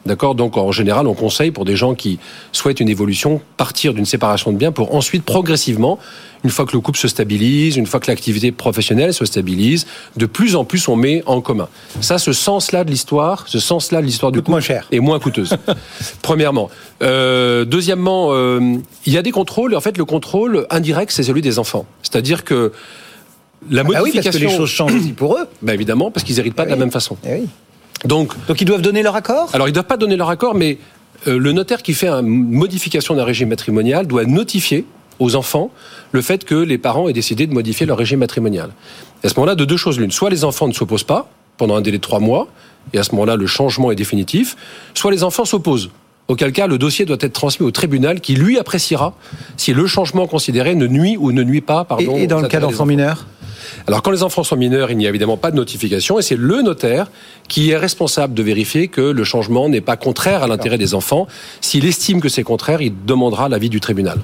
D'accord 0.06 0.34
Donc 0.34 0.56
en 0.56 0.72
général, 0.72 1.06
on 1.06 1.14
conseille 1.14 1.50
pour 1.50 1.64
des 1.64 1.76
gens 1.76 1.94
qui 1.94 2.18
souhaitent 2.52 2.80
une 2.80 2.88
évolution, 2.88 3.40
partir 3.58 3.92
d'une 3.92 4.06
séparation 4.06 4.50
de 4.50 4.56
biens 4.56 4.72
pour 4.72 4.94
ensuite 4.94 5.24
progressivement, 5.24 5.98
une 6.42 6.48
fois 6.48 6.64
que 6.64 6.72
le 6.72 6.80
couple 6.80 6.98
se 6.98 7.06
stabilise, 7.06 7.76
une 7.76 7.84
fois 7.84 8.00
que 8.00 8.10
l'activité 8.10 8.50
professionnelle 8.50 9.12
se 9.12 9.26
stabilise, 9.26 9.86
de 10.16 10.24
plus 10.24 10.56
en 10.56 10.64
plus 10.64 10.88
on 10.88 10.96
met 10.96 11.22
en 11.26 11.42
commun. 11.42 11.68
Ça, 12.00 12.18
ce 12.18 12.32
sens-là 12.32 12.84
de 12.84 12.90
l'histoire, 12.90 13.44
ce 13.46 13.58
sens-là 13.58 14.00
de 14.00 14.06
l'histoire 14.06 14.32
du 14.32 14.38
couple 14.38 14.52
moins 14.52 14.60
cher. 14.60 14.86
est 14.90 15.00
moins 15.00 15.18
coûteuse. 15.18 15.54
Premièrement. 16.22 16.70
Euh, 17.02 17.66
deuxièmement, 17.66 18.28
euh, 18.30 18.76
il 19.04 19.12
y 19.12 19.18
a 19.18 19.22
des 19.22 19.32
contrôles. 19.32 19.74
En 19.74 19.80
fait, 19.80 19.98
le 19.98 20.06
contrôle 20.06 20.66
indirect, 20.70 21.12
c'est 21.12 21.24
celui 21.24 21.42
des 21.42 21.58
enfants. 21.58 21.84
C'est-à-dire 22.02 22.44
que 22.44 22.72
la 23.68 23.84
modification... 23.84 24.00
Ah 24.00 24.02
oui, 24.02 24.22
parce 24.24 24.36
que 24.36 24.42
les 24.42 24.56
choses 24.56 24.70
changent 24.70 24.94
aussi 24.94 25.12
pour 25.12 25.36
eux. 25.36 25.46
Ben 25.62 25.74
évidemment, 25.74 26.10
parce 26.10 26.24
qu'ils 26.24 26.36
n'héritent 26.36 26.54
pas 26.54 26.64
de 26.64 26.70
la 26.70 26.76
même 26.76 26.90
façon. 26.90 27.18
Eh 27.26 27.34
oui. 27.34 27.48
Donc, 28.04 28.32
Donc 28.48 28.60
ils 28.60 28.64
doivent 28.64 28.82
donner 28.82 29.02
leur 29.02 29.16
accord? 29.16 29.50
Alors 29.52 29.68
ils 29.68 29.72
ne 29.72 29.74
doivent 29.74 29.86
pas 29.86 29.96
donner 29.96 30.16
leur 30.16 30.30
accord, 30.30 30.54
mais 30.54 30.78
euh, 31.26 31.38
le 31.38 31.52
notaire 31.52 31.82
qui 31.82 31.94
fait 31.94 32.08
une 32.08 32.26
modification 32.26 33.14
d'un 33.14 33.24
régime 33.24 33.48
matrimonial 33.48 34.06
doit 34.06 34.24
notifier 34.24 34.86
aux 35.18 35.36
enfants 35.36 35.70
le 36.12 36.22
fait 36.22 36.44
que 36.44 36.54
les 36.54 36.78
parents 36.78 37.08
aient 37.08 37.12
décidé 37.12 37.46
de 37.46 37.52
modifier 37.52 37.86
leur 37.86 37.98
régime 37.98 38.20
matrimonial. 38.20 38.70
à 39.22 39.28
ce 39.28 39.34
moment-là, 39.34 39.54
de 39.54 39.64
deux 39.64 39.76
choses 39.76 39.98
l'une. 40.00 40.10
Soit 40.10 40.30
les 40.30 40.44
enfants 40.44 40.66
ne 40.66 40.72
s'opposent 40.72 41.04
pas 41.04 41.28
pendant 41.58 41.76
un 41.76 41.82
délai 41.82 41.98
de 41.98 42.02
trois 42.02 42.20
mois, 42.20 42.48
et 42.94 42.98
à 42.98 43.02
ce 43.02 43.12
moment-là, 43.12 43.36
le 43.36 43.46
changement 43.46 43.92
est 43.92 43.96
définitif, 43.96 44.56
soit 44.94 45.10
les 45.10 45.22
enfants 45.22 45.44
s'opposent. 45.44 45.90
Auquel 46.28 46.52
cas, 46.52 46.66
le 46.66 46.78
dossier 46.78 47.04
doit 47.04 47.18
être 47.20 47.32
transmis 47.32 47.66
au 47.66 47.70
tribunal 47.70 48.20
qui, 48.20 48.34
lui, 48.34 48.58
appréciera 48.58 49.14
si 49.56 49.74
le 49.74 49.86
changement 49.86 50.26
considéré 50.26 50.74
ne 50.74 50.86
nuit 50.86 51.16
ou 51.18 51.32
ne 51.32 51.42
nuit 51.42 51.60
pas. 51.60 51.84
Pardon, 51.84 52.16
et, 52.16 52.22
et 52.22 52.26
dans 52.26 52.40
le 52.40 52.48
cas 52.48 52.60
d'enfants 52.60 52.86
mineurs? 52.86 53.26
Alors 53.86 54.02
quand 54.02 54.10
les 54.10 54.22
enfants 54.22 54.44
sont 54.44 54.56
mineurs, 54.56 54.90
il 54.90 54.96
n'y 54.96 55.06
a 55.06 55.08
évidemment 55.08 55.36
pas 55.36 55.50
de 55.50 55.56
notification 55.56 56.18
et 56.18 56.22
c'est 56.22 56.36
le 56.36 56.62
notaire 56.62 57.10
qui 57.48 57.70
est 57.70 57.76
responsable 57.76 58.34
de 58.34 58.42
vérifier 58.42 58.88
que 58.88 59.00
le 59.00 59.24
changement 59.24 59.68
n'est 59.68 59.80
pas 59.80 59.96
contraire 59.96 60.42
à 60.42 60.46
l'intérêt 60.46 60.78
des 60.78 60.94
enfants. 60.94 61.26
S'il 61.60 61.86
estime 61.86 62.20
que 62.20 62.28
c'est 62.28 62.42
contraire, 62.42 62.82
il 62.82 62.92
demandera 63.04 63.48
l'avis 63.48 63.68
du 63.68 63.80
tribunal. 63.80 64.18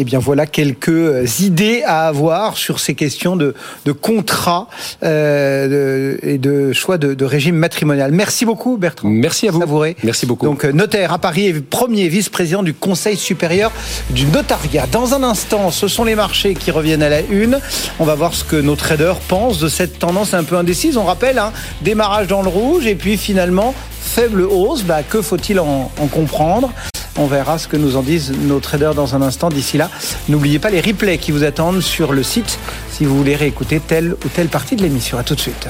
Eh 0.00 0.04
bien 0.04 0.20
voilà 0.20 0.46
quelques 0.46 0.90
euh, 0.90 1.26
idées 1.40 1.82
à 1.84 2.06
avoir 2.06 2.56
sur 2.56 2.78
ces 2.78 2.94
questions 2.94 3.34
de, 3.34 3.56
de 3.84 3.90
contrat 3.90 4.68
euh, 5.02 6.16
et 6.22 6.38
de 6.38 6.72
choix 6.72 6.98
de, 6.98 7.24
régime 7.24 7.56
matrimonial. 7.56 8.12
Merci 8.12 8.46
beaucoup 8.46 8.76
Bertrand. 8.76 9.08
Merci 9.08 9.48
à 9.48 9.50
vous. 9.50 9.60
Merci 10.04 10.24
beaucoup. 10.24 10.46
Donc 10.46 10.64
euh, 10.64 10.70
notaire 10.70 11.12
à 11.12 11.18
Paris 11.18 11.46
et 11.46 11.52
premier 11.54 12.06
vice-président 12.06 12.62
du 12.62 12.74
Conseil 12.74 13.16
supérieur 13.16 13.72
du 14.10 14.26
notariat. 14.26 14.86
Dans 14.86 15.14
un 15.14 15.24
instant, 15.24 15.72
ce 15.72 15.88
sont 15.88 16.04
les 16.04 16.14
marchés 16.14 16.54
qui 16.54 16.70
reviennent 16.70 17.02
à 17.02 17.08
la 17.08 17.22
une. 17.22 17.58
On 17.98 18.04
va 18.04 18.14
voir 18.14 18.34
ce 18.34 18.44
que 18.44 18.54
nos 18.54 18.76
traders 18.76 19.18
pensent 19.18 19.58
de 19.58 19.68
cette 19.68 19.98
tendance 19.98 20.32
un 20.32 20.44
peu 20.44 20.56
indécise. 20.56 20.96
On 20.96 21.06
rappelle, 21.06 21.40
hein, 21.40 21.52
démarrage 21.82 22.28
dans 22.28 22.42
le 22.42 22.48
rouge 22.48 22.86
et 22.86 22.94
puis 22.94 23.16
finalement 23.16 23.74
faible 24.08 24.42
hausse. 24.42 24.82
Bah, 24.82 25.02
que 25.02 25.22
faut-il 25.22 25.60
en, 25.60 25.90
en 26.00 26.06
comprendre? 26.06 26.72
On 27.16 27.26
verra 27.26 27.58
ce 27.58 27.68
que 27.68 27.76
nous 27.76 27.96
en 27.96 28.02
disent 28.02 28.32
nos 28.32 28.60
traders 28.60 28.94
dans 28.94 29.14
un 29.14 29.22
instant. 29.22 29.48
D'ici 29.50 29.76
là, 29.76 29.90
n'oubliez 30.28 30.58
pas 30.58 30.70
les 30.70 30.80
replays 30.80 31.18
qui 31.18 31.32
vous 31.32 31.44
attendent 31.44 31.80
sur 31.80 32.12
le 32.12 32.22
site 32.22 32.58
si 32.90 33.04
vous 33.04 33.16
voulez 33.16 33.36
réécouter 33.36 33.80
telle 33.80 34.12
ou 34.24 34.28
telle 34.28 34.48
partie 34.48 34.76
de 34.76 34.82
l'émission. 34.82 35.18
À 35.18 35.24
tout 35.24 35.34
de 35.34 35.40
suite. 35.40 35.68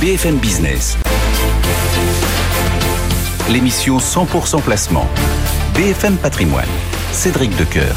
BFM 0.00 0.36
Business. 0.36 0.96
L'émission 3.50 3.98
100% 3.98 4.62
placement. 4.62 5.08
BFM 5.74 6.16
Patrimoine. 6.16 6.68
Cédric 7.12 7.56
Decoeur. 7.56 7.94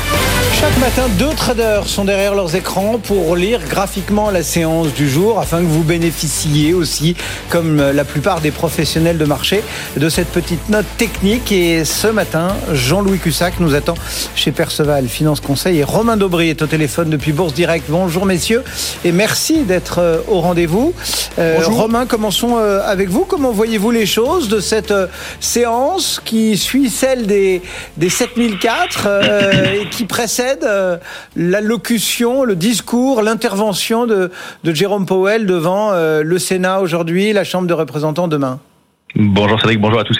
Chaque 0.59 0.79
matin, 0.79 1.03
deux 1.19 1.35
traders 1.35 1.87
sont 1.87 2.03
derrière 2.03 2.33
leurs 2.33 2.55
écrans 2.55 2.97
pour 2.97 3.35
lire 3.35 3.59
graphiquement 3.69 4.31
la 4.31 4.41
séance 4.41 4.91
du 4.91 5.07
jour 5.07 5.39
afin 5.39 5.59
que 5.59 5.67
vous 5.67 5.83
bénéficiez 5.83 6.73
aussi, 6.73 7.15
comme 7.49 7.77
la 7.77 8.03
plupart 8.03 8.41
des 8.41 8.49
professionnels 8.49 9.19
de 9.19 9.25
marché, 9.25 9.61
de 9.97 10.09
cette 10.09 10.29
petite 10.29 10.67
note 10.69 10.87
technique. 10.97 11.51
Et 11.51 11.85
ce 11.85 12.07
matin, 12.07 12.55
Jean-Louis 12.73 13.19
Cussac 13.19 13.59
nous 13.59 13.75
attend 13.75 13.93
chez 14.35 14.51
Perceval 14.51 15.07
Finance 15.07 15.41
Conseil 15.41 15.77
et 15.77 15.83
Romain 15.83 16.17
Daubry 16.17 16.49
est 16.49 16.63
au 16.63 16.67
téléphone 16.67 17.11
depuis 17.11 17.33
Bourse 17.33 17.53
Direct. 17.53 17.85
Bonjour 17.87 18.25
messieurs 18.25 18.63
et 19.05 19.11
merci 19.11 19.63
d'être 19.63 19.99
euh, 19.99 20.21
au 20.27 20.41
rendez-vous. 20.41 20.91
Euh, 21.37 21.59
Romain, 21.67 22.07
commençons 22.07 22.57
euh, 22.57 22.81
avec 22.83 23.09
vous. 23.09 23.25
Comment 23.25 23.51
voyez-vous 23.51 23.91
les 23.91 24.07
choses 24.07 24.49
de 24.49 24.59
cette 24.59 24.93
séance 25.39 26.19
qui 26.25 26.57
suit 26.57 26.89
celle 26.89 27.27
des, 27.27 27.61
des 27.97 28.09
7004 28.09 29.07
et 29.75 29.89
qui 29.89 30.05
précède 30.05 30.46
euh, 30.63 30.97
l'allocution, 31.35 32.43
le 32.43 32.55
discours, 32.55 33.21
l'intervention 33.21 34.05
de, 34.05 34.31
Jérôme 34.63 35.05
Powell 35.05 35.45
devant 35.45 35.91
euh, 35.91 36.23
le 36.23 36.39
Sénat 36.39 36.79
aujourd'hui, 36.79 37.33
la 37.33 37.43
Chambre 37.43 37.67
de 37.67 37.73
représentants 37.73 38.27
demain 38.27 38.59
Bonjour 39.15 39.59
Cédric, 39.59 39.79
bonjour 39.79 39.99
à 39.99 40.03
tous. 40.03 40.17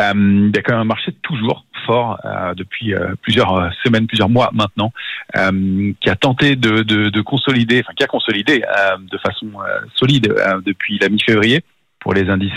Euh, 0.00 0.12
il 0.14 0.52
y 0.54 0.58
a 0.58 0.62
quand 0.62 0.72
même 0.72 0.82
un 0.82 0.84
marché 0.84 1.12
toujours 1.22 1.64
fort 1.86 2.18
depuis 2.54 2.94
plusieurs 3.22 3.72
semaines, 3.82 4.06
plusieurs 4.06 4.28
mois 4.28 4.50
maintenant, 4.52 4.92
qui 5.32 6.10
a 6.10 6.16
tenté 6.16 6.54
de, 6.54 7.20
consolider, 7.22 7.82
enfin 7.82 7.94
qui 7.96 8.04
a 8.04 8.06
consolidé 8.06 8.62
de 9.00 9.18
façon 9.18 9.46
solide 9.94 10.34
depuis 10.66 10.98
la 10.98 11.08
mi-février 11.08 11.62
pour 12.00 12.12
les 12.12 12.28
indices 12.28 12.52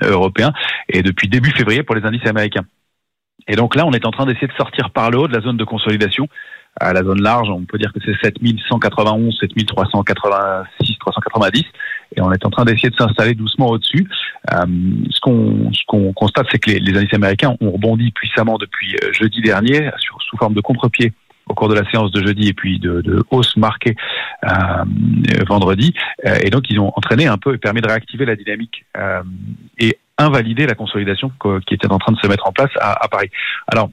européens 0.00 0.54
et 0.88 1.02
depuis 1.02 1.28
début 1.28 1.50
février 1.50 1.82
pour 1.82 1.94
les 1.94 2.04
indices 2.04 2.26
américains. 2.26 2.64
Et 3.48 3.56
donc 3.56 3.74
là, 3.74 3.86
on 3.86 3.92
est 3.92 4.06
en 4.06 4.10
train 4.10 4.26
d'essayer 4.26 4.46
de 4.46 4.54
sortir 4.54 4.90
par 4.90 5.10
le 5.10 5.18
haut 5.18 5.28
de 5.28 5.34
la 5.34 5.40
zone 5.40 5.56
de 5.56 5.64
consolidation. 5.64 6.28
À 6.80 6.92
la 6.92 7.04
zone 7.04 7.22
large, 7.22 7.48
on 7.50 7.64
peut 7.64 7.78
dire 7.78 7.92
que 7.92 8.00
c'est 8.04 8.16
7191, 8.20 9.36
7386, 9.38 10.98
390, 10.98 11.62
et 12.16 12.20
on 12.20 12.32
est 12.32 12.44
en 12.44 12.50
train 12.50 12.64
d'essayer 12.64 12.90
de 12.90 12.96
s'installer 12.96 13.34
doucement 13.34 13.68
au-dessus. 13.68 14.08
Euh, 14.52 14.64
ce 15.10 15.20
qu'on 15.20 15.72
ce 15.72 15.82
qu'on 15.86 16.12
constate, 16.12 16.46
c'est 16.50 16.58
que 16.58 16.70
les, 16.70 16.80
les, 16.80 16.98
indices 16.98 17.14
américains 17.14 17.54
ont 17.60 17.70
rebondi 17.70 18.10
puissamment 18.10 18.58
depuis 18.58 18.96
euh, 18.96 19.12
jeudi 19.12 19.40
dernier 19.40 19.88
sous 20.28 20.36
forme 20.36 20.54
de 20.54 20.60
contre-pied 20.60 21.12
au 21.46 21.54
cours 21.54 21.68
de 21.68 21.74
la 21.74 21.88
séance 21.90 22.10
de 22.10 22.26
jeudi 22.26 22.48
et 22.48 22.54
puis 22.54 22.80
de, 22.80 23.02
de 23.02 23.22
hausse 23.30 23.56
marquée 23.56 23.94
euh, 24.44 24.48
vendredi. 25.46 25.94
Et 26.42 26.48
donc, 26.48 26.64
ils 26.70 26.80
ont 26.80 26.90
entraîné 26.96 27.26
un 27.26 27.36
peu 27.36 27.54
et 27.54 27.58
permis 27.58 27.82
de 27.82 27.86
réactiver 27.86 28.24
la 28.24 28.34
dynamique 28.34 28.86
et 29.78 29.98
invalider 30.18 30.66
la 30.66 30.74
consolidation 30.74 31.30
qui 31.66 31.74
était 31.74 31.90
en 31.90 31.98
train 31.98 32.12
de 32.12 32.18
se 32.18 32.26
mettre 32.26 32.46
en 32.46 32.52
place 32.52 32.70
à, 32.80 33.04
à 33.04 33.08
Paris. 33.08 33.30
Alors, 33.66 33.90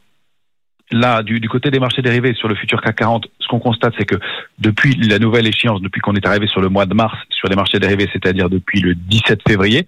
là, 0.92 1.24
du, 1.24 1.40
du, 1.40 1.50
côté 1.50 1.72
des 1.72 1.80
marchés 1.80 2.02
dérivés 2.02 2.34
sur 2.34 2.48
le 2.48 2.56
futur 2.56 2.82
CAC 2.82 2.98
40, 2.98 3.28
ce 3.40 3.48
qu'on 3.48 3.60
constate, 3.60 3.94
c'est 3.98 4.06
que 4.06 4.18
depuis 4.60 4.96
la 4.96 5.20
nouvelle 5.20 5.48
échéance, 5.48 5.82
depuis 5.82 6.02
qu'on 6.02 6.16
est 6.16 6.26
arrivé 6.26 6.48
sur 6.48 6.62
le 6.62 6.70
mois 6.70 6.86
de 6.86 6.94
mars 6.94 7.18
sur 7.30 7.48
les 7.50 7.56
marchés 7.56 7.80
dérivés, 7.80 8.10
c'est-à-dire 8.12 8.50
depuis 8.50 8.82
le 8.82 8.96
17 8.96 9.42
février, 9.48 9.88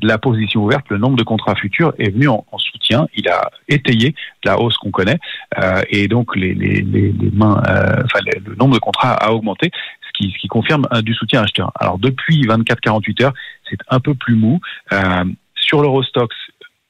la 0.00 0.18
position 0.18 0.62
ouverte, 0.62 0.86
le 0.88 0.98
nombre 0.98 1.16
de 1.16 1.22
contrats 1.22 1.54
futurs 1.54 1.92
est 1.98 2.10
venu 2.10 2.28
en, 2.28 2.44
soutien. 2.56 3.06
Il 3.14 3.28
a 3.28 3.50
étayé 3.68 4.14
la 4.44 4.58
hausse 4.58 4.76
qu'on 4.78 4.90
connaît 4.90 5.18
euh, 5.58 5.82
et 5.90 6.08
donc 6.08 6.34
les, 6.34 6.54
les, 6.54 6.80
les, 6.80 7.12
mains, 7.32 7.62
euh, 7.68 8.02
enfin, 8.04 8.20
le 8.24 8.54
nombre 8.54 8.74
de 8.74 8.80
contrats 8.80 9.12
a 9.12 9.32
augmenté, 9.32 9.70
ce 10.06 10.12
qui, 10.14 10.32
qui 10.32 10.48
confirme 10.48 10.86
du 11.02 11.12
soutien 11.14 11.42
acheteur. 11.42 11.70
Alors 11.78 11.98
depuis 11.98 12.46
24-48 12.46 13.24
heures, 13.24 13.34
c'est 13.68 13.78
un 13.88 14.00
peu 14.00 14.14
plus 14.14 14.34
mou. 14.34 14.60
Sur 15.62 15.80
l'Eurostox, 15.82 16.34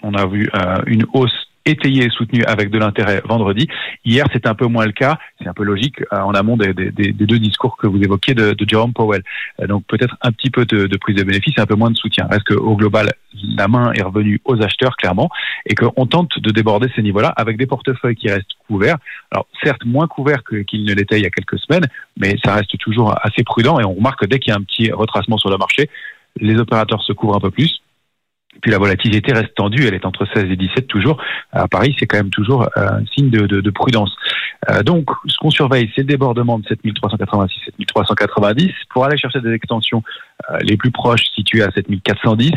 on 0.02 0.14
a 0.14 0.26
vu 0.26 0.50
une 0.87 1.06
hausse 1.12 1.46
étayé 1.64 2.04
et 2.06 2.11
soutenu 2.11 2.44
avec 2.44 2.70
de 2.70 2.78
l'intérêt 2.78 3.22
vendredi. 3.24 3.68
Hier, 4.04 4.26
c'était 4.32 4.48
un 4.48 4.54
peu 4.54 4.66
moins 4.66 4.85
le 4.85 4.92
cas. 4.92 5.18
C'est 5.40 5.48
un 5.48 5.54
peu 5.54 5.64
logique 5.64 6.00
euh, 6.12 6.18
en 6.18 6.32
amont 6.32 6.56
des, 6.56 6.72
deux 6.72 7.38
discours 7.38 7.76
que 7.76 7.87
vous 7.87 8.02
évoquiez 8.02 8.35
de, 8.35 8.54
Jerome 8.66 8.92
Powell. 8.92 9.22
Euh, 9.61 9.66
donc 9.66 9.85
peut-être 9.87 10.16
un 10.22 10.32
petit 10.32 10.50
peu 10.50 10.64
de, 10.64 10.96
prise 10.96 11.16
de 11.16 11.22
bénéfice 11.22 11.54
et 11.56 11.61
un 11.61 11.66
peu 11.66 11.74
moins 11.74 11.90
de 11.90 11.96
soutien. 11.96 12.26
Reste 12.30 12.44
qu'au 12.44 12.76
global, 12.76 13.12
la 13.56 13.68
main 13.68 13.92
est 13.92 14.02
revenue 14.02 14.40
aux 14.44 14.61
acheteurs 14.62 14.96
clairement 14.96 15.30
et 15.66 15.74
qu'on 15.74 16.06
tente 16.06 16.38
de 16.38 16.50
déborder 16.50 16.88
ces 16.94 17.02
niveaux-là 17.02 17.32
avec 17.37 17.56
des 17.56 17.66
portefeuilles 17.66 18.16
qui 18.16 18.28
restent 18.28 18.54
couverts. 18.66 18.98
Alors 19.30 19.46
certes 19.62 19.85
moins 19.85 20.06
couverts 20.06 20.42
qu'ils 20.66 20.85
ne 20.85 20.94
l'étaient 20.94 21.18
il 21.18 21.22
y 21.22 21.26
a 21.26 21.30
quelques 21.30 21.58
semaines, 21.58 21.87
mais 22.16 22.37
ça 22.44 22.54
reste 22.54 22.76
toujours 22.78 23.14
assez 23.22 23.44
prudent 23.44 23.78
et 23.78 23.85
on 23.85 23.94
remarque 23.94 24.20
que 24.20 24.26
dès 24.26 24.38
qu'il 24.38 24.50
y 24.50 24.54
a 24.54 24.58
un 24.58 24.62
petit 24.62 24.90
retracement 24.90 25.38
sur 25.38 25.50
le 25.50 25.58
marché, 25.58 25.88
les 26.40 26.56
opérateurs 26.56 27.02
se 27.02 27.12
couvrent 27.12 27.37
un 27.37 27.40
peu 27.40 27.50
plus 27.50 27.81
puis 28.62 28.70
la 28.70 28.79
volatilité 28.79 29.33
reste 29.33 29.55
tendue, 29.55 29.87
elle 29.87 29.94
est 29.94 30.07
entre 30.07 30.25
16 30.33 30.44
et 30.44 30.57
17 30.57 30.87
toujours. 30.87 31.20
À 31.53 31.68
Paris, 31.68 31.94
c'est 31.98 32.07
quand 32.07 32.16
même 32.16 32.31
toujours 32.31 32.62
euh, 32.62 33.01
un 33.01 33.05
signe 33.07 33.29
de, 33.29 33.46
de, 33.46 33.61
de 33.61 33.70
prudence. 33.70 34.16
Euh, 34.70 34.83
donc, 34.83 35.11
ce 35.27 35.37
qu'on 35.38 35.51
surveille, 35.51 35.90
c'est 35.94 36.03
le 36.03 36.07
débordement 36.07 36.59
de 36.61 36.66
7386, 36.66 37.61
7390 37.77 38.70
pour 38.90 39.05
aller 39.05 39.18
chercher 39.18 39.40
des 39.40 39.53
extensions 39.53 40.03
euh, 40.51 40.59
les 40.62 40.77
plus 40.77 40.92
proches 40.92 41.25
situées 41.35 41.62
à 41.62 41.70
7410 41.72 42.53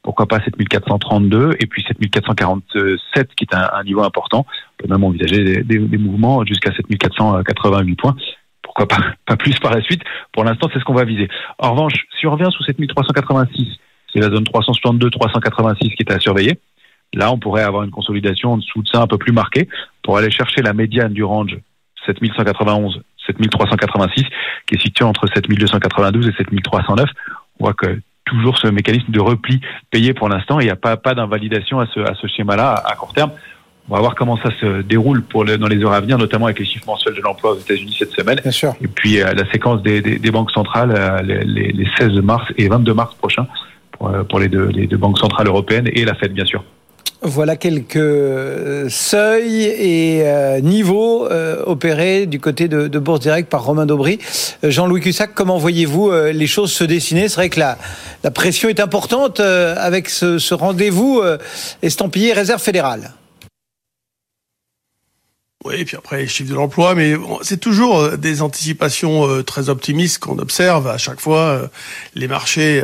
pourquoi 0.00 0.26
pas 0.26 0.40
7432 0.42 1.56
et 1.58 1.66
puis 1.66 1.84
7447 1.86 3.28
qui 3.36 3.44
est 3.44 3.54
un, 3.54 3.68
un 3.74 3.84
niveau 3.84 4.02
important. 4.02 4.46
On 4.48 4.82
peut 4.82 4.88
même 4.88 5.04
envisager 5.04 5.44
des, 5.44 5.62
des, 5.64 5.78
des 5.78 5.98
mouvements 5.98 6.46
jusqu'à 6.46 6.72
7488 6.72 7.96
points. 7.96 8.16
Pourquoi 8.62 8.86
pas, 8.86 9.00
pas 9.26 9.36
plus 9.36 9.58
par 9.58 9.74
la 9.74 9.82
suite. 9.82 10.02
Pour 10.32 10.44
l'instant, 10.44 10.68
c'est 10.72 10.78
ce 10.78 10.84
qu'on 10.84 10.94
va 10.94 11.04
viser. 11.04 11.28
En 11.58 11.72
revanche, 11.72 12.06
si 12.18 12.26
on 12.26 12.30
revient 12.30 12.48
sous 12.50 12.62
7386, 12.64 13.66
c'est 14.18 14.28
la 14.28 14.34
zone 14.34 14.44
362-386 14.44 15.94
qui 15.94 16.02
est 16.02 16.12
à 16.12 16.18
surveiller. 16.18 16.58
Là, 17.14 17.32
on 17.32 17.38
pourrait 17.38 17.62
avoir 17.62 17.84
une 17.84 17.90
consolidation 17.90 18.52
en 18.52 18.56
dessous 18.58 18.82
de 18.82 18.88
ça 18.88 19.00
un 19.00 19.06
peu 19.06 19.18
plus 19.18 19.32
marquée 19.32 19.68
pour 20.02 20.18
aller 20.18 20.30
chercher 20.30 20.62
la 20.62 20.72
médiane 20.72 21.12
du 21.12 21.24
range 21.24 21.56
7191, 22.06 23.02
7386, 23.26 24.24
qui 24.66 24.74
est 24.74 24.82
située 24.82 25.04
entre 25.04 25.26
7292 25.26 26.28
et 26.28 26.32
7309. 26.32 27.08
On 27.60 27.64
voit 27.64 27.74
que 27.74 28.00
toujours 28.24 28.58
ce 28.58 28.66
mécanisme 28.68 29.10
de 29.10 29.20
repli 29.20 29.60
payé 29.90 30.12
pour 30.12 30.28
l'instant, 30.28 30.60
il 30.60 30.64
n'y 30.64 30.70
a 30.70 30.76
pas, 30.76 30.98
pas 30.98 31.14
d'invalidation 31.14 31.80
à 31.80 31.86
ce, 31.86 32.00
à 32.00 32.14
ce 32.14 32.26
schéma-là 32.26 32.74
à, 32.74 32.94
court 32.94 33.14
terme. 33.14 33.30
On 33.88 33.94
va 33.94 34.00
voir 34.00 34.14
comment 34.14 34.36
ça 34.36 34.50
se 34.60 34.82
déroule 34.82 35.22
pour 35.22 35.46
dans 35.46 35.66
les 35.66 35.82
heures 35.82 35.94
à 35.94 36.00
venir, 36.02 36.18
notamment 36.18 36.44
avec 36.44 36.58
les 36.58 36.66
chiffres 36.66 36.86
mensuels 36.86 37.14
de 37.14 37.22
l'emploi 37.22 37.52
aux 37.52 37.58
États-Unis 37.58 37.96
cette 37.98 38.12
semaine. 38.12 38.38
Bien 38.42 38.50
sûr. 38.50 38.74
Et 38.82 38.88
puis 38.88 39.22
euh, 39.22 39.32
la 39.32 39.50
séquence 39.50 39.82
des, 39.82 40.02
des, 40.02 40.18
des 40.18 40.30
banques 40.30 40.50
centrales 40.50 40.92
euh, 40.94 41.22
les 41.22 41.88
16 41.98 42.20
mars 42.20 42.44
et 42.58 42.68
22 42.68 42.92
mars 42.92 43.14
prochains 43.14 43.46
euh, 44.02 44.24
pour, 44.24 44.38
les, 44.38 44.48
deux, 44.48 44.66
les 44.66 44.86
deux 44.86 44.96
banques 44.96 45.18
centrales 45.18 45.46
européennes 45.46 45.88
et 45.92 46.04
la 46.04 46.14
Fed, 46.14 46.32
bien 46.32 46.44
sûr. 46.44 46.64
Voilà 47.20 47.56
quelques 47.56 47.96
euh, 47.96 48.88
seuils 48.88 49.64
et 49.64 50.22
euh, 50.22 50.60
niveaux 50.60 51.28
opérés 51.66 52.26
du 52.26 52.38
côté 52.38 52.68
de, 52.68 52.86
de, 52.86 52.98
Bourse 53.00 53.20
Direct 53.20 53.48
par 53.48 53.64
Romain 53.64 53.86
Daubry. 53.86 54.20
Jean-Louis 54.62 55.00
Cussac, 55.00 55.32
comment 55.34 55.58
voyez-vous 55.58 56.12
les 56.32 56.46
choses 56.46 56.72
se 56.72 56.84
dessiner? 56.84 57.28
C'est 57.28 57.36
vrai 57.36 57.48
que 57.48 57.58
la, 57.58 57.76
la, 58.22 58.30
pression 58.30 58.68
est 58.68 58.78
importante 58.78 59.40
avec 59.40 60.08
ce, 60.08 60.38
ce 60.38 60.54
rendez-vous 60.54 61.20
estampillé 61.82 62.32
réserve 62.32 62.62
fédérale. 62.62 63.12
Oui, 65.64 65.74
et 65.80 65.84
puis 65.84 65.96
après 65.96 66.18
les 66.18 66.28
chiffres 66.28 66.50
de 66.50 66.54
l'emploi, 66.54 66.94
mais 66.94 67.14
c'est 67.42 67.58
toujours 67.58 67.98
euh, 67.98 68.16
des 68.16 68.42
anticipations 68.42 69.28
euh, 69.28 69.42
très 69.42 69.68
optimistes 69.70 70.20
qu'on 70.20 70.38
observe 70.38 70.86
à 70.86 70.98
chaque 70.98 71.20
fois. 71.20 71.40
Euh, 71.40 71.66
les 72.14 72.28
marchés, 72.28 72.82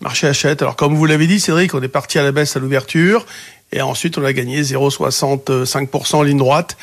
marchés 0.00 0.26
achètent. 0.26 0.62
Alors 0.62 0.76
comme 0.76 0.94
vous 0.94 1.06
l'avez 1.06 1.26
dit, 1.26 1.40
Cédric, 1.40 1.74
on 1.74 1.82
est 1.82 1.88
parti 1.88 2.18
à 2.18 2.22
la 2.22 2.32
baisse 2.32 2.56
à 2.56 2.60
l'ouverture 2.60 3.26
et 3.72 3.82
ensuite 3.82 4.18
on 4.18 4.24
a 4.24 4.32
gagné 4.32 4.62
0,65% 4.62 6.16
en 6.16 6.22
ligne 6.22 6.38
droite. 6.38 6.76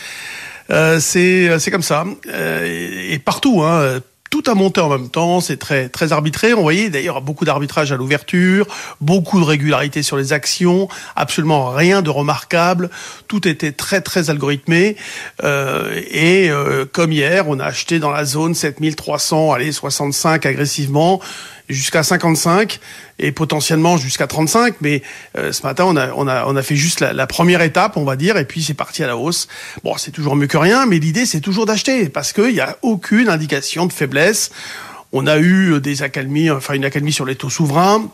c'est 0.70 1.60
c'est 1.60 1.72
comme 1.72 1.84
ça 1.84 2.06
et, 2.34 3.20
partout. 3.24 3.62
Hein, 3.64 4.02
tout 4.34 4.50
a 4.50 4.56
monté 4.56 4.82
en 4.82 4.90
même 4.90 5.10
temps, 5.10 5.42
c'est 5.42 5.58
très 5.58 5.90
très 5.90 6.12
arbitré. 6.12 6.56
On 6.56 6.64
voyait 6.64 6.90
d'ailleurs 6.90 7.22
beaucoup 7.22 7.46
d'arbitrage 7.46 7.92
à 7.92 7.98
l'ouverture, 7.98 8.66
beaucoup 9.00 9.40
de 9.40 9.46
régularité 9.46 10.02
sur 10.02 10.18
les 10.18 10.34
actions, 10.34 10.88
absolument 11.16 11.70
rien 11.70 12.02
de 12.02 12.10
remarquable. 12.10 12.90
Tout 13.28 13.48
était 13.48 13.74
très 13.74 14.02
très 14.02 14.32
algorithmé. 14.32 14.96
Euh, 15.44 16.02
et 16.10 16.50
euh, 16.50 16.84
comme 16.92 17.12
hier, 17.12 17.48
on 17.48 17.60
a 17.60 17.66
acheté 17.66 18.00
dans 18.00 18.10
la 18.10 18.26
zone 18.26 18.56
7300, 18.56 19.54
allez 19.54 19.72
65 19.72 20.48
agressivement 20.48 21.22
jusqu'à 21.70 22.04
55 22.04 22.80
et 23.20 23.32
potentiellement 23.32 23.98
jusqu'à 23.98 24.28
35. 24.28 24.76
Mais 24.82 25.02
euh, 25.38 25.52
ce 25.52 25.64
matin, 25.64 25.86
on 25.88 25.96
a, 25.96 26.12
on, 26.16 26.28
a, 26.28 26.46
on 26.48 26.56
a 26.56 26.64
fait 26.64 26.76
juste 26.76 27.00
la, 27.00 27.14
la, 27.14 27.28
première 27.28 27.62
étape, 27.62 27.98
on 27.98 28.04
va 28.04 28.16
dire, 28.16 28.38
et 28.38 28.46
puis 28.46 28.64
c'est 28.64 28.74
parti 28.74 29.04
à 29.04 29.08
la 29.08 29.18
hausse. 29.18 29.48
Bon, 29.84 29.98
c'est 29.98 30.12
toujours 30.12 30.36
mieux 30.36 30.48
que 30.48 30.58
rien, 30.58 30.86
mais 30.86 31.00
l'idée, 31.00 31.26
c'est 31.26 31.42
toujours 31.42 31.66
d'acheter 31.66 32.10
parce 32.10 32.34
qu'il 32.34 32.54
n'y 32.54 32.62
a 32.62 32.78
aucune 32.82 33.30
indication 33.30 33.86
de 33.86 33.94
faiblesse. 33.94 34.52
On 35.12 35.28
a 35.28 35.38
eu 35.38 35.80
des 35.80 36.02
accalmies, 36.02 36.50
enfin 36.50 36.74
une 36.74 36.86
accalmie 36.86 37.14
sur 37.14 37.26
les 37.26 37.36
taux 37.36 37.50
souverains. 37.50 38.10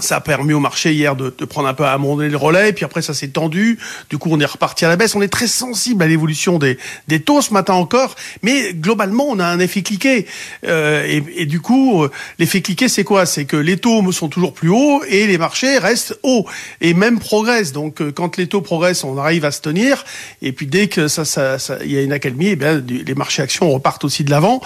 Ça 0.00 0.16
a 0.16 0.20
permis 0.20 0.52
au 0.52 0.60
marché 0.60 0.92
hier 0.92 1.16
de, 1.16 1.34
de 1.36 1.44
prendre 1.44 1.68
un 1.68 1.74
peu 1.74 1.84
à 1.84 1.92
amender 1.92 2.28
le 2.28 2.36
relais, 2.36 2.72
puis 2.72 2.84
après 2.84 3.02
ça 3.02 3.14
s'est 3.14 3.28
tendu. 3.28 3.78
Du 4.10 4.18
coup, 4.18 4.28
on 4.30 4.38
est 4.38 4.44
reparti 4.44 4.84
à 4.84 4.88
la 4.88 4.96
baisse. 4.96 5.14
On 5.14 5.22
est 5.22 5.28
très 5.28 5.46
sensible 5.48 6.02
à 6.02 6.06
l'évolution 6.06 6.58
des, 6.58 6.78
des 7.08 7.20
taux 7.20 7.42
ce 7.42 7.52
matin 7.52 7.74
encore, 7.74 8.14
mais 8.42 8.74
globalement, 8.74 9.26
on 9.28 9.38
a 9.38 9.46
un 9.46 9.58
effet 9.58 9.82
cliqué. 9.82 10.26
Euh, 10.66 11.04
et, 11.04 11.42
et, 11.42 11.46
du 11.46 11.60
coup, 11.60 12.04
euh, 12.04 12.10
l'effet 12.38 12.60
cliqué, 12.60 12.88
c'est 12.88 13.04
quoi? 13.04 13.26
C'est 13.26 13.44
que 13.44 13.56
les 13.56 13.76
taux 13.76 14.12
sont 14.12 14.28
toujours 14.28 14.52
plus 14.52 14.68
hauts 14.68 15.02
et 15.08 15.26
les 15.26 15.38
marchés 15.38 15.78
restent 15.78 16.18
hauts 16.22 16.46
et 16.80 16.94
même 16.94 17.18
progressent. 17.18 17.72
Donc, 17.72 18.00
euh, 18.00 18.12
quand 18.12 18.36
les 18.36 18.46
taux 18.46 18.60
progressent, 18.60 19.04
on 19.04 19.18
arrive 19.18 19.44
à 19.44 19.50
se 19.50 19.60
tenir. 19.60 20.04
Et 20.42 20.52
puis, 20.52 20.66
dès 20.66 20.88
que 20.88 21.08
ça, 21.08 21.24
ça, 21.24 21.58
ça 21.58 21.84
y 21.84 21.96
a 21.96 22.02
une 22.02 22.12
accalmie, 22.12 22.48
eh 22.48 22.56
bien, 22.56 22.82
les 22.86 23.14
marchés 23.14 23.42
actions 23.42 23.70
repartent 23.70 24.04
aussi 24.04 24.24
de 24.24 24.30
l'avant. 24.30 24.60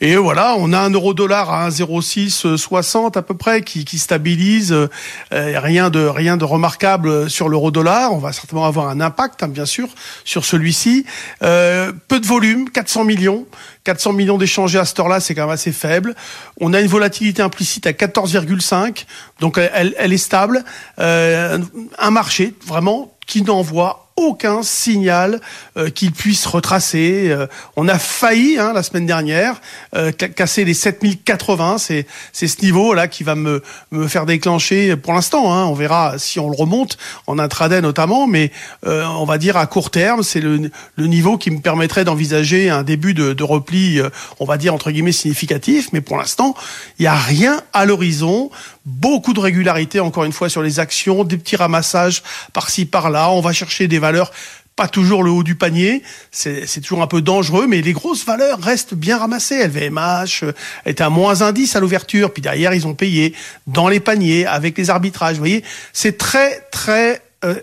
Et 0.00 0.16
voilà, 0.16 0.54
on 0.58 0.72
a 0.72 0.78
un 0.78 0.90
euro-dollar 0.90 1.50
à 1.50 1.68
1,0660 1.70 3.16
à 3.16 3.22
peu 3.22 3.34
près 3.34 3.62
qui, 3.62 3.84
qui 3.84 3.98
stabilise 3.98 4.65
euh, 4.72 4.88
rien 5.30 5.90
de 5.90 6.00
rien 6.00 6.36
de 6.36 6.44
remarquable 6.44 7.28
sur 7.30 7.48
l'euro-dollar. 7.48 8.12
On 8.12 8.18
va 8.18 8.32
certainement 8.32 8.66
avoir 8.66 8.88
un 8.88 9.00
impact, 9.00 9.42
hein, 9.42 9.48
bien 9.48 9.66
sûr, 9.66 9.88
sur 10.24 10.44
celui-ci. 10.44 11.06
Euh, 11.42 11.92
peu 12.08 12.20
de 12.20 12.26
volume, 12.26 12.70
400 12.70 13.04
millions. 13.04 13.46
400 13.84 14.14
millions 14.14 14.36
d'échangés 14.36 14.80
à 14.80 14.84
ce 14.84 15.00
heure-là, 15.00 15.20
c'est 15.20 15.34
quand 15.34 15.42
même 15.42 15.50
assez 15.50 15.70
faible. 15.70 16.16
On 16.60 16.74
a 16.74 16.80
une 16.80 16.88
volatilité 16.88 17.40
implicite 17.40 17.86
à 17.86 17.92
14,5, 17.92 19.04
donc 19.38 19.58
elle, 19.58 20.12
est 20.12 20.18
stable. 20.18 20.64
Euh, 20.98 21.58
un 21.98 22.10
marché 22.10 22.54
vraiment 22.66 23.14
qui 23.28 23.42
n'envoie 23.42 24.05
aucun 24.16 24.62
signal 24.62 25.40
euh, 25.76 25.90
qu'il 25.90 26.12
puisse 26.12 26.46
retracer. 26.46 27.28
Euh, 27.30 27.46
on 27.76 27.86
a 27.86 27.98
failli 27.98 28.58
hein, 28.58 28.72
la 28.72 28.82
semaine 28.82 29.06
dernière 29.06 29.60
euh, 29.94 30.10
casser 30.10 30.64
les 30.64 30.74
7080. 30.74 31.78
C'est 31.78 32.06
c'est 32.32 32.48
ce 32.48 32.62
niveau 32.62 32.94
là 32.94 33.08
qui 33.08 33.24
va 33.24 33.34
me 33.34 33.62
faire 34.08 34.26
déclencher 34.26 34.96
pour 34.96 35.12
l'instant. 35.12 35.52
Hein, 35.52 35.66
on 35.66 35.74
verra 35.74 36.18
si 36.18 36.40
on 36.40 36.48
le 36.48 36.56
remonte 36.56 36.96
en 37.26 37.38
intraday 37.38 37.80
notamment, 37.80 38.26
mais 38.26 38.50
on 38.84 39.24
va 39.24 39.38
dire 39.38 39.56
à 39.56 39.66
court 39.66 39.90
terme, 39.90 40.22
c'est 40.22 40.40
le, 40.40 40.70
niveau 40.98 41.38
qui 41.38 41.50
me 41.50 41.60
permettrait 41.60 42.04
d'envisager 42.04 42.70
un 42.70 42.82
début 42.82 43.14
de, 43.14 43.32
de 43.32 43.44
repli, 43.44 44.00
on 44.40 44.44
va 44.44 44.56
dire 44.56 44.74
entre 44.74 44.90
guillemets 44.90 45.12
significatif. 45.12 45.90
Mais 45.92 46.00
pour 46.00 46.16
l'instant, 46.16 46.54
il 46.98 47.04
y 47.04 47.06
a 47.06 47.14
rien 47.14 47.60
à 47.72 47.84
l'horizon. 47.84 48.50
Beaucoup 48.86 49.32
de 49.32 49.40
régularité 49.40 50.00
encore 50.00 50.24
une 50.24 50.32
fois 50.32 50.48
sur 50.48 50.62
les 50.62 50.78
actions, 50.78 51.24
des 51.24 51.36
petits 51.36 51.56
ramassages 51.56 52.22
par-ci 52.52 52.86
par-là. 52.86 53.30
On 53.30 53.40
va 53.40 53.52
chercher 53.52 53.88
des 53.88 53.98
valeurs 53.98 54.30
pas 54.76 54.88
toujours 54.88 55.24
le 55.24 55.30
haut 55.30 55.42
du 55.42 55.54
panier, 55.54 56.02
c'est 56.30 56.82
toujours 56.82 57.00
un 57.00 57.06
peu 57.06 57.22
dangereux, 57.22 57.66
mais 57.66 57.80
les 57.80 57.94
grosses 57.94 58.26
valeurs 58.26 58.60
restent 58.60 58.92
bien 58.92 59.16
ramassées. 59.16 59.66
LVMH 59.66 60.42
euh, 60.42 60.52
était 60.84 61.02
à 61.02 61.08
moins 61.08 61.40
indice 61.40 61.74
à 61.76 61.80
l'ouverture, 61.80 62.30
puis 62.30 62.42
derrière 62.42 62.74
ils 62.74 62.86
ont 62.86 62.92
payé 62.92 63.34
dans 63.66 63.88
les 63.88 64.00
paniers 64.00 64.44
avec 64.44 64.76
les 64.76 64.90
arbitrages. 64.90 65.36
Vous 65.36 65.40
voyez, 65.40 65.64
c'est 65.94 66.18
très 66.18 66.60
très 66.70 67.22
euh, 67.46 67.54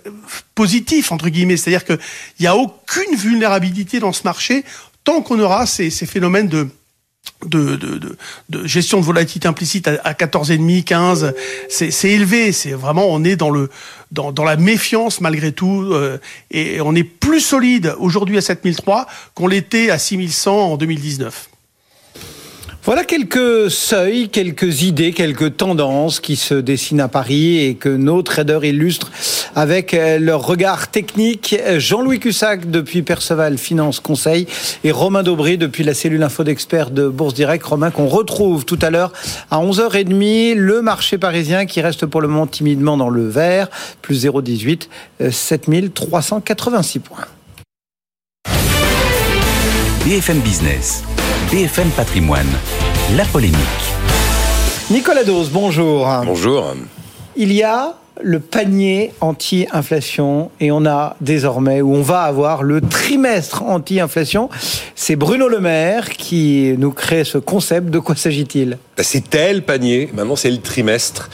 positif 0.55 1.11
entre 1.11 1.29
guillemets, 1.29 1.55
c'est-à-dire 1.55 1.85
qu'il 1.85 1.99
n'y 2.39 2.47
a 2.47 2.55
aucune 2.55 3.15
vulnérabilité 3.15 3.99
dans 3.99 4.11
ce 4.11 4.23
marché 4.23 4.65
tant 5.03 5.21
qu'on 5.21 5.39
aura 5.39 5.67
ces, 5.67 5.91
ces 5.91 6.07
phénomènes 6.07 6.47
de 6.47 6.67
de, 7.45 7.75
de, 7.75 8.17
de, 8.49 8.67
gestion 8.67 8.99
de 8.99 9.05
volatilité 9.05 9.47
implicite 9.47 9.87
à, 9.87 9.99
à 10.03 10.13
14,5, 10.13 10.83
15, 10.83 11.33
c'est 11.69 12.09
élevé. 12.09 12.51
C'est 12.51 12.71
vraiment, 12.71 13.07
on 13.09 13.23
est 13.23 13.35
dans 13.35 13.49
le 13.49 13.69
dans, 14.11 14.31
dans 14.31 14.43
la 14.43 14.55
méfiance 14.55 15.21
malgré 15.21 15.51
tout, 15.51 15.89
euh, 15.91 16.19
et 16.51 16.79
on 16.81 16.95
est 16.95 17.03
plus 17.03 17.41
solide 17.41 17.95
aujourd'hui 17.97 18.37
à 18.37 18.41
7003 18.41 19.07
qu'on 19.33 19.47
l'était 19.47 19.89
à 19.89 19.97
6100 19.97 20.73
en 20.73 20.77
2019. 20.77 21.49
Voilà 22.85 23.05
quelques 23.05 23.71
seuils, 23.71 24.27
quelques 24.27 24.81
idées, 24.81 25.13
quelques 25.13 25.55
tendances 25.55 26.19
qui 26.19 26.35
se 26.35 26.53
dessinent 26.53 26.99
à 26.99 27.07
Paris 27.07 27.59
et 27.59 27.75
que 27.75 27.87
nos 27.87 28.21
traders 28.23 28.65
illustrent 28.65 29.09
avec 29.55 29.97
leur 30.19 30.45
regard 30.45 30.91
technique. 30.91 31.55
Jean-Louis 31.77 32.19
Cussac 32.19 32.69
depuis 32.69 33.01
Perceval 33.01 33.57
Finance 33.57 34.01
Conseil 34.01 34.47
et 34.83 34.91
Romain 34.91 35.23
Daubry 35.23 35.57
depuis 35.57 35.85
la 35.85 35.93
cellule 35.93 36.23
info 36.23 36.43
d'experts 36.43 36.91
de 36.91 37.07
Bourse 37.07 37.33
Direct. 37.33 37.63
Romain 37.63 37.89
qu'on 37.89 38.07
retrouve 38.07 38.65
tout 38.65 38.79
à 38.81 38.89
l'heure 38.89 39.13
à 39.49 39.59
11h30. 39.59 40.55
Le 40.55 40.81
marché 40.81 41.17
parisien 41.17 41.65
qui 41.65 41.79
reste 41.79 42.05
pour 42.05 42.19
le 42.19 42.27
moment 42.27 42.47
timidement 42.47 42.97
dans 42.97 43.09
le 43.09 43.29
vert, 43.29 43.69
plus 44.01 44.25
0,18, 44.25 44.89
7386 45.31 46.99
points. 46.99 47.27
BFM 50.05 50.39
Business, 50.39 51.05
BFM 51.53 51.89
Patrimoine, 51.89 52.49
la 53.15 53.25
polémique. 53.25 53.59
Nicolas 54.89 55.23
Dose, 55.23 55.51
bonjour. 55.51 56.09
Bonjour. 56.25 56.73
Il 57.35 57.53
y 57.53 57.61
a 57.61 57.93
le 58.23 58.39
panier 58.39 59.13
anti-inflation 59.21 60.49
et 60.59 60.71
on 60.71 60.83
a 60.87 61.15
désormais, 61.21 61.81
ou 61.81 61.93
on 61.93 62.01
va 62.01 62.23
avoir 62.23 62.63
le 62.63 62.81
trimestre 62.81 63.61
anti-inflation. 63.61 64.49
C'est 64.95 65.15
Bruno 65.15 65.47
Le 65.47 65.59
Maire 65.59 66.09
qui 66.09 66.73
nous 66.79 66.91
crée 66.91 67.23
ce 67.23 67.37
concept. 67.37 67.91
De 67.91 67.99
quoi 67.99 68.15
s'agit-il? 68.15 68.79
C'est 69.01 69.27
tel 69.27 69.63
panier, 69.63 70.09
maintenant 70.13 70.35
c'est 70.35 70.51
le 70.51 70.59
trimestre. 70.59 71.29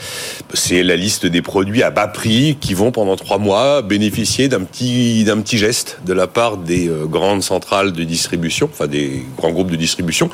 C'est 0.54 0.82
la 0.82 0.96
liste 0.96 1.26
des 1.26 1.42
produits 1.42 1.82
à 1.82 1.90
bas 1.90 2.08
prix 2.08 2.56
qui 2.58 2.72
vont 2.72 2.90
pendant 2.90 3.16
trois 3.16 3.36
mois 3.36 3.82
bénéficier 3.82 4.48
d'un 4.48 4.62
petit, 4.62 5.24
d'un 5.24 5.38
petit 5.42 5.58
geste 5.58 5.98
de 6.06 6.14
la 6.14 6.26
part 6.26 6.56
des 6.56 6.88
euh, 6.88 7.04
grandes 7.04 7.42
centrales 7.42 7.92
de 7.92 8.02
distribution, 8.02 8.70
enfin 8.72 8.86
des 8.86 9.22
grands 9.36 9.50
groupes 9.50 9.70
de 9.70 9.76
distribution. 9.76 10.30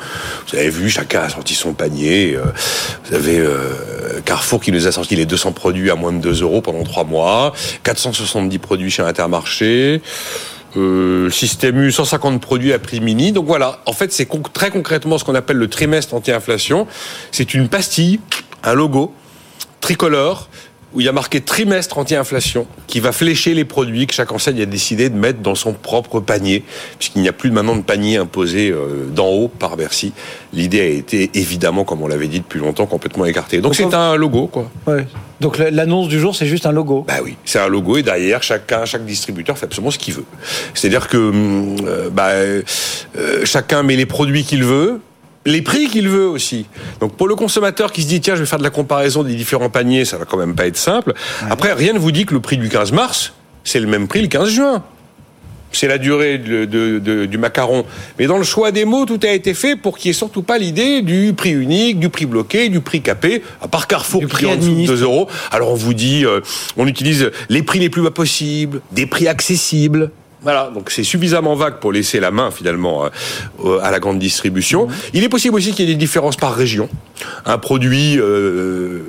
Vous 0.47 0.57
avez 0.57 0.69
vu, 0.69 0.89
chacun 0.89 1.19
a 1.19 1.29
sorti 1.29 1.53
son 1.53 1.73
panier. 1.73 2.35
Euh, 2.35 2.45
vous 3.05 3.15
avez 3.15 3.39
euh, 3.39 4.21
Carrefour 4.23 4.61
qui 4.61 4.71
nous 4.71 4.87
a 4.87 4.93
sorti 4.93 5.17
les 5.17 5.25
200 5.25 5.51
produits 5.51 5.91
à 5.91 5.95
moins 5.95 6.13
de 6.13 6.19
2 6.19 6.43
euros 6.43 6.61
pendant 6.61 6.83
trois 6.83 7.03
mois, 7.03 7.53
470 7.83 8.57
produits 8.59 8.89
chez 8.89 9.03
Intermarché. 9.03 10.01
Euh, 10.77 11.29
Système 11.31 11.81
U, 11.81 11.91
150 11.91 12.39
produits 12.39 12.71
à 12.71 12.79
prix 12.79 13.01
mini. 13.01 13.31
Donc 13.31 13.47
voilà, 13.47 13.81
en 13.85 13.93
fait, 13.93 14.13
c'est 14.13 14.27
très 14.53 14.69
concrètement 14.69 15.17
ce 15.17 15.23
qu'on 15.23 15.35
appelle 15.35 15.57
le 15.57 15.67
trimestre 15.67 16.13
anti-inflation. 16.13 16.87
C'est 17.31 17.53
une 17.53 17.67
pastille, 17.67 18.19
un 18.63 18.73
logo 18.73 19.13
tricolore 19.81 20.49
où 20.93 21.01
il 21.01 21.05
y 21.05 21.09
a 21.09 21.11
marqué 21.11 21.41
trimestre 21.41 21.97
anti-inflation, 21.97 22.65
qui 22.87 22.99
va 22.99 23.11
flécher 23.11 23.53
les 23.53 23.65
produits 23.65 24.07
que 24.07 24.13
chaque 24.13 24.31
enseigne 24.31 24.61
a 24.61 24.65
décidé 24.65 25.09
de 25.09 25.15
mettre 25.15 25.39
dans 25.39 25.55
son 25.55 25.73
propre 25.73 26.19
panier, 26.19 26.63
puisqu'il 26.97 27.21
n'y 27.21 27.27
a 27.27 27.33
plus 27.33 27.51
maintenant 27.51 27.75
de 27.75 27.81
panier 27.81 28.17
imposé 28.17 28.69
euh, 28.71 29.05
d'en 29.13 29.27
haut 29.27 29.47
par 29.49 29.75
Bercy. 29.75 30.13
L'idée 30.53 30.81
a 30.81 30.85
été 30.85 31.29
évidemment, 31.33 31.83
comme 31.83 32.01
on 32.01 32.07
l'avait 32.07 32.27
dit 32.27 32.39
depuis 32.39 32.59
longtemps, 32.59 32.85
complètement 32.85 33.25
écartée. 33.25 33.59
Donc 33.59 33.75
c'est 33.75 33.93
un 33.93 34.15
logo, 34.15 34.47
quoi. 34.47 34.69
Ouais. 34.85 35.05
Donc 35.39 35.57
l'annonce 35.57 36.07
du 36.07 36.19
jour, 36.19 36.35
c'est 36.35 36.47
juste 36.47 36.65
un 36.65 36.71
logo. 36.71 37.05
Bah 37.07 37.15
oui, 37.23 37.35
c'est 37.45 37.59
un 37.59 37.67
logo 37.67 37.97
et 37.97 38.03
derrière, 38.03 38.41
chacun, 38.41 38.85
chaque 38.85 39.05
distributeur 39.05 39.57
fait 39.57 39.65
absolument 39.65 39.91
ce 39.91 39.99
qu'il 39.99 40.15
veut. 40.15 40.25
C'est-à-dire 40.73 41.07
que 41.07 41.17
hum, 41.17 41.75
euh, 41.85 42.09
bah, 42.09 42.29
euh, 42.29 42.63
chacun 43.43 43.83
met 43.83 43.95
les 43.95 44.05
produits 44.05 44.43
qu'il 44.43 44.63
veut, 44.63 44.99
les 45.47 45.61
prix 45.61 45.87
qu'il 45.87 46.09
veut 46.09 46.27
aussi. 46.27 46.65
Donc 46.99 47.15
pour 47.15 47.27
le 47.27 47.35
consommateur 47.35 47.91
qui 47.91 48.03
se 48.03 48.07
dit 48.07 48.21
tiens 48.21 48.35
je 48.35 48.41
vais 48.41 48.45
faire 48.45 48.59
de 48.59 48.63
la 48.63 48.69
comparaison 48.69 49.23
des 49.23 49.33
différents 49.33 49.69
paniers, 49.69 50.05
ça 50.05 50.17
va 50.17 50.25
quand 50.25 50.37
même 50.37 50.55
pas 50.55 50.67
être 50.67 50.77
simple. 50.77 51.13
Après 51.49 51.73
rien 51.73 51.93
ne 51.93 51.99
vous 51.99 52.11
dit 52.11 52.25
que 52.25 52.33
le 52.33 52.41
prix 52.41 52.57
du 52.57 52.69
15 52.69 52.91
mars 52.91 53.33
c'est 53.63 53.79
le 53.79 53.87
même 53.87 54.07
prix 54.07 54.21
le 54.21 54.27
15 54.27 54.49
juin. 54.49 54.83
C'est 55.71 55.87
la 55.87 55.97
durée 55.97 56.37
du 56.37 57.37
macaron. 57.37 57.85
Mais 58.17 58.25
dans 58.25 58.37
le 58.37 58.45
choix 58.45 58.71
des 58.71 58.85
mots, 58.85 59.05
tout 59.05 59.19
a 59.23 59.31
été 59.31 59.53
fait 59.53 59.75
pour 59.75 59.97
qu'il 59.97 60.09
n'y 60.09 60.11
ait 60.11 60.17
surtout 60.17 60.41
pas 60.41 60.57
l'idée 60.57 61.01
du 61.01 61.33
prix 61.35 61.51
unique, 61.51 61.99
du 61.99 62.07
prix 62.09 62.25
bloqué, 62.25 62.69
du 62.69 62.79
prix 62.79 63.01
capé, 63.01 63.43
à 63.61 63.67
part 63.67 63.85
Carrefour 63.85 64.21
du 64.21 64.27
qui 64.27 64.45
est 64.45 64.47
en 64.47 64.55
dessous 64.55 64.73
de 64.73 64.87
2 64.87 65.03
euros. 65.03 65.27
Alors 65.51 65.71
on 65.71 65.75
vous 65.75 65.93
dit, 65.93 66.25
euh, 66.25 66.39
on 66.77 66.87
utilise 66.87 67.31
les 67.49 67.63
prix 67.63 67.79
les 67.79 67.89
plus 67.89 68.01
bas 68.01 68.11
possibles, 68.11 68.81
des 68.93 69.05
prix 69.05 69.27
accessibles. 69.27 70.11
Voilà, 70.41 70.69
donc 70.73 70.91
c'est 70.91 71.03
suffisamment 71.03 71.55
vague 71.55 71.79
pour 71.79 71.91
laisser 71.91 72.19
la 72.19 72.29
main 72.29 72.51
finalement 72.51 73.09
euh, 73.65 73.79
à 73.81 73.89
la 73.89 73.99
grande 73.99 74.19
distribution. 74.19 74.87
Il 75.13 75.23
est 75.23 75.29
possible 75.29 75.55
aussi 75.55 75.71
qu'il 75.71 75.85
y 75.85 75.89
ait 75.89 75.93
des 75.93 75.97
différences 75.97 76.35
par 76.35 76.53
région. 76.53 76.89
Un 77.45 77.57
produit 77.57 78.19
euh, 78.19 79.01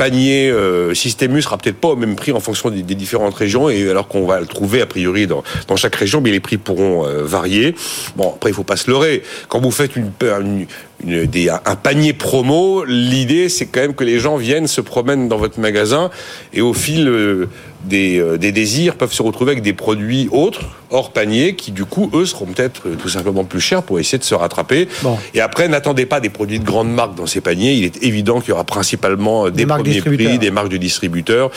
panier 0.00 0.48
euh, 0.50 0.94
Systémus 0.94 1.42
sera 1.42 1.58
peut-être 1.58 1.76
pas 1.76 1.88
au 1.88 1.96
même 1.96 2.16
prix 2.16 2.32
en 2.32 2.40
fonction 2.40 2.70
des, 2.70 2.82
différentes 2.82 3.34
régions, 3.34 3.68
et 3.68 3.90
alors 3.90 4.08
qu'on 4.08 4.24
va 4.24 4.40
le 4.40 4.46
trouver 4.46 4.80
a 4.80 4.86
priori 4.86 5.26
dans, 5.26 5.44
dans 5.68 5.76
chaque 5.76 5.94
région, 5.94 6.22
mais 6.22 6.30
les 6.30 6.40
prix 6.40 6.56
pourront 6.56 7.06
euh, 7.06 7.22
varier. 7.22 7.74
Bon, 8.16 8.32
après 8.34 8.48
il 8.48 8.54
faut 8.54 8.64
pas 8.64 8.76
se 8.76 8.90
leurrer. 8.90 9.22
Quand 9.48 9.60
vous 9.60 9.70
faites 9.70 9.96
une, 9.96 10.10
une, 10.22 10.66
une 11.04 11.26
des, 11.26 11.50
un 11.50 11.76
panier 11.76 12.14
promo, 12.14 12.82
l'idée 12.86 13.50
c'est 13.50 13.66
quand 13.66 13.80
même 13.80 13.94
que 13.94 14.04
les 14.04 14.18
gens 14.18 14.38
viennent 14.38 14.68
se 14.68 14.80
promènent 14.80 15.28
dans 15.28 15.36
votre 15.36 15.60
magasin 15.60 16.08
et 16.54 16.62
au 16.62 16.72
fil 16.72 17.48
des, 17.84 18.18
euh, 18.18 18.36
des, 18.36 18.52
désirs 18.52 18.96
peuvent 18.96 19.12
se 19.12 19.22
retrouver 19.22 19.52
avec 19.52 19.62
des 19.62 19.72
produits 19.72 20.28
autres, 20.32 20.60
hors 20.90 21.12
panier, 21.12 21.54
qui 21.54 21.72
du 21.72 21.84
coup, 21.84 22.10
eux, 22.14 22.26
seront 22.26 22.46
peut-être 22.46 22.88
euh, 22.88 22.94
tout 22.96 23.08
simplement 23.08 23.44
plus 23.44 23.60
chers 23.60 23.82
pour 23.82 23.98
essayer 23.98 24.18
de 24.18 24.24
se 24.24 24.34
rattraper. 24.34 24.88
Et 25.34 25.40
après, 25.40 25.68
n'attendez 25.68 26.06
pas 26.06 26.20
des 26.20 26.28
produits 26.28 26.60
de 26.60 26.64
grande 26.64 26.92
marque 26.92 27.14
dans 27.14 27.26
ces 27.26 27.40
paniers. 27.40 27.74
Il 27.74 27.84
est 27.84 28.02
évident 28.02 28.40
qu'il 28.40 28.50
y 28.50 28.52
aura 28.52 28.64
principalement 28.64 29.46
euh, 29.46 29.50
des, 29.50 29.66
premiers 29.98 30.16
prix, 30.16 30.38
des 30.38 30.50
marques 30.50 30.68
de 30.68 30.76
distributeurs. 30.76 31.50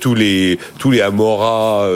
tous 0.00 0.14
les 0.14 0.58
tous 0.78 0.90
les 0.90 1.00
Amora, 1.00 1.86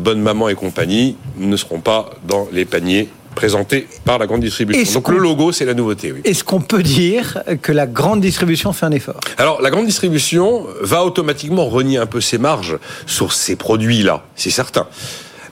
Bonne 0.00 0.20
Maman 0.20 0.48
et 0.48 0.54
compagnie 0.54 1.16
ne 1.38 1.56
seront 1.56 1.80
pas 1.80 2.10
dans 2.26 2.48
les 2.52 2.64
paniers 2.64 3.08
présenté 3.34 3.86
par 4.04 4.18
la 4.18 4.26
grande 4.26 4.40
distribution. 4.40 4.94
Donc 4.94 5.08
le 5.10 5.18
logo, 5.18 5.52
c'est 5.52 5.66
la 5.66 5.74
nouveauté. 5.74 6.10
Oui. 6.10 6.20
Est-ce 6.24 6.42
qu'on 6.42 6.62
peut 6.62 6.82
dire 6.82 7.42
que 7.60 7.70
la 7.70 7.86
grande 7.86 8.20
distribution 8.22 8.72
fait 8.72 8.86
un 8.86 8.92
effort? 8.92 9.20
Alors 9.36 9.60
la 9.60 9.70
grande 9.70 9.86
distribution 9.86 10.66
va 10.80 11.04
automatiquement 11.04 11.66
renier 11.66 11.98
un 11.98 12.06
peu 12.06 12.20
ses 12.20 12.38
marges 12.38 12.78
sur 13.04 13.32
ces 13.32 13.54
produits-là, 13.56 14.24
c'est 14.36 14.50
certain. 14.50 14.86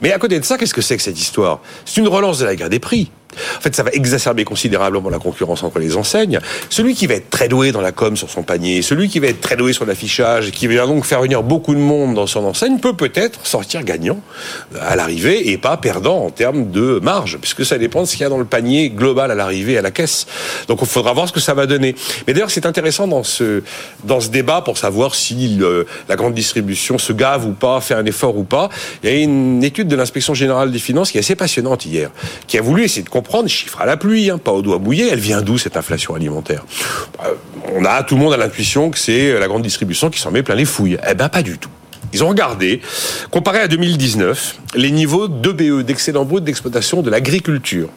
Mais 0.01 0.11
à 0.11 0.19
côté 0.19 0.39
de 0.39 0.45
ça, 0.45 0.57
qu'est-ce 0.57 0.73
que 0.73 0.81
c'est 0.81 0.97
que 0.97 1.03
cette 1.03 1.19
histoire? 1.19 1.59
C'est 1.85 2.01
une 2.01 2.07
relance 2.07 2.39
de 2.39 2.45
la 2.45 2.55
guerre 2.55 2.69
des 2.69 2.79
prix. 2.79 3.11
En 3.57 3.61
fait, 3.61 3.75
ça 3.75 3.83
va 3.83 3.91
exacerber 3.91 4.43
considérablement 4.43 5.09
la 5.09 5.19
concurrence 5.19 5.63
entre 5.63 5.79
les 5.79 5.97
enseignes. 5.97 6.39
Celui 6.69 6.95
qui 6.95 7.07
va 7.07 7.15
être 7.15 7.29
très 7.29 7.47
doué 7.47 7.71
dans 7.71 7.81
la 7.81 7.91
com 7.91 8.15
sur 8.15 8.29
son 8.29 8.43
panier, 8.43 8.81
celui 8.81 9.09
qui 9.09 9.19
va 9.19 9.27
être 9.27 9.41
très 9.41 9.55
doué 9.55 9.73
sur 9.73 9.85
l'affichage, 9.85 10.51
qui 10.51 10.67
va 10.67 10.85
donc 10.85 11.05
faire 11.05 11.21
venir 11.21 11.43
beaucoup 11.43 11.73
de 11.73 11.79
monde 11.79 12.15
dans 12.15 12.27
son 12.27 12.43
enseigne, 12.45 12.79
peut 12.79 12.95
peut-être 12.95 13.45
sortir 13.45 13.83
gagnant 13.83 14.19
à 14.79 14.95
l'arrivée 14.95 15.51
et 15.51 15.57
pas 15.57 15.77
perdant 15.77 16.25
en 16.25 16.29
termes 16.29 16.71
de 16.71 16.99
marge, 17.01 17.37
puisque 17.39 17.65
ça 17.65 17.77
dépend 17.77 18.01
de 18.01 18.07
ce 18.07 18.13
qu'il 18.13 18.21
y 18.21 18.25
a 18.25 18.29
dans 18.29 18.37
le 18.37 18.45
panier 18.45 18.89
global 18.89 19.31
à 19.31 19.35
l'arrivée 19.35 19.77
à 19.77 19.81
la 19.81 19.91
caisse. 19.91 20.25
Donc, 20.67 20.79
il 20.81 20.87
faudra 20.87 21.13
voir 21.13 21.27
ce 21.27 21.33
que 21.33 21.39
ça 21.39 21.53
va 21.53 21.65
donner. 21.65 21.95
Mais 22.27 22.33
d'ailleurs, 22.33 22.51
c'est 22.51 22.65
intéressant 22.65 23.07
dans 23.07 23.23
ce 23.23 23.63
dans 24.03 24.19
ce 24.19 24.29
débat 24.29 24.61
pour 24.61 24.77
savoir 24.77 25.15
si 25.15 25.59
la 26.07 26.15
grande 26.15 26.33
distribution 26.33 26.97
se 26.97 27.13
gave 27.13 27.45
ou 27.45 27.51
pas, 27.51 27.81
fait 27.81 27.93
un 27.93 28.05
effort 28.05 28.37
ou 28.37 28.43
pas. 28.43 28.69
Il 29.03 29.09
y 29.09 29.13
a 29.13 29.15
une 29.17 29.63
étude 29.63 29.87
de 29.87 29.95
l'inspection 29.95 30.33
générale 30.33 30.71
des 30.71 30.79
finances 30.79 31.11
qui 31.11 31.17
est 31.17 31.21
assez 31.21 31.35
passionnante 31.35 31.85
hier, 31.85 32.11
qui 32.47 32.57
a 32.57 32.61
voulu 32.61 32.83
essayer 32.83 33.03
de 33.03 33.09
comprendre 33.09 33.24
comprendre, 33.25 33.49
chiffres 33.49 33.81
à 33.81 33.85
la 33.87 33.97
pluie, 33.97 34.29
hein, 34.29 34.37
pas 34.37 34.51
au 34.51 34.61
doigt 34.61 34.77
mouillé. 34.77 35.09
Elle 35.11 35.19
vient 35.19 35.41
d'où 35.41 35.57
cette 35.57 35.77
inflation 35.77 36.13
alimentaire? 36.13 36.63
Euh, 37.25 37.33
On 37.73 37.83
a 37.83 38.03
tout 38.03 38.15
le 38.15 38.21
monde 38.21 38.33
a 38.33 38.37
l'intuition 38.37 38.91
que 38.91 38.99
c'est 38.99 39.39
la 39.39 39.47
grande 39.47 39.63
distribution 39.63 40.11
qui 40.11 40.19
s'en 40.19 40.29
met 40.29 40.43
plein 40.43 40.53
les 40.53 40.65
fouilles. 40.65 40.97
Eh 41.09 41.15
ben 41.15 41.27
pas 41.27 41.41
du 41.41 41.57
tout. 41.57 41.69
Ils 42.13 42.23
ont 42.23 42.29
regardé, 42.29 42.81
comparé 43.31 43.59
à 43.59 43.67
2019, 43.67 44.57
les 44.75 44.91
niveaux 44.91 45.27
d'EBE, 45.27 45.81
d'excédent 45.81 46.23
brut 46.23 46.43
d'exploitation 46.43 47.01
de 47.01 47.09
l'agriculture. 47.09 47.89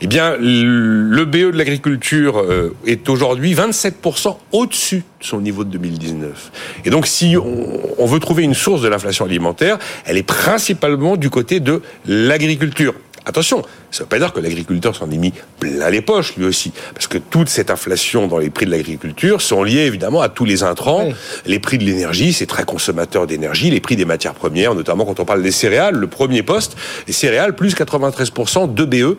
Eh 0.00 0.06
bien, 0.06 0.36
le 0.38 1.24
BE 1.24 1.52
de 1.52 1.58
l'agriculture 1.58 2.38
euh, 2.40 2.74
est 2.86 3.08
aujourd'hui 3.08 3.54
27% 3.54 4.36
au-dessus 4.52 4.98
de 5.20 5.24
son 5.24 5.40
niveau 5.40 5.64
de 5.64 5.70
2019. 5.70 6.52
Et 6.84 6.90
donc, 6.90 7.06
si 7.06 7.36
on 7.36 8.06
veut 8.06 8.20
trouver 8.20 8.44
une 8.44 8.54
source 8.54 8.82
de 8.82 8.88
l'inflation 8.88 9.24
alimentaire, 9.24 9.78
elle 10.04 10.16
est 10.16 10.22
principalement 10.22 11.16
du 11.16 11.30
côté 11.30 11.60
de 11.60 11.82
l'agriculture. 12.06 12.94
Attention, 13.28 13.62
ça 13.90 13.98
ne 13.98 14.04
veut 14.04 14.08
pas 14.08 14.18
dire 14.18 14.32
que 14.32 14.40
l'agriculteur 14.40 14.96
s'en 14.96 15.10
est 15.10 15.18
mis 15.18 15.34
plein 15.60 15.90
les 15.90 16.00
poches 16.00 16.34
lui 16.36 16.46
aussi, 16.46 16.72
parce 16.94 17.06
que 17.06 17.18
toute 17.18 17.50
cette 17.50 17.70
inflation 17.70 18.26
dans 18.26 18.38
les 18.38 18.48
prix 18.48 18.64
de 18.64 18.70
l'agriculture 18.70 19.42
sont 19.42 19.62
liées 19.62 19.84
évidemment 19.84 20.22
à 20.22 20.30
tous 20.30 20.46
les 20.46 20.62
intrants, 20.62 21.10
les 21.44 21.58
prix 21.58 21.76
de 21.76 21.84
l'énergie, 21.84 22.32
c'est 22.32 22.46
très 22.46 22.64
consommateur 22.64 23.26
d'énergie, 23.26 23.70
les 23.70 23.80
prix 23.80 23.96
des 23.96 24.06
matières 24.06 24.32
premières, 24.32 24.74
notamment 24.74 25.04
quand 25.04 25.20
on 25.20 25.26
parle 25.26 25.42
des 25.42 25.50
céréales, 25.50 25.94
le 25.94 26.06
premier 26.06 26.42
poste, 26.42 26.76
les 27.06 27.12
céréales 27.12 27.54
plus 27.54 27.74
93% 27.74 28.72
de 28.72 28.84
BE 28.86 29.18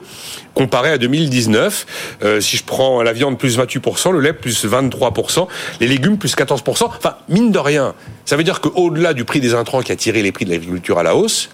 comparé 0.56 0.90
à 0.90 0.98
2019. 0.98 1.86
Euh, 2.24 2.42
si 2.42 2.58
je 2.58 2.64
prends 2.64 3.04
la 3.04 3.14
viande 3.14 3.38
plus 3.38 3.60
28%, 3.60 4.12
le 4.12 4.22
lait 4.22 4.34
plus 4.34 4.66
23%, 4.66 5.48
les 5.82 5.88
légumes 5.88 6.18
plus 6.18 6.36
14%. 6.36 6.86
Enfin, 6.86 7.16
mine 7.30 7.52
de 7.52 7.60
rien, 7.60 7.94
ça 8.26 8.38
veut 8.38 8.44
dire 8.44 8.60
qu'au-delà 8.60 9.14
du 9.14 9.24
prix 9.24 9.40
des 9.40 9.54
intrants 9.54 9.82
qui 9.82 9.92
a 9.92 9.96
tiré 9.96 10.24
les 10.24 10.32
prix 10.32 10.46
de 10.46 10.50
l'agriculture 10.50 10.98
à 10.98 11.04
la 11.04 11.16
hausse, 11.16 11.50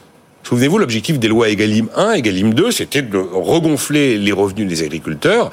Souvenez-vous, 0.48 0.78
l'objectif 0.78 1.18
des 1.18 1.28
lois 1.28 1.50
Egalim 1.50 1.90
1, 1.96 2.12
Egalim 2.14 2.54
2, 2.54 2.70
c'était 2.70 3.02
de 3.02 3.18
regonfler 3.18 4.20
les 4.20 4.32
revenus 4.32 4.68
des 4.68 4.84
agriculteurs. 4.84 5.50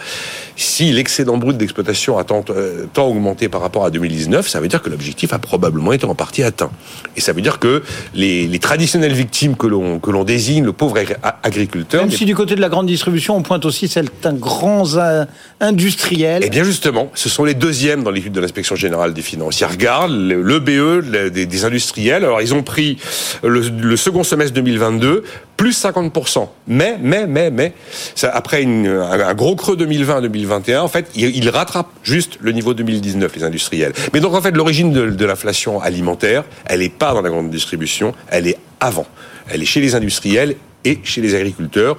Si 0.62 0.92
l'excédent 0.92 1.36
brut 1.36 1.56
d'exploitation 1.56 2.18
a 2.18 2.24
tant, 2.24 2.44
euh, 2.50 2.86
tant 2.92 3.06
augmenté 3.08 3.48
par 3.48 3.60
rapport 3.60 3.84
à 3.84 3.90
2019, 3.90 4.48
ça 4.48 4.60
veut 4.60 4.68
dire 4.68 4.82
que 4.82 4.90
l'objectif 4.90 5.32
a 5.32 5.38
probablement 5.38 5.92
été 5.92 6.04
en 6.06 6.14
partie 6.14 6.42
atteint. 6.42 6.70
Et 7.16 7.20
ça 7.20 7.32
veut 7.32 7.42
dire 7.42 7.58
que 7.58 7.82
les, 8.14 8.46
les 8.46 8.58
traditionnelles 8.58 9.12
victimes 9.12 9.56
que 9.56 9.66
l'on 9.66 9.98
que 9.98 10.10
l'on 10.10 10.24
désigne, 10.24 10.64
le 10.64 10.72
pauvre 10.72 10.96
agri- 10.98 11.14
agriculteur, 11.42 12.02
Même 12.02 12.10
si 12.10 12.24
du 12.24 12.34
côté 12.34 12.54
de 12.54 12.60
la 12.60 12.68
grande 12.68 12.86
distribution, 12.86 13.36
on 13.36 13.42
pointe 13.42 13.64
aussi 13.64 13.88
certains 13.88 14.32
grands 14.32 14.96
euh, 14.96 15.24
industriels. 15.60 16.42
Eh 16.44 16.50
bien 16.50 16.64
justement, 16.64 17.10
ce 17.14 17.28
sont 17.28 17.44
les 17.44 17.54
deuxièmes 17.54 18.02
dans 18.02 18.10
l'étude 18.10 18.32
de 18.32 18.40
l'inspection 18.40 18.76
générale 18.76 19.14
des 19.14 19.22
finances. 19.22 19.60
Ils 19.60 19.64
regardent 19.66 20.12
le, 20.12 20.42
le 20.42 20.58
BE 20.60 21.06
le- 21.10 21.30
des, 21.30 21.46
des 21.46 21.64
industriels. 21.64 22.24
Alors 22.24 22.40
ils 22.42 22.54
ont 22.54 22.62
pris 22.62 22.98
le, 23.42 23.60
le 23.60 23.96
second 23.96 24.22
semestre 24.24 24.54
2022 24.54 25.24
plus 25.56 25.80
50%. 25.84 26.48
Mais, 26.66 26.96
mais, 27.00 27.26
mais, 27.26 27.50
mais, 27.50 27.72
ça, 28.16 28.30
après 28.34 28.62
une- 28.62 28.86
un, 28.88 29.20
un 29.28 29.34
gros 29.34 29.54
creux 29.54 29.76
2020-2021, 29.76 30.51
en 30.52 30.88
fait, 30.88 31.10
ils, 31.14 31.48
rattrapent 31.50 31.92
juste 32.02 32.38
le 32.40 32.52
niveau 32.52 32.74
2019, 32.74 33.34
les 33.36 33.44
industriels. 33.44 33.92
Mais 34.12 34.20
donc 34.20 34.34
en 34.34 34.40
fait, 34.40 34.52
l'origine 34.52 34.92
de, 34.92 35.24
l'inflation 35.24 35.80
alimentaire, 35.80 36.44
elle 36.66 36.80
n'est 36.80 36.88
pas 36.88 37.12
dans 37.14 37.22
la 37.22 37.30
grande 37.30 37.50
distribution, 37.50 38.14
elle 38.28 38.46
est 38.46 38.58
avant. 38.80 39.06
Elle 39.48 39.62
est 39.62 39.66
chez 39.66 39.80
les 39.80 39.94
industriels 39.94 40.56
et 40.84 40.98
chez 41.04 41.20
les 41.20 41.34
agriculteurs. 41.34 41.96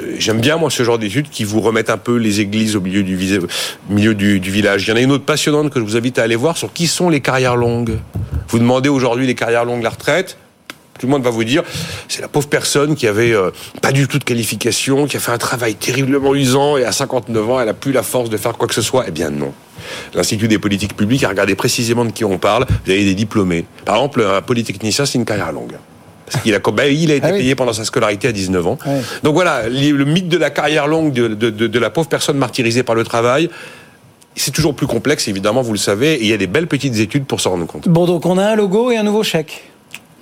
Euh, 0.00 0.16
J'aime 0.18 0.40
bien 0.40 0.56
moi 0.56 0.70
ce 0.70 0.82
genre 0.82 0.98
d'études 0.98 1.30
qui 1.30 1.44
vous 1.44 1.60
remettent 1.60 1.90
un 1.90 1.98
peu 1.98 2.16
les 2.16 2.40
églises 2.40 2.76
au 2.76 2.80
milieu 2.80 3.02
du, 3.02 3.18
milieu 3.88 4.14
du, 4.14 4.40
du 4.40 4.50
village. 4.50 4.86
Il 4.86 4.90
y 4.90 4.92
en 4.92 4.96
a 4.96 5.00
une 5.00 5.12
autre 5.12 5.24
passionnante 5.24 5.70
que 5.70 5.80
je 5.80 5.84
vous 5.84 5.96
invite 5.96 6.18
à 6.18 6.22
aller 6.22 6.36
voir 6.36 6.56
sur 6.56 6.72
qui 6.72 6.86
sont 6.86 7.08
les 7.08 7.20
carrières 7.20 7.56
longues. 7.56 7.98
Vous 8.48 8.58
demandez 8.58 8.88
aujourd'hui 8.88 9.26
les 9.26 9.34
carrières 9.34 9.64
longues, 9.64 9.82
la 9.82 9.90
retraite. 9.90 10.36
Tout 10.98 11.06
le 11.06 11.12
monde 11.12 11.22
va 11.22 11.30
vous 11.30 11.44
dire, 11.44 11.62
c'est 12.08 12.20
la 12.22 12.28
pauvre 12.28 12.48
personne 12.48 12.94
qui 12.94 13.06
avait 13.06 13.32
euh, 13.32 13.50
pas 13.82 13.92
du 13.92 14.08
tout 14.08 14.18
de 14.18 14.24
qualification, 14.24 15.06
qui 15.06 15.16
a 15.16 15.20
fait 15.20 15.32
un 15.32 15.38
travail 15.38 15.74
terriblement 15.74 16.34
usant 16.34 16.76
et 16.76 16.84
à 16.84 16.92
59 16.92 17.50
ans, 17.50 17.60
elle 17.60 17.68
a 17.68 17.74
plus 17.74 17.92
la 17.92 18.02
force 18.02 18.30
de 18.30 18.36
faire 18.36 18.52
quoi 18.56 18.66
que 18.68 18.74
ce 18.74 18.82
soit. 18.82 19.04
Eh 19.08 19.10
bien 19.10 19.30
non. 19.30 19.52
L'Institut 20.14 20.48
des 20.48 20.58
politiques 20.58 20.96
publiques 20.96 21.22
a 21.24 21.28
regardé 21.28 21.54
précisément 21.54 22.04
de 22.04 22.10
qui 22.10 22.24
on 22.24 22.38
parle. 22.38 22.66
Vous 22.84 22.90
avez 22.90 23.04
des 23.04 23.14
diplômés. 23.14 23.64
Par 23.84 23.96
exemple, 23.96 24.22
un 24.24 24.42
polytechnicien, 24.42 25.06
c'est 25.06 25.18
une 25.18 25.24
carrière 25.24 25.52
longue. 25.52 25.74
Parce 26.30 26.42
qu'il 26.42 26.52
a, 26.54 26.58
ben, 26.58 26.92
il 26.92 27.12
a 27.12 27.14
été 27.14 27.26
Ah 27.28 27.32
oui. 27.32 27.38
payé 27.38 27.54
pendant 27.54 27.72
sa 27.72 27.84
scolarité 27.84 28.26
à 28.26 28.32
19 28.32 28.66
ans. 28.66 28.78
Donc 29.22 29.34
voilà, 29.34 29.68
le 29.68 30.04
mythe 30.04 30.28
de 30.28 30.36
la 30.38 30.50
carrière 30.50 30.88
longue 30.88 31.12
de, 31.12 31.28
de- 31.28 31.50
de- 31.50 31.66
de 31.68 31.78
la 31.78 31.90
pauvre 31.90 32.08
personne 32.08 32.36
martyrisée 32.36 32.82
par 32.82 32.96
le 32.96 33.04
travail, 33.04 33.48
c'est 34.34 34.50
toujours 34.50 34.74
plus 34.74 34.88
complexe, 34.88 35.28
évidemment, 35.28 35.62
vous 35.62 35.72
le 35.72 35.78
savez, 35.78 36.14
et 36.14 36.22
il 36.22 36.26
y 36.28 36.32
a 36.32 36.36
des 36.36 36.48
belles 36.48 36.66
petites 36.66 36.96
études 36.96 37.26
pour 37.26 37.40
s'en 37.40 37.50
rendre 37.50 37.66
compte. 37.66 37.88
Bon, 37.88 38.06
donc 38.06 38.26
on 38.26 38.38
a 38.38 38.44
un 38.44 38.56
logo 38.56 38.90
et 38.90 38.96
un 38.96 39.02
nouveau 39.04 39.22
chèque. 39.22 39.62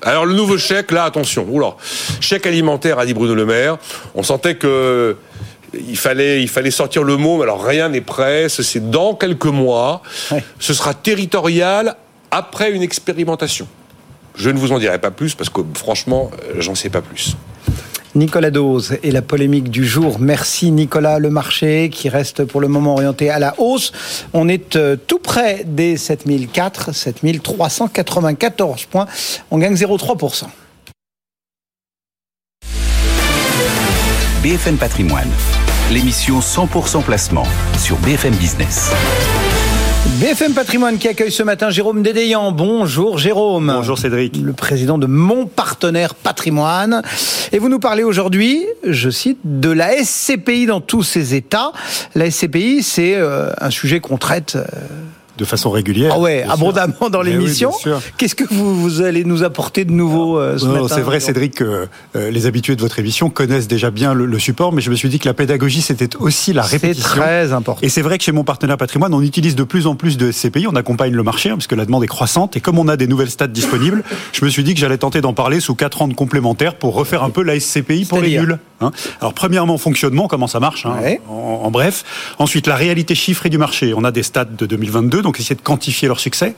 Alors 0.04 0.26
le 0.26 0.34
nouveau 0.34 0.58
chèque, 0.58 0.90
là, 0.92 1.04
attention, 1.04 1.46
oula, 1.50 1.76
chèque 2.20 2.46
alimentaire, 2.46 2.98
a 2.98 3.06
dit 3.06 3.14
Bruno 3.14 3.34
Le 3.34 3.46
Maire. 3.46 3.78
On 4.14 4.22
sentait 4.22 4.54
que 4.56 5.16
il 5.88 5.96
fallait, 5.96 6.40
il 6.42 6.48
fallait 6.48 6.70
sortir 6.70 7.02
le 7.02 7.16
mot, 7.16 7.38
mais 7.38 7.42
alors 7.44 7.64
rien 7.64 7.88
n'est 7.88 8.00
prêt. 8.00 8.48
ce- 8.48 8.62
C'est 8.62 8.90
dans 8.90 9.14
quelques 9.14 9.46
mois. 9.46 10.02
Ouais. 10.30 10.44
Ce 10.60 10.72
sera 10.74 10.94
territorial 10.94 11.96
après 12.30 12.70
une 12.70 12.82
expérimentation. 12.82 13.66
Je 14.36 14.50
ne 14.50 14.58
vous 14.58 14.72
en 14.72 14.78
dirai 14.78 14.98
pas 14.98 15.10
plus 15.10 15.34
parce 15.34 15.50
que 15.50 15.60
franchement, 15.74 16.30
euh, 16.50 16.54
j'en 16.60 16.74
sais 16.74 16.90
pas 16.90 17.02
plus. 17.02 17.34
Nicolas 18.14 18.50
Dose 18.50 18.98
et 19.02 19.10
la 19.10 19.22
polémique 19.22 19.70
du 19.70 19.84
jour. 19.84 20.18
Merci 20.20 20.70
Nicolas. 20.70 21.18
Le 21.18 21.30
marché 21.30 21.90
qui 21.90 22.08
reste 22.08 22.44
pour 22.44 22.60
le 22.60 22.68
moment 22.68 22.94
orienté 22.94 23.30
à 23.30 23.38
la 23.38 23.54
hausse. 23.58 23.92
On 24.32 24.48
est 24.48 24.76
euh, 24.76 24.96
tout 24.96 25.18
près 25.18 25.64
des 25.64 25.96
7004, 25.96 26.94
7394 26.94 28.84
points. 28.86 29.06
On 29.50 29.58
gagne 29.58 29.74
0,3%. 29.74 30.44
BFM 34.42 34.76
Patrimoine, 34.76 35.30
l'émission 35.90 36.40
100% 36.40 37.02
placement 37.02 37.46
sur 37.78 37.96
BFM 37.96 38.34
Business. 38.34 38.90
BFM 40.06 40.52
Patrimoine 40.52 40.98
qui 40.98 41.08
accueille 41.08 41.32
ce 41.32 41.42
matin 41.42 41.70
Jérôme 41.70 42.02
Dédéian. 42.02 42.52
Bonjour 42.52 43.18
Jérôme. 43.18 43.72
Bonjour 43.74 43.98
Cédric. 43.98 44.36
Le 44.36 44.52
président 44.52 44.98
de 44.98 45.06
Mon 45.06 45.46
Partenaire 45.46 46.14
Patrimoine. 46.14 47.02
Et 47.52 47.58
vous 47.58 47.70
nous 47.70 47.78
parlez 47.78 48.04
aujourd'hui, 48.04 48.64
je 48.86 49.08
cite, 49.08 49.38
de 49.44 49.70
la 49.70 49.96
SCPI 50.04 50.66
dans 50.66 50.82
tous 50.82 51.02
ses 51.02 51.34
états. 51.34 51.72
La 52.14 52.30
SCPI, 52.30 52.82
c'est 52.82 53.16
euh, 53.16 53.50
un 53.60 53.70
sujet 53.70 54.00
qu'on 54.00 54.18
traite 54.18 54.56
euh, 54.56 54.64
De 55.36 55.44
façon 55.44 55.70
régulière. 55.70 56.12
ah 56.14 56.20
ouais, 56.20 56.42
sûr. 56.44 56.52
abondamment 56.52 57.10
dans 57.10 57.22
Eh 57.24 57.26
oui, 57.26 57.32
l'émission. 57.32 57.72
sûr. 57.72 58.00
Qu'est-ce 58.18 58.36
que 58.36 58.44
vous, 58.48 58.80
vous 58.80 59.02
allez 59.02 59.24
nous 59.24 59.42
apporter 59.42 59.84
de 59.84 59.90
nouveau 59.90 60.38
euh, 60.38 60.58
ce 60.58 60.64
Non, 60.64 60.82
matin 60.82 60.94
c'est 60.94 61.00
vrai, 61.00 61.18
Cédric, 61.18 61.56
que 61.56 61.88
euh, 62.14 62.30
les 62.30 62.46
habitués 62.46 62.76
de 62.76 62.80
votre 62.80 63.00
émission 63.00 63.30
connaissent 63.30 63.66
déjà 63.66 63.90
bien 63.90 64.14
le, 64.14 64.26
le 64.26 64.38
support, 64.38 64.72
mais 64.72 64.80
je 64.80 64.90
me 64.90 64.94
suis 64.94 65.08
dit 65.08 65.18
que 65.18 65.26
la 65.26 65.34
pédagogie, 65.34 65.82
c'était 65.82 66.14
aussi 66.20 66.52
la 66.52 66.62
C'est 66.62 66.76
répétition. 66.76 67.08
très 67.08 67.52
important. 67.52 67.80
Et 67.82 67.88
c'est 67.88 68.02
vrai 68.02 68.18
que 68.18 68.22
chez 68.22 68.30
mon 68.30 68.44
partenaire 68.44 68.76
patrimoine, 68.76 69.12
on 69.12 69.22
utilise 69.22 69.56
de 69.56 69.64
plus 69.64 69.88
en 69.88 69.96
plus 69.96 70.16
de 70.16 70.30
SCPI, 70.30 70.68
on 70.68 70.76
accompagne 70.76 71.12
le 71.14 71.22
marché, 71.24 71.50
hein, 71.50 71.54
parce 71.56 71.66
que 71.66 71.74
la 71.74 71.84
demande 71.84 72.04
est 72.04 72.08
croissante, 72.08 72.56
et 72.56 72.60
comme 72.60 72.78
on 72.78 72.86
a 72.86 72.96
des 72.96 73.08
nouvelles 73.08 73.30
stats 73.30 73.48
disponibles, 73.48 74.04
je 74.32 74.44
me 74.44 74.50
suis 74.50 74.62
dit 74.62 74.74
que 74.74 74.78
j'allais 74.80 74.98
tenter 74.98 75.20
d'en 75.20 75.32
parler 75.32 75.58
sous 75.58 75.74
quatre 75.74 76.00
ans 76.02 76.06
de 76.06 76.14
complémentaires 76.14 76.76
pour 76.76 76.94
refaire 76.94 77.24
un 77.24 77.30
peu 77.30 77.42
la 77.42 77.58
SCPI 77.58 78.04
pour 78.04 78.20
les 78.20 78.38
nuls. 78.38 78.58
hein. 78.80 78.92
Alors 79.20 79.34
premièrement, 79.34 79.78
fonctionnement, 79.78 80.28
comment 80.28 80.46
ça 80.46 80.60
marche, 80.60 80.86
hein, 80.86 80.94
Ouais. 81.02 81.20
en, 81.28 81.62
en 81.64 81.70
bref. 81.72 82.04
Ensuite, 82.38 82.68
la 82.68 82.76
réalité 82.76 83.16
chiffrée 83.16 83.48
du 83.50 83.58
marché. 83.58 83.94
On 83.96 84.04
a 84.04 84.12
des 84.12 84.22
stats 84.22 84.44
de 84.44 84.66
2022, 84.66 85.22
donc 85.24 85.40
essayer 85.40 85.56
de 85.56 85.60
quantifier 85.60 86.06
leur 86.08 86.20
succès. 86.20 86.54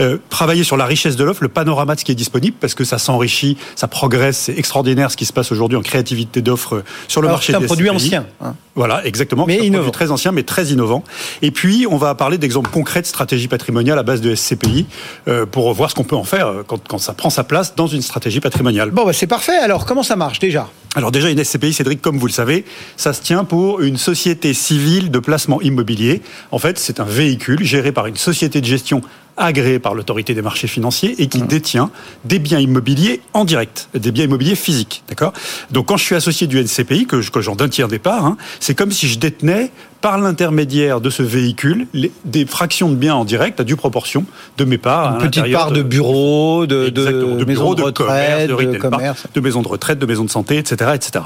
Euh, 0.00 0.18
travailler 0.30 0.62
sur 0.64 0.76
la 0.76 0.86
richesse 0.86 1.16
de 1.16 1.24
l'offre, 1.24 1.42
le 1.42 1.48
panorama 1.48 1.94
de 1.94 2.00
ce 2.00 2.04
qui 2.04 2.12
est 2.12 2.16
disponible, 2.16 2.56
parce 2.60 2.74
que 2.74 2.84
ça 2.84 2.98
s'enrichit, 2.98 3.56
ça 3.74 3.88
progresse, 3.88 4.38
c'est 4.38 4.56
extraordinaire 4.58 5.10
ce 5.10 5.16
qui 5.16 5.26
se 5.26 5.32
passe 5.32 5.50
aujourd'hui 5.52 5.76
en 5.76 5.82
créativité 5.82 6.40
d'offres 6.42 6.84
sur 7.08 7.20
le 7.22 7.26
Alors, 7.28 7.38
marché 7.38 7.52
c'est 7.52 7.56
un 7.56 7.60
des 7.60 7.66
produit 7.66 7.86
SCPI. 7.88 7.96
ancien. 7.96 8.26
hein. 8.40 8.54
Voilà, 8.74 9.04
exactement. 9.04 9.44
Mais 9.46 9.58
innovant. 9.58 9.90
très 9.90 10.10
ancien, 10.10 10.32
mais 10.32 10.44
très 10.44 10.66
innovant. 10.68 11.04
Et 11.42 11.50
puis, 11.50 11.86
on 11.90 11.98
va 11.98 12.14
parler 12.14 12.38
d'exemples 12.38 12.70
concrets 12.70 13.02
de 13.02 13.06
stratégie 13.06 13.48
patrimoniale 13.48 13.98
à 13.98 14.02
base 14.02 14.20
de 14.22 14.34
SCPI 14.34 14.86
euh, 15.28 15.44
pour 15.44 15.72
voir 15.74 15.90
ce 15.90 15.94
qu'on 15.94 16.04
peut 16.04 16.16
en 16.16 16.24
faire 16.24 16.46
euh, 16.46 16.62
quand, 16.66 16.80
quand 16.88 16.96
ça 16.98 17.12
prend 17.12 17.28
sa 17.28 17.44
place 17.44 17.74
dans 17.74 17.86
une 17.86 18.00
stratégie 18.00 18.40
patrimoniale. 18.40 18.90
Bon, 18.90 19.04
bah, 19.04 19.12
c'est 19.12 19.26
parfait. 19.26 19.56
Alors, 19.58 19.84
comment 19.84 20.02
ça 20.02 20.16
marche 20.16 20.38
déjà? 20.38 20.68
Alors 20.94 21.10
déjà, 21.10 21.30
une 21.30 21.42
SCPI, 21.42 21.72
Cédric, 21.72 22.02
comme 22.02 22.18
vous 22.18 22.26
le 22.26 22.32
savez, 22.32 22.64
ça 22.98 23.12
se 23.14 23.22
tient 23.22 23.44
pour 23.44 23.80
une 23.80 23.96
société 23.96 24.52
civile 24.54 25.10
de 25.10 25.18
placement 25.18 25.60
immobilier. 25.62 26.20
En 26.50 26.58
fait, 26.58 26.78
c'est 26.78 27.00
un 27.00 27.04
véhicule 27.04 27.64
géré 27.64 27.92
par 27.92 28.01
une 28.06 28.16
société 28.16 28.60
de 28.60 28.66
gestion 28.66 29.00
agréée 29.38 29.78
par 29.78 29.94
l'autorité 29.94 30.34
des 30.34 30.42
marchés 30.42 30.66
financiers 30.66 31.14
et 31.22 31.26
qui 31.26 31.40
détient 31.40 31.90
des 32.26 32.38
biens 32.38 32.58
immobiliers 32.60 33.22
en 33.32 33.46
direct, 33.46 33.88
des 33.94 34.12
biens 34.12 34.24
immobiliers 34.26 34.54
physiques, 34.54 35.02
d'accord? 35.08 35.32
Donc 35.70 35.86
quand 35.86 35.96
je 35.96 36.04
suis 36.04 36.14
associé 36.14 36.46
du 36.46 36.58
NCPI, 36.62 37.06
que, 37.06 37.22
je- 37.22 37.30
que 37.30 37.40
j'en 37.40 37.56
d'un 37.56 37.68
tiers 37.70 37.88
départ, 37.88 38.26
hein, 38.26 38.36
c'est 38.60 38.74
comme 38.74 38.92
si 38.92 39.08
je 39.08 39.18
détenais 39.18 39.70
par 40.02 40.18
l'intermédiaire 40.18 41.00
de 41.00 41.08
ce 41.08 41.22
véhicule 41.22 41.86
les- 41.94 42.12
des 42.26 42.44
fractions 42.44 42.90
de 42.90 42.94
biens 42.94 43.14
en 43.14 43.24
direct 43.24 43.58
à 43.58 43.64
due 43.64 43.76
proportion 43.76 44.26
de 44.58 44.64
mes 44.66 44.76
parts. 44.76 45.12
à 45.12 45.24
Une 45.24 45.30
petite 45.30 45.50
part 45.50 45.70
de 45.72 45.82
bureaux, 45.82 46.66
de, 46.66 46.90
de, 46.90 47.36
de 47.38 47.44
maisons 47.46 47.70
de 47.72 47.78
de 47.78 47.82
retraite, 47.84 48.06
commerce, 48.06 48.42
de 48.42 48.46
de 48.48 48.52
retail 48.54 48.78
bar, 48.82 48.90
commerce. 48.90 49.22
de 49.32 49.40
maisons 49.40 49.62
de 49.62 49.68
retraite, 49.68 49.98
de 49.98 50.06
maisons 50.06 50.24
de 50.24 50.30
santé, 50.30 50.58
etc., 50.58 50.90
etc. 50.94 51.24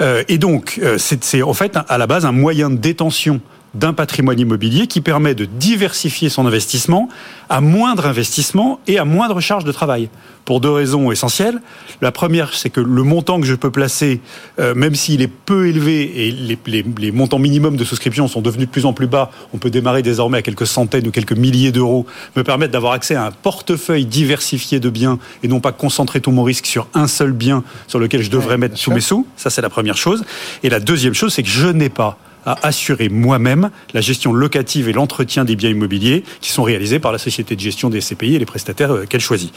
Euh, 0.00 0.24
et 0.26 0.38
donc, 0.38 0.80
euh, 0.82 0.96
c'est 0.98 1.42
en 1.42 1.54
fait 1.54 1.78
à 1.88 1.96
la 1.96 2.08
base 2.08 2.24
un 2.26 2.32
moyen 2.32 2.70
de 2.70 2.76
détention 2.76 3.40
d'un 3.74 3.92
patrimoine 3.92 4.40
immobilier 4.40 4.86
qui 4.86 5.00
permet 5.00 5.34
de 5.34 5.44
diversifier 5.44 6.28
son 6.28 6.46
investissement 6.46 7.08
à 7.48 7.60
moindre 7.60 8.06
investissement 8.06 8.80
et 8.86 8.98
à 8.98 9.04
moindre 9.04 9.40
charge 9.40 9.64
de 9.64 9.72
travail. 9.72 10.08
Pour 10.46 10.60
deux 10.60 10.70
raisons 10.70 11.10
essentielles. 11.10 11.60
La 12.00 12.12
première, 12.12 12.54
c'est 12.54 12.70
que 12.70 12.80
le 12.80 13.02
montant 13.02 13.40
que 13.40 13.46
je 13.46 13.54
peux 13.56 13.70
placer, 13.72 14.20
euh, 14.60 14.74
même 14.74 14.94
s'il 14.94 15.20
est 15.20 15.26
peu 15.26 15.66
élevé 15.66 16.26
et 16.28 16.30
les, 16.30 16.58
les- 16.66 16.84
les 16.98 17.10
montants 17.10 17.40
minimums 17.40 17.76
de 17.76 17.84
souscription 17.84 18.28
sont 18.28 18.40
devenus 18.40 18.66
de 18.66 18.70
plus 18.70 18.86
en 18.86 18.92
plus 18.92 19.08
bas, 19.08 19.30
on 19.52 19.58
peut 19.58 19.70
démarrer 19.70 20.02
désormais 20.02 20.38
à 20.38 20.42
quelques 20.42 20.66
centaines 20.68 21.06
ou 21.08 21.10
quelques 21.10 21.32
milliers 21.32 21.72
d'euros, 21.72 22.06
me 22.36 22.44
permettent 22.44 22.70
d'avoir 22.70 22.92
accès 22.92 23.16
à 23.16 23.26
un 23.26 23.30
portefeuille 23.32 24.06
diversifié 24.06 24.78
de 24.78 24.88
biens 24.88 25.18
et 25.42 25.48
non 25.48 25.58
pas 25.60 25.72
concentrer 25.72 26.20
tout 26.20 26.30
mon 26.30 26.44
risque 26.44 26.66
sur 26.66 26.86
un 26.94 27.08
seul 27.08 27.32
bien 27.32 27.64
sur 27.88 27.98
lequel 27.98 28.22
je 28.22 28.30
devrais 28.30 28.52
Ouais, 28.52 28.58
mettre 28.58 28.80
tous 28.80 28.92
mes 28.92 29.00
sous. 29.00 29.26
Ça, 29.36 29.50
c'est 29.50 29.62
la 29.62 29.68
première 29.70 29.96
chose. 29.96 30.24
Et 30.62 30.70
la 30.70 30.78
deuxième 30.78 31.14
chose, 31.14 31.34
c'est 31.34 31.42
que 31.42 31.48
je 31.48 31.66
n'ai 31.66 31.88
pas 31.88 32.18
à 32.46 32.56
assurer 32.62 33.08
moi-même 33.08 33.70
la 33.92 34.00
gestion 34.00 34.32
locative 34.32 34.88
et 34.88 34.92
l'entretien 34.92 35.44
des 35.44 35.56
biens 35.56 35.70
immobiliers 35.70 36.24
qui 36.40 36.50
sont 36.50 36.62
réalisés 36.62 36.98
par 36.98 37.12
la 37.12 37.18
société 37.18 37.56
de 37.56 37.60
gestion 37.60 37.90
des 37.90 38.00
CPI 38.00 38.36
et 38.36 38.38
les 38.38 38.46
prestataires 38.46 38.92
euh, 38.92 39.04
qu'elle 39.04 39.20
choisit. 39.20 39.52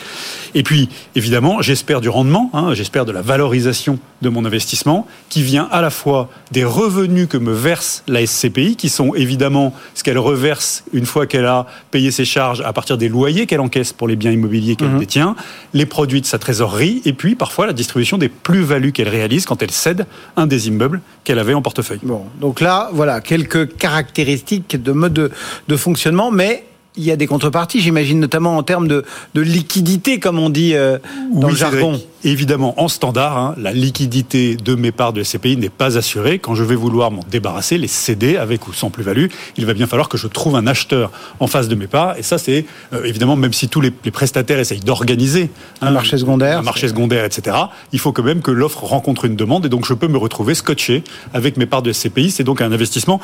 Et 0.55 0.63
puis, 0.63 0.89
évidemment, 1.15 1.61
j'espère 1.61 2.01
du 2.01 2.09
rendement, 2.09 2.49
hein, 2.53 2.73
j'espère 2.73 3.05
de 3.05 3.11
la 3.11 3.21
valorisation 3.21 3.99
de 4.21 4.29
mon 4.29 4.43
investissement 4.43 5.07
qui 5.29 5.43
vient 5.43 5.69
à 5.71 5.81
la 5.81 5.89
fois 5.89 6.29
des 6.51 6.63
revenus 6.63 7.27
que 7.29 7.37
me 7.37 7.53
verse 7.53 8.03
la 8.07 8.25
SCPI, 8.25 8.75
qui 8.75 8.89
sont 8.89 9.13
évidemment 9.13 9.73
ce 9.93 10.03
qu'elle 10.03 10.17
reverse 10.17 10.83
une 10.93 11.05
fois 11.05 11.27
qu'elle 11.27 11.45
a 11.45 11.67
payé 11.91 12.11
ses 12.11 12.25
charges 12.25 12.61
à 12.61 12.73
partir 12.73 12.97
des 12.97 13.07
loyers 13.07 13.45
qu'elle 13.45 13.61
encaisse 13.61 13.93
pour 13.93 14.07
les 14.07 14.15
biens 14.15 14.31
immobiliers 14.31 14.75
qu'elle 14.75 14.97
détient, 14.97 15.35
les 15.73 15.85
produits 15.85 16.21
de 16.21 16.25
sa 16.25 16.39
trésorerie, 16.39 17.01
et 17.05 17.13
puis 17.13 17.35
parfois 17.35 17.67
la 17.67 17.73
distribution 17.73 18.17
des 18.17 18.29
plus-values 18.29 18.91
qu'elle 18.91 19.09
réalise 19.09 19.45
quand 19.45 19.61
elle 19.61 19.71
cède 19.71 20.05
un 20.35 20.47
des 20.47 20.67
immeubles 20.67 21.01
qu'elle 21.23 21.39
avait 21.39 21.53
en 21.53 21.61
portefeuille. 21.61 21.99
Bon, 22.03 22.23
donc 22.39 22.61
là, 22.61 22.78
voilà, 22.93 23.21
quelques 23.21 23.75
caractéristiques 23.77 24.81
de 24.81 24.91
mode 24.91 25.31
de, 25.67 25.75
fonctionnement, 25.77 26.31
mais 26.31 26.63
il 26.99 27.05
y 27.05 27.11
a 27.11 27.15
des 27.15 27.27
contreparties, 27.27 27.79
j'imagine, 27.79 28.19
notamment 28.19 28.57
en 28.57 28.63
termes 28.63 28.87
de, 28.87 29.05
de 29.33 29.41
liquidité, 29.41 30.19
comme 30.19 30.37
on 30.37 30.49
dit 30.49 30.75
euh, 30.75 30.97
dans 31.33 31.47
Oui, 31.47 31.53
le 31.53 31.57
jargon. 31.57 31.93
Cédric. 31.93 32.07
Évidemment, 32.25 32.73
en 32.81 32.89
standard, 32.89 33.37
hein, 33.37 33.55
la 33.57 33.71
liquidité 33.71 34.57
de 34.57 34.75
mes 34.75 34.91
parts 34.91 35.13
de 35.13 35.23
SCPI 35.23 35.55
n'est 35.55 35.69
pas 35.69 35.97
assurée. 35.97 36.37
Quand 36.37 36.53
je 36.53 36.65
vais 36.65 36.75
vouloir 36.75 37.11
m'en 37.11 37.23
débarrasser, 37.31 37.77
les 37.77 37.87
céder 37.87 38.35
avec 38.35 38.67
ou 38.67 38.73
sans 38.73 38.89
plus-value, 38.89 39.27
il 39.55 39.65
va 39.65 39.73
bien 39.73 39.87
falloir 39.87 40.09
que 40.09 40.17
je 40.17 40.27
trouve 40.27 40.57
un 40.57 40.67
acheteur 40.67 41.11
en 41.39 41.47
face 41.47 41.69
de 41.69 41.75
mes 41.75 41.87
parts. 41.87 42.17
Et 42.17 42.23
ça, 42.23 42.37
c'est 42.37 42.65
euh, 42.91 43.05
évidemment, 43.05 43.37
même 43.37 43.53
si 43.53 43.69
tous 43.69 43.79
les, 43.79 43.93
les 44.03 44.11
prestataires 44.11 44.59
essayent 44.59 44.81
d'organiser 44.81 45.49
hein, 45.81 45.87
Un 45.87 45.91
marché 45.91 46.17
secondaire. 46.17 46.59
un 46.59 46.63
marché 46.63 46.89
secondaire, 46.89 47.23
etc., 47.23 47.55
il 47.93 47.99
faut 47.99 48.11
quand 48.11 48.23
même 48.23 48.41
que 48.41 48.51
l'offre 48.51 48.83
rencontre 48.83 49.23
une 49.23 49.37
demande. 49.37 49.65
Et 49.65 49.69
donc, 49.69 49.85
je 49.85 49.93
peux 49.93 50.09
me 50.09 50.17
retrouver 50.17 50.55
scotché 50.55 51.05
avec 51.33 51.55
mes 51.55 51.67
parts 51.67 51.83
de 51.83 51.93
SCPI. 51.93 52.31
C'est 52.31 52.43
donc 52.43 52.59
un 52.59 52.73
investissement 52.73 53.21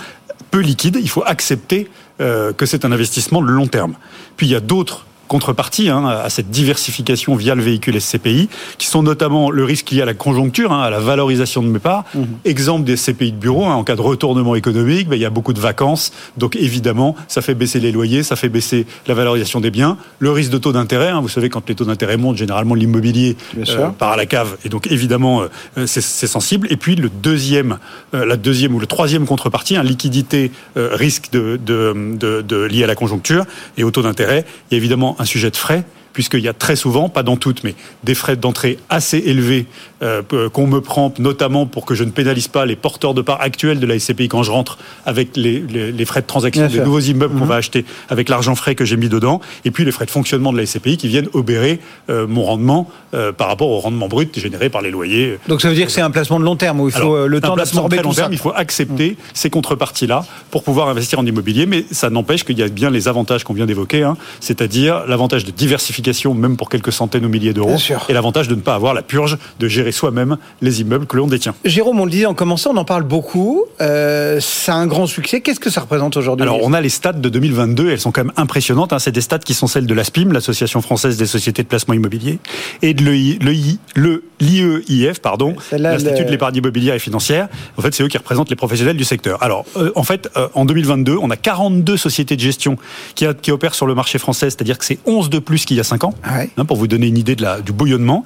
peu 0.51 0.59
liquide. 0.59 0.97
Il 1.01 1.09
faut 1.09 1.23
accepter 1.25 1.89
euh, 2.21 2.53
que 2.53 2.65
c'est 2.65 2.85
un 2.85 2.91
investissement 2.91 3.41
de 3.41 3.47
long 3.47 3.67
terme. 3.67 3.95
Puis, 4.37 4.47
il 4.47 4.51
y 4.51 4.55
a 4.55 4.59
d'autres 4.59 5.05
contreparties 5.27 5.89
hein, 5.89 6.05
à 6.05 6.29
cette 6.29 6.49
diversification 6.49 7.35
via 7.35 7.55
le 7.55 7.61
véhicule 7.61 7.99
SCPI, 7.99 8.49
qui 8.77 8.87
sont 8.87 9.03
notamment 9.03 9.51
le 9.51 9.63
risque 9.63 9.91
lié 9.91 10.01
à 10.01 10.05
la 10.05 10.13
conjoncture, 10.13 10.71
hein, 10.71 10.81
à 10.81 10.89
la 10.89 10.99
valorisation 10.99 11.61
de 11.63 11.67
mes 11.67 11.79
parts. 11.79 12.05
Exemple 12.43 12.83
des 12.83 12.97
SCPI 12.97 13.31
de 13.31 13.37
bureau, 13.37 13.65
hein, 13.65 13.75
en 13.75 13.83
cas 13.83 13.95
de 13.95 14.01
retournement 14.01 14.55
économique, 14.55 15.07
ben, 15.07 15.15
il 15.15 15.21
y 15.21 15.25
a 15.25 15.29
beaucoup 15.29 15.53
de 15.53 15.59
vacances, 15.59 16.11
donc 16.37 16.55
évidemment, 16.55 17.15
ça 17.27 17.41
fait 17.41 17.55
baisser 17.55 17.79
les 17.79 17.91
loyers, 17.91 18.23
ça 18.23 18.35
fait 18.35 18.49
baisser 18.49 18.85
la 19.07 19.13
valorisation 19.13 19.59
des 19.59 19.71
biens. 19.71 19.97
Le 20.19 20.31
risque 20.31 20.51
de 20.51 20.57
taux 20.57 20.71
d'intérêt, 20.71 21.09
hein, 21.09 21.21
vous 21.21 21.29
savez, 21.29 21.49
quand 21.49 21.67
les 21.67 21.75
taux 21.75 21.85
d'intérêt 21.85 22.17
montent, 22.17 22.37
généralement 22.37 22.75
l'immobilier 22.75 23.37
sûr. 23.63 23.93
part 23.93 24.11
à 24.11 24.17
la 24.17 24.25
cave, 24.25 24.57
et 24.63 24.69
donc 24.69 24.87
évidemment, 24.91 25.43
euh, 25.77 25.85
c'est 25.87 26.01
sensible. 26.27 26.67
Et 26.69 26.77
puis 26.77 26.95
le 26.95 27.09
deuxième, 27.09 27.77
euh, 28.13 28.25
la 28.25 28.37
deuxième 28.37 28.75
ou 28.75 28.79
le 28.79 28.87
troisième 28.87 29.25
contrepartie, 29.25 29.75
un 29.75 29.83
liquidité 29.83 30.51
euh, 30.77 30.89
risque 30.93 31.31
de, 31.31 31.59
de, 31.63 32.15
de, 32.15 32.41
de 32.41 32.63
lié 32.63 32.83
à 32.83 32.87
la 32.87 32.95
conjoncture 32.95 33.45
et 33.77 33.83
au 33.83 33.91
taux 33.91 34.01
d'intérêt. 34.01 34.45
Il 34.69 34.73
y 34.73 34.75
a 34.75 34.77
évidemment 34.77 35.14
un 35.17 35.25
sujet 35.25 35.51
de 35.51 35.57
frais 35.57 35.83
puisqu'il 36.15 36.39
y 36.39 36.47
a 36.47 36.53
très 36.53 36.75
souvent, 36.75 37.09
pas 37.09 37.21
dans 37.23 37.35
toutes, 37.35 37.63
mais 37.63 37.75
des 38.03 38.15
frais 38.15 38.35
d'entrée 38.37 38.79
assez 38.89 39.17
élevés 39.19 39.67
euh, 40.01 40.21
euh, 40.33 40.49
qu'on 40.49 40.65
me 40.65 40.79
prend, 40.81 41.13
notamment 41.19 41.65
pour 41.67 41.85
que 41.85 41.93
je 41.93 42.03
ne 42.03 42.09
pénalise 42.09 42.47
pas 42.47 42.65
les 42.65 42.75
porteurs 42.75 43.13
de 43.13 43.21
parts 43.21 43.41
actuels 43.41 43.79
de 43.79 43.85
la 43.85 43.99
SCPI 43.99 44.27
quand 44.29 44.41
je 44.41 44.49
rentre 44.51 44.77
avec 45.05 45.35
les, 45.35 45.59
les, 45.59 45.91
les 45.91 46.05
frais 46.05 46.21
de 46.21 46.25
transaction 46.25 46.63
Bien 46.63 46.69
des 46.69 46.75
sûr. 46.77 46.85
nouveaux 46.85 46.99
immeubles 47.01 47.33
qu'on 47.35 47.41
Mhm. 47.45 47.49
va 47.49 47.55
acheter 47.55 47.85
avec 48.09 48.29
l'argent 48.29 48.55
frais 48.55 48.75
que 48.75 48.85
j'ai 48.85 48.97
mis 48.97 49.09
dedans, 49.09 49.41
et 49.65 49.71
puis 49.71 49.83
les 49.85 49.91
frais 49.91 50.05
de 50.05 50.11
fonctionnement 50.11 50.51
de 50.53 50.57
la 50.57 50.65
SCPI 50.65 50.97
qui 50.97 51.07
viennent 51.09 51.27
obérer 51.33 51.79
euh, 52.09 52.25
mon 52.27 52.43
rendement 52.43 52.89
euh, 53.13 53.31
par 53.33 53.47
rapport 53.49 53.69
au 53.69 53.79
rendement 53.79 54.07
brut 54.07 54.39
généré 54.39 54.69
par 54.69 54.81
les 54.81 54.91
loyers. 54.91 55.37
Donc 55.49 55.61
ça 55.61 55.67
veut 55.69 55.75
dire 55.75 55.85
que 55.85 55.91
c'est 55.91 56.01
un 56.01 56.11
placement 56.11 56.39
de 56.39 56.45
long 56.45 56.55
terme 56.55 56.79
où 56.79 56.87
il 56.87 56.91
faut 56.93 56.97
Alors, 56.99 57.15
euh, 57.15 57.27
le 57.27 57.41
temps 57.41 57.55
d'absorber 57.57 57.97
long 57.97 58.03
tout 58.03 58.13
ça. 58.13 58.21
terme, 58.23 58.33
Il 58.33 58.39
faut 58.39 58.53
accepter 58.55 59.17
ces 59.33 59.49
contreparties-là 59.49 60.25
pour 60.49 60.63
pouvoir 60.63 60.87
investir 60.87 61.19
en 61.19 61.25
immobilier, 61.25 61.65
mais 61.65 61.83
ça 61.91 62.09
n'empêche 62.09 62.43
qu'il 62.45 62.57
y 62.57 62.63
a 62.63 62.67
bien 62.69 62.89
les 62.89 63.07
avantages 63.09 63.43
qu'on 63.43 63.53
vient 63.53 63.65
d'évoquer, 63.65 64.03
hein, 64.03 64.15
c'est-à-dire 64.39 65.03
l'avantage 65.07 65.43
de 65.43 65.51
diversification, 65.51 66.04
même 66.35 66.57
pour 66.57 66.69
quelques 66.69 66.91
centaines 66.91 67.25
ou 67.25 67.29
milliers 67.29 67.53
d'euros, 67.53 67.75
et 68.09 68.13
l'avantage 68.13 68.47
de 68.47 68.55
ne 68.55 68.61
pas 68.61 68.75
avoir 68.75 68.93
la 68.93 69.01
purge 69.01 69.37
de 69.59 69.67
gérer 69.67 69.91
soi-même 69.91 70.37
les 70.61 70.81
immeubles 70.81 71.05
que 71.07 71.17
l'on 71.17 71.27
détient. 71.27 71.55
Jérôme, 71.65 71.99
on 71.99 72.05
le 72.05 72.11
disait 72.11 72.25
en 72.25 72.33
commençant, 72.33 72.71
on 72.73 72.77
en 72.77 72.85
parle 72.85 73.03
beaucoup. 73.03 73.63
Euh, 73.81 74.39
ça 74.39 74.73
a 74.73 74.77
un 74.77 74.87
grand 74.87 75.07
succès. 75.07 75.41
Qu'est-ce 75.41 75.59
que 75.59 75.69
ça 75.69 75.81
représente 75.81 76.17
aujourd'hui 76.17 76.43
Alors, 76.43 76.59
on 76.61 76.73
a 76.73 76.81
les 76.81 76.89
stats 76.89 77.13
de 77.13 77.29
2022, 77.29 77.89
elles 77.91 77.99
sont 77.99 78.11
quand 78.11 78.23
même 78.23 78.33
impressionnantes. 78.37 78.93
hein. 78.93 78.99
C'est 78.99 79.11
des 79.11 79.21
stats 79.21 79.39
qui 79.39 79.53
sont 79.53 79.67
celles 79.67 79.85
de 79.87 79.93
l'ASPIM, 79.93 80.31
l'Association 80.31 80.81
française 80.81 81.17
des 81.17 81.25
sociétés 81.25 81.63
de 81.63 81.67
placement 81.67 81.93
immobilier, 81.93 82.39
et 82.81 82.93
de 82.93 83.03
le 83.03 84.21
l'IEIF, 84.39 85.19
pardon, 85.21 85.55
l'Institut 85.93 86.25
de 86.25 86.31
l'épargne 86.31 86.55
immobilière 86.57 86.95
et 86.95 86.99
financière. 86.99 87.47
En 87.77 87.81
fait, 87.81 87.93
c'est 87.93 88.03
eux 88.03 88.07
qui 88.07 88.17
représentent 88.17 88.49
les 88.49 88.55
professionnels 88.55 88.97
du 88.97 89.03
secteur. 89.05 89.41
Alors, 89.41 89.65
euh, 89.77 89.91
en 89.95 90.03
fait, 90.03 90.29
euh, 90.35 90.47
en 90.53 90.65
2022, 90.65 91.15
on 91.21 91.29
a 91.29 91.37
42 91.37 91.97
sociétés 91.97 92.35
de 92.35 92.41
gestion 92.41 92.77
qui, 93.15 93.25
a- 93.25 93.33
qui 93.33 93.51
opèrent 93.51 93.75
sur 93.75 93.85
le 93.87 93.95
marché 93.95 94.17
français, 94.19 94.49
c'est-à-dire 94.49 94.77
que 94.77 94.85
c'est 94.85 94.99
11 95.05 95.29
de 95.29 95.39
plus 95.39 95.65
qu'il 95.65 95.77
y 95.77 95.79
a 95.79 95.83
5 95.83 95.94
ans, 96.03 96.13
Ah 96.23 96.37
ouais. 96.39 96.49
hein, 96.57 96.65
pour 96.65 96.77
vous 96.77 96.87
donner 96.87 97.07
une 97.07 97.17
idée 97.17 97.35
de 97.35 97.41
la, 97.41 97.61
du 97.61 97.71
bouillonnement. 97.71 98.23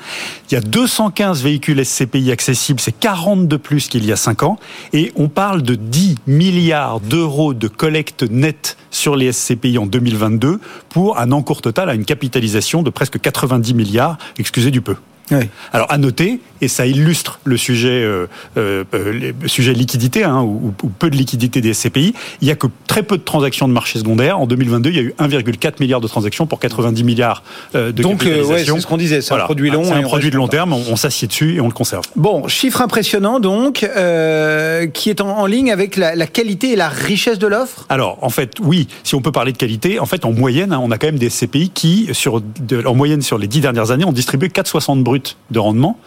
Il 0.49 0.55
y 0.55 0.57
a 0.57 0.61
215 0.61 1.43
véhicules 1.43 1.86
SCPI 1.86 2.32
accessibles, 2.32 2.80
c'est 2.80 2.97
40 2.97 3.47
de 3.47 3.57
plus 3.57 3.88
qu'il 3.88 4.05
y 4.05 4.11
a 4.11 4.15
5 4.15 4.43
ans, 4.43 4.57
et 4.93 5.11
on 5.15 5.28
parle 5.30 5.61
de 5.61 5.76
10 5.76 6.15
milliards 6.28 6.99
d'euros 6.99 7.53
de 7.53 7.67
collecte 7.67 8.24
nette 8.24 8.78
sur 8.91 9.15
les 9.15 9.32
SCPI 9.32 9.78
en 9.78 9.86
2022 9.86 10.59
pour 10.89 11.20
un 11.20 11.32
encours 11.32 11.61
total 11.61 11.89
à 11.89 11.93
une 11.93 12.05
capitalisation 12.05 12.82
de 12.84 12.89
presque 12.89 13.20
90 13.20 13.74
milliards, 13.74 14.17
excusez 14.38 14.72
du 14.72 14.82
peu. 14.82 14.95
Oui. 15.32 15.48
Alors 15.74 15.92
à 15.92 15.98
noter, 15.98 16.40
et 16.62 16.68
ça 16.68 16.86
illustre 16.86 17.40
le 17.46 17.56
sujet, 17.58 17.90
euh, 18.04 18.28
euh, 18.58 18.84
euh, 18.94 19.32
le 19.42 19.48
sujet 19.48 19.74
liquidité 19.74 20.24
hein, 20.24 20.42
ou, 20.42 20.74
ou 20.84 20.90
peu 20.90 21.10
de 21.10 21.16
liquidité 21.16 21.62
des 21.62 21.74
SCPI, 21.74 22.14
il 22.42 22.48
y 22.48 22.52
a 22.52 22.56
que 22.56 22.68
très 22.88 23.04
peu 23.04 23.18
de 23.18 23.24
transactions 23.24 23.68
de 23.68 23.74
marché 23.74 24.00
secondaire. 24.00 24.40
En 24.40 24.48
2022, 24.48 24.90
il 24.90 24.96
y 24.96 25.00
a 25.00 25.04
eu 25.04 25.14
1,4 25.20 25.74
milliard 25.80 26.02
de 26.02 26.08
transactions 26.08 26.48
pour 26.48 26.60
90 26.60 27.04
milliards 27.04 27.44
euh, 27.76 27.92
de 27.92 28.02
Donc, 28.04 28.26
euh, 28.26 28.44
ouais, 28.44 28.66
c'est 28.66 28.80
ce 28.80 28.88
qu'on 28.88 28.98
disait, 28.98 29.22
c'est 29.22 29.34
un 29.34 29.38
produit 29.40 29.70
long 29.70 29.84
C'est 29.86 29.94
un 29.94 30.02
produit 30.02 30.32
de 30.32 30.36
long 30.36 30.48
terme. 30.48 30.74
On, 30.74 30.84
on 30.90 30.96
s'assied 30.96 31.28
dessus 31.28 31.56
et 31.56 31.62
on 31.62 31.68
le 31.68 31.74
conserve. 31.74 32.04
Bon, 32.16 32.48
chiffre 32.48 32.82
impressionnant 32.82 33.40
donc, 33.40 33.84
euh, 33.84 34.88
qui 34.88 35.10
est 35.10 35.22
en, 35.22 35.30
en 35.30 35.46
ligne 35.46 35.72
avec 35.72 35.96
la, 35.96 36.16
la 36.16 36.28
qualité 36.28 36.72
et 36.74 36.76
la 36.76 36.90
richesse 36.90 37.40
de 37.40 37.48
l'offre? 37.48 37.86
Alors, 37.90 38.18
en 38.22 38.30
fait, 38.30 38.54
oui, 38.62 38.88
si 39.04 39.16
on 39.16 39.22
peut 39.22 39.32
parler 39.32 39.52
de 39.52 39.58
qualité, 39.58 40.00
en 40.00 40.06
fait, 40.06 40.26
en 40.26 40.32
moyenne, 40.34 40.74
hein, 40.74 40.80
on 40.84 40.92
a 40.92 40.98
quand 40.98 41.08
même 41.08 41.20
des 41.20 41.30
SCPI 41.30 41.70
qui, 41.70 42.10
sur, 42.14 42.42
de- 42.42 42.86
en 42.86 42.96
moyenne, 42.96 43.22
sur 43.22 43.38
les 43.38 43.48
dix 43.48 43.62
dernières 43.62 43.92
années, 43.92 44.06
ont 44.06 44.12
distribué 44.12 44.48
4,60 44.50 45.04
bruts 45.04 45.18
de 45.51 45.59
rendement 45.59 45.99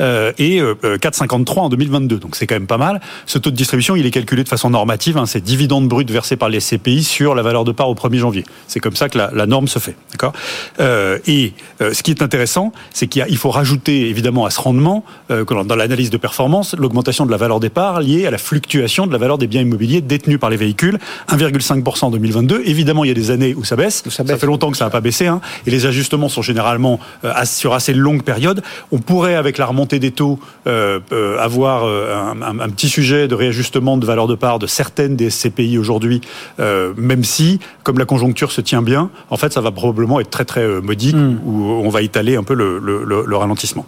euh, 0.00 0.32
et 0.38 0.60
euh, 0.60 0.74
euh, 0.84 0.98
4,53 0.98 1.60
en 1.60 1.68
2022. 1.68 2.18
Donc, 2.18 2.36
c'est 2.36 2.46
quand 2.46 2.54
même 2.54 2.66
pas 2.66 2.78
mal. 2.78 3.00
Ce 3.26 3.38
taux 3.38 3.50
de 3.50 3.56
distribution, 3.56 3.96
il 3.96 4.06
est 4.06 4.10
calculé 4.10 4.44
de 4.44 4.48
façon 4.48 4.70
normative. 4.70 5.16
Hein, 5.16 5.26
c'est 5.26 5.40
dividendes 5.40 5.88
bruts 5.88 6.04
versés 6.04 6.36
par 6.36 6.48
les 6.48 6.60
SCPI 6.60 7.02
sur 7.02 7.34
la 7.34 7.42
valeur 7.42 7.64
de 7.64 7.72
part 7.72 7.88
au 7.88 7.94
1er 7.94 8.18
janvier. 8.18 8.44
C'est 8.66 8.80
comme 8.80 8.96
ça 8.96 9.08
que 9.08 9.18
la, 9.18 9.30
la 9.32 9.46
norme 9.46 9.68
se 9.68 9.78
fait. 9.78 9.96
D'accord? 10.12 10.32
Euh, 10.80 11.18
Et 11.26 11.52
euh, 11.80 11.92
ce 11.94 12.02
qui 12.02 12.10
est 12.10 12.22
intéressant, 12.22 12.72
c'est 12.92 13.06
qu'il 13.06 13.36
faut 13.36 13.50
rajouter 13.50 14.08
évidemment 14.08 14.44
à 14.44 14.50
ce 14.50 14.60
rendement, 14.60 15.04
euh, 15.30 15.44
dans 15.44 15.76
l'analyse 15.76 16.10
de 16.10 16.16
performance, 16.16 16.74
l'augmentation 16.78 17.26
de 17.26 17.30
la 17.30 17.36
valeur 17.36 17.60
des 17.60 17.70
parts 17.70 18.00
liée 18.00 18.26
à 18.26 18.30
la 18.30 18.38
fluctuation 18.38 19.06
de 19.06 19.12
la 19.12 19.18
valeur 19.18 19.38
des 19.38 19.46
biens 19.46 19.62
immobiliers 19.62 20.00
détenus 20.00 20.38
par 20.38 20.50
les 20.50 20.56
véhicules, 20.56 20.98
1,5% 21.28 22.06
en 22.06 22.10
2022. 22.10 22.62
Évidemment, 22.64 23.04
il 23.04 23.08
y 23.08 23.10
a 23.10 23.14
des 23.14 23.30
années 23.30 23.54
où 23.54 23.64
ça 23.64 23.76
baisse. 23.76 24.02
ça 24.08 24.24
baisse. 24.24 24.38
fait 24.38 24.46
longtemps 24.46 24.70
que 24.70 24.76
ça 24.76 24.84
n'a 24.84 24.90
pas 24.90 25.00
baissé, 25.00 25.26
hein, 25.26 25.40
et 25.66 25.70
les 25.70 25.86
ajustements 25.86 26.28
sont 26.28 26.42
généralement 26.42 27.00
euh, 27.24 27.32
sur 27.44 27.74
assez 27.74 27.92
longue 27.92 28.22
période. 28.22 28.59
On 28.92 28.98
pourrait, 28.98 29.34
avec 29.34 29.58
la 29.58 29.66
remontée 29.66 29.98
des 29.98 30.10
taux, 30.10 30.38
euh, 30.66 31.00
euh, 31.12 31.38
avoir 31.38 31.84
euh, 31.84 32.14
un, 32.14 32.42
un- 32.42 32.60
un 32.60 32.68
petit 32.68 32.88
sujet 32.88 33.28
de 33.28 33.34
réajustement 33.34 33.96
de 33.96 34.06
valeur 34.06 34.26
de 34.26 34.34
part 34.34 34.58
de 34.58 34.66
certaines 34.66 35.16
des 35.16 35.30
SCPI 35.30 35.78
aujourd'hui, 35.78 36.20
euh, 36.58 36.92
même 36.96 37.24
si, 37.24 37.58
comme 37.82 37.98
la 37.98 38.04
conjoncture 38.04 38.52
se 38.52 38.60
tient 38.60 38.82
bien, 38.82 39.10
en 39.30 39.36
fait, 39.36 39.52
ça 39.52 39.60
va 39.60 39.70
probablement 39.70 40.20
être 40.20 40.30
très 40.30 40.44
très 40.44 40.66
modique, 40.80 41.16
où 41.44 41.64
on 41.84 41.88
va 41.88 42.02
étaler 42.02 42.36
un 42.36 42.42
peu 42.42 42.54
le, 42.54 42.78
le- 42.78 43.04
le- 43.04 43.24
le 43.26 43.36
ralentissement. 43.36 43.86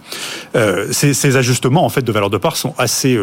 Ces, 0.91 1.15
ces 1.15 1.37
ajustements 1.37 1.85
en 1.85 1.89
fait 1.89 2.03
de 2.03 2.13
valeur 2.13 2.31
de 2.31 2.39
part 2.39 2.57
sont 2.57 2.75
assez 2.79 3.19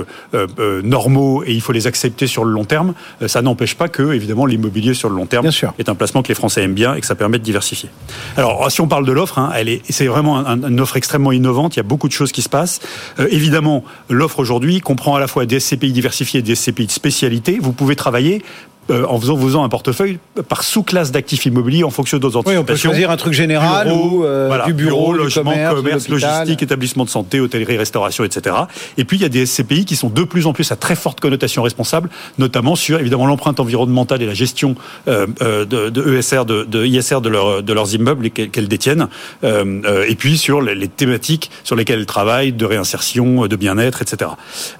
normaux 0.83 1.43
et 1.45 1.53
il 1.53 1.61
faut 1.61 1.71
les 1.71 1.87
accepter 1.87 2.27
sur 2.27 2.45
le 2.45 2.51
long 2.51 2.65
terme. 2.65 2.93
Ça 3.27 3.41
n'empêche 3.41 3.75
pas 3.75 3.87
que 3.89 4.13
évidemment 4.13 4.45
l'immobilier 4.45 4.93
sur 4.93 5.09
le 5.09 5.15
long 5.15 5.25
terme 5.25 5.43
Bien 5.43 5.51
sûr. 5.51 5.73
est 5.79 5.89
un 5.89 5.95
placement 5.95 6.21
que 6.23 6.27
les 6.29 6.35
Français 6.35 6.63
aiment 6.63 6.73
bien 6.73 6.95
et 6.95 7.01
que 7.01 7.07
ça 7.07 7.15
permet 7.15 7.39
de 7.39 7.43
diversifier. 7.43 7.89
Alors 8.37 8.71
si 8.71 8.81
on 8.81 8.87
parle 8.87 9.05
de 9.05 9.11
l'offre, 9.11 9.39
hein, 9.39 9.51
elle 9.55 9.69
est 9.69 9.81
c'est 9.89 10.07
vraiment 10.07 10.37
un- 10.39 10.61
une 10.67 10.79
offre 10.79 10.97
extrêmement 10.97 11.28
innovante. 11.31 11.75
Il 11.75 11.79
y 11.79 11.81
a 11.81 11.83
beaucoup 11.83 12.07
de 12.07 12.13
choses 12.13 12.31
qui 12.31 12.41
se 12.41 12.49
passent. 12.49 12.79
Euh, 13.19 13.27
évidemment, 13.31 13.83
l'offre 14.09 14.39
aujourd'hui 14.39 14.81
comprend 14.81 15.15
à 15.15 15.19
la 15.19 15.27
fois 15.27 15.45
des 15.45 15.59
SCPI 15.59 15.91
diversifiés 15.91 16.39
et 16.39 16.43
des 16.43 16.55
SCPI 16.55 16.87
de 16.87 16.91
spécialité. 16.91 17.59
Vous 17.61 17.73
pouvez 17.73 17.95
travailler 17.95 18.43
euh, 18.89 19.05
en 19.07 19.19
faisant, 19.19 19.37
faisant 19.37 19.63
un 19.63 19.69
portefeuille 19.69 20.19
par 20.47 20.63
sous-classe 20.63 21.11
d'actifs 21.11 21.45
immobiliers 21.45 21.83
en 21.83 21.89
fonction 21.89 22.17
de 22.17 22.25
Oui, 22.25 22.35
anticipations. 22.35 22.61
on 22.61 22.63
peut 22.65 22.75
choisir 22.75 23.11
un 23.11 23.17
truc 23.17 23.33
général 23.33 23.87
Bureau, 23.87 24.19
ou 24.19 24.25
euh, 24.25 24.47
voilà, 24.47 24.65
du 24.65 24.73
bureau, 24.73 25.13
du 25.13 25.19
logement, 25.19 25.53
commerce, 25.73 26.07
logistique, 26.09 26.61
établissement 26.63 27.05
de 27.05 27.09
santé, 27.09 27.39
hôtellerie, 27.39 27.77
restauration, 27.77 28.23
etc. 28.23 28.55
Et 28.97 29.03
puis 29.05 29.17
il 29.17 29.21
y 29.21 29.25
a 29.25 29.29
des 29.29 29.45
SCPI 29.45 29.85
qui 29.85 29.95
sont 29.95 30.09
de 30.09 30.23
plus 30.23 30.47
en 30.47 30.53
plus 30.53 30.71
à 30.71 30.75
très 30.75 30.95
forte 30.95 31.19
connotation 31.19 31.61
responsable, 31.63 32.09
notamment 32.37 32.75
sur 32.75 32.99
évidemment 32.99 33.25
l'empreinte 33.27 33.59
environnementale 33.59 34.21
et 34.21 34.25
la 34.25 34.33
gestion 34.33 34.75
euh, 35.07 35.27
euh, 35.41 35.65
de, 35.65 35.89
de 35.89 36.17
ESR, 36.17 36.45
de, 36.45 36.63
de 36.63 36.85
ISR 36.85 37.21
de, 37.21 37.29
leur- 37.29 37.63
de 37.63 37.73
leurs 37.73 37.93
immeubles 37.93 38.29
qu'elles 38.29 38.67
détiennent, 38.67 39.07
euh, 39.43 39.81
euh, 39.85 40.05
et 40.07 40.15
puis 40.15 40.37
sur 40.37 40.61
les, 40.61 40.75
les 40.75 40.87
thématiques 40.87 41.51
sur 41.63 41.75
lesquelles 41.75 41.99
elles 41.99 42.05
travaillent, 42.05 42.51
de 42.53 42.65
réinsertion, 42.65 43.45
de 43.47 43.55
bien-être, 43.55 44.01
etc. 44.01 44.31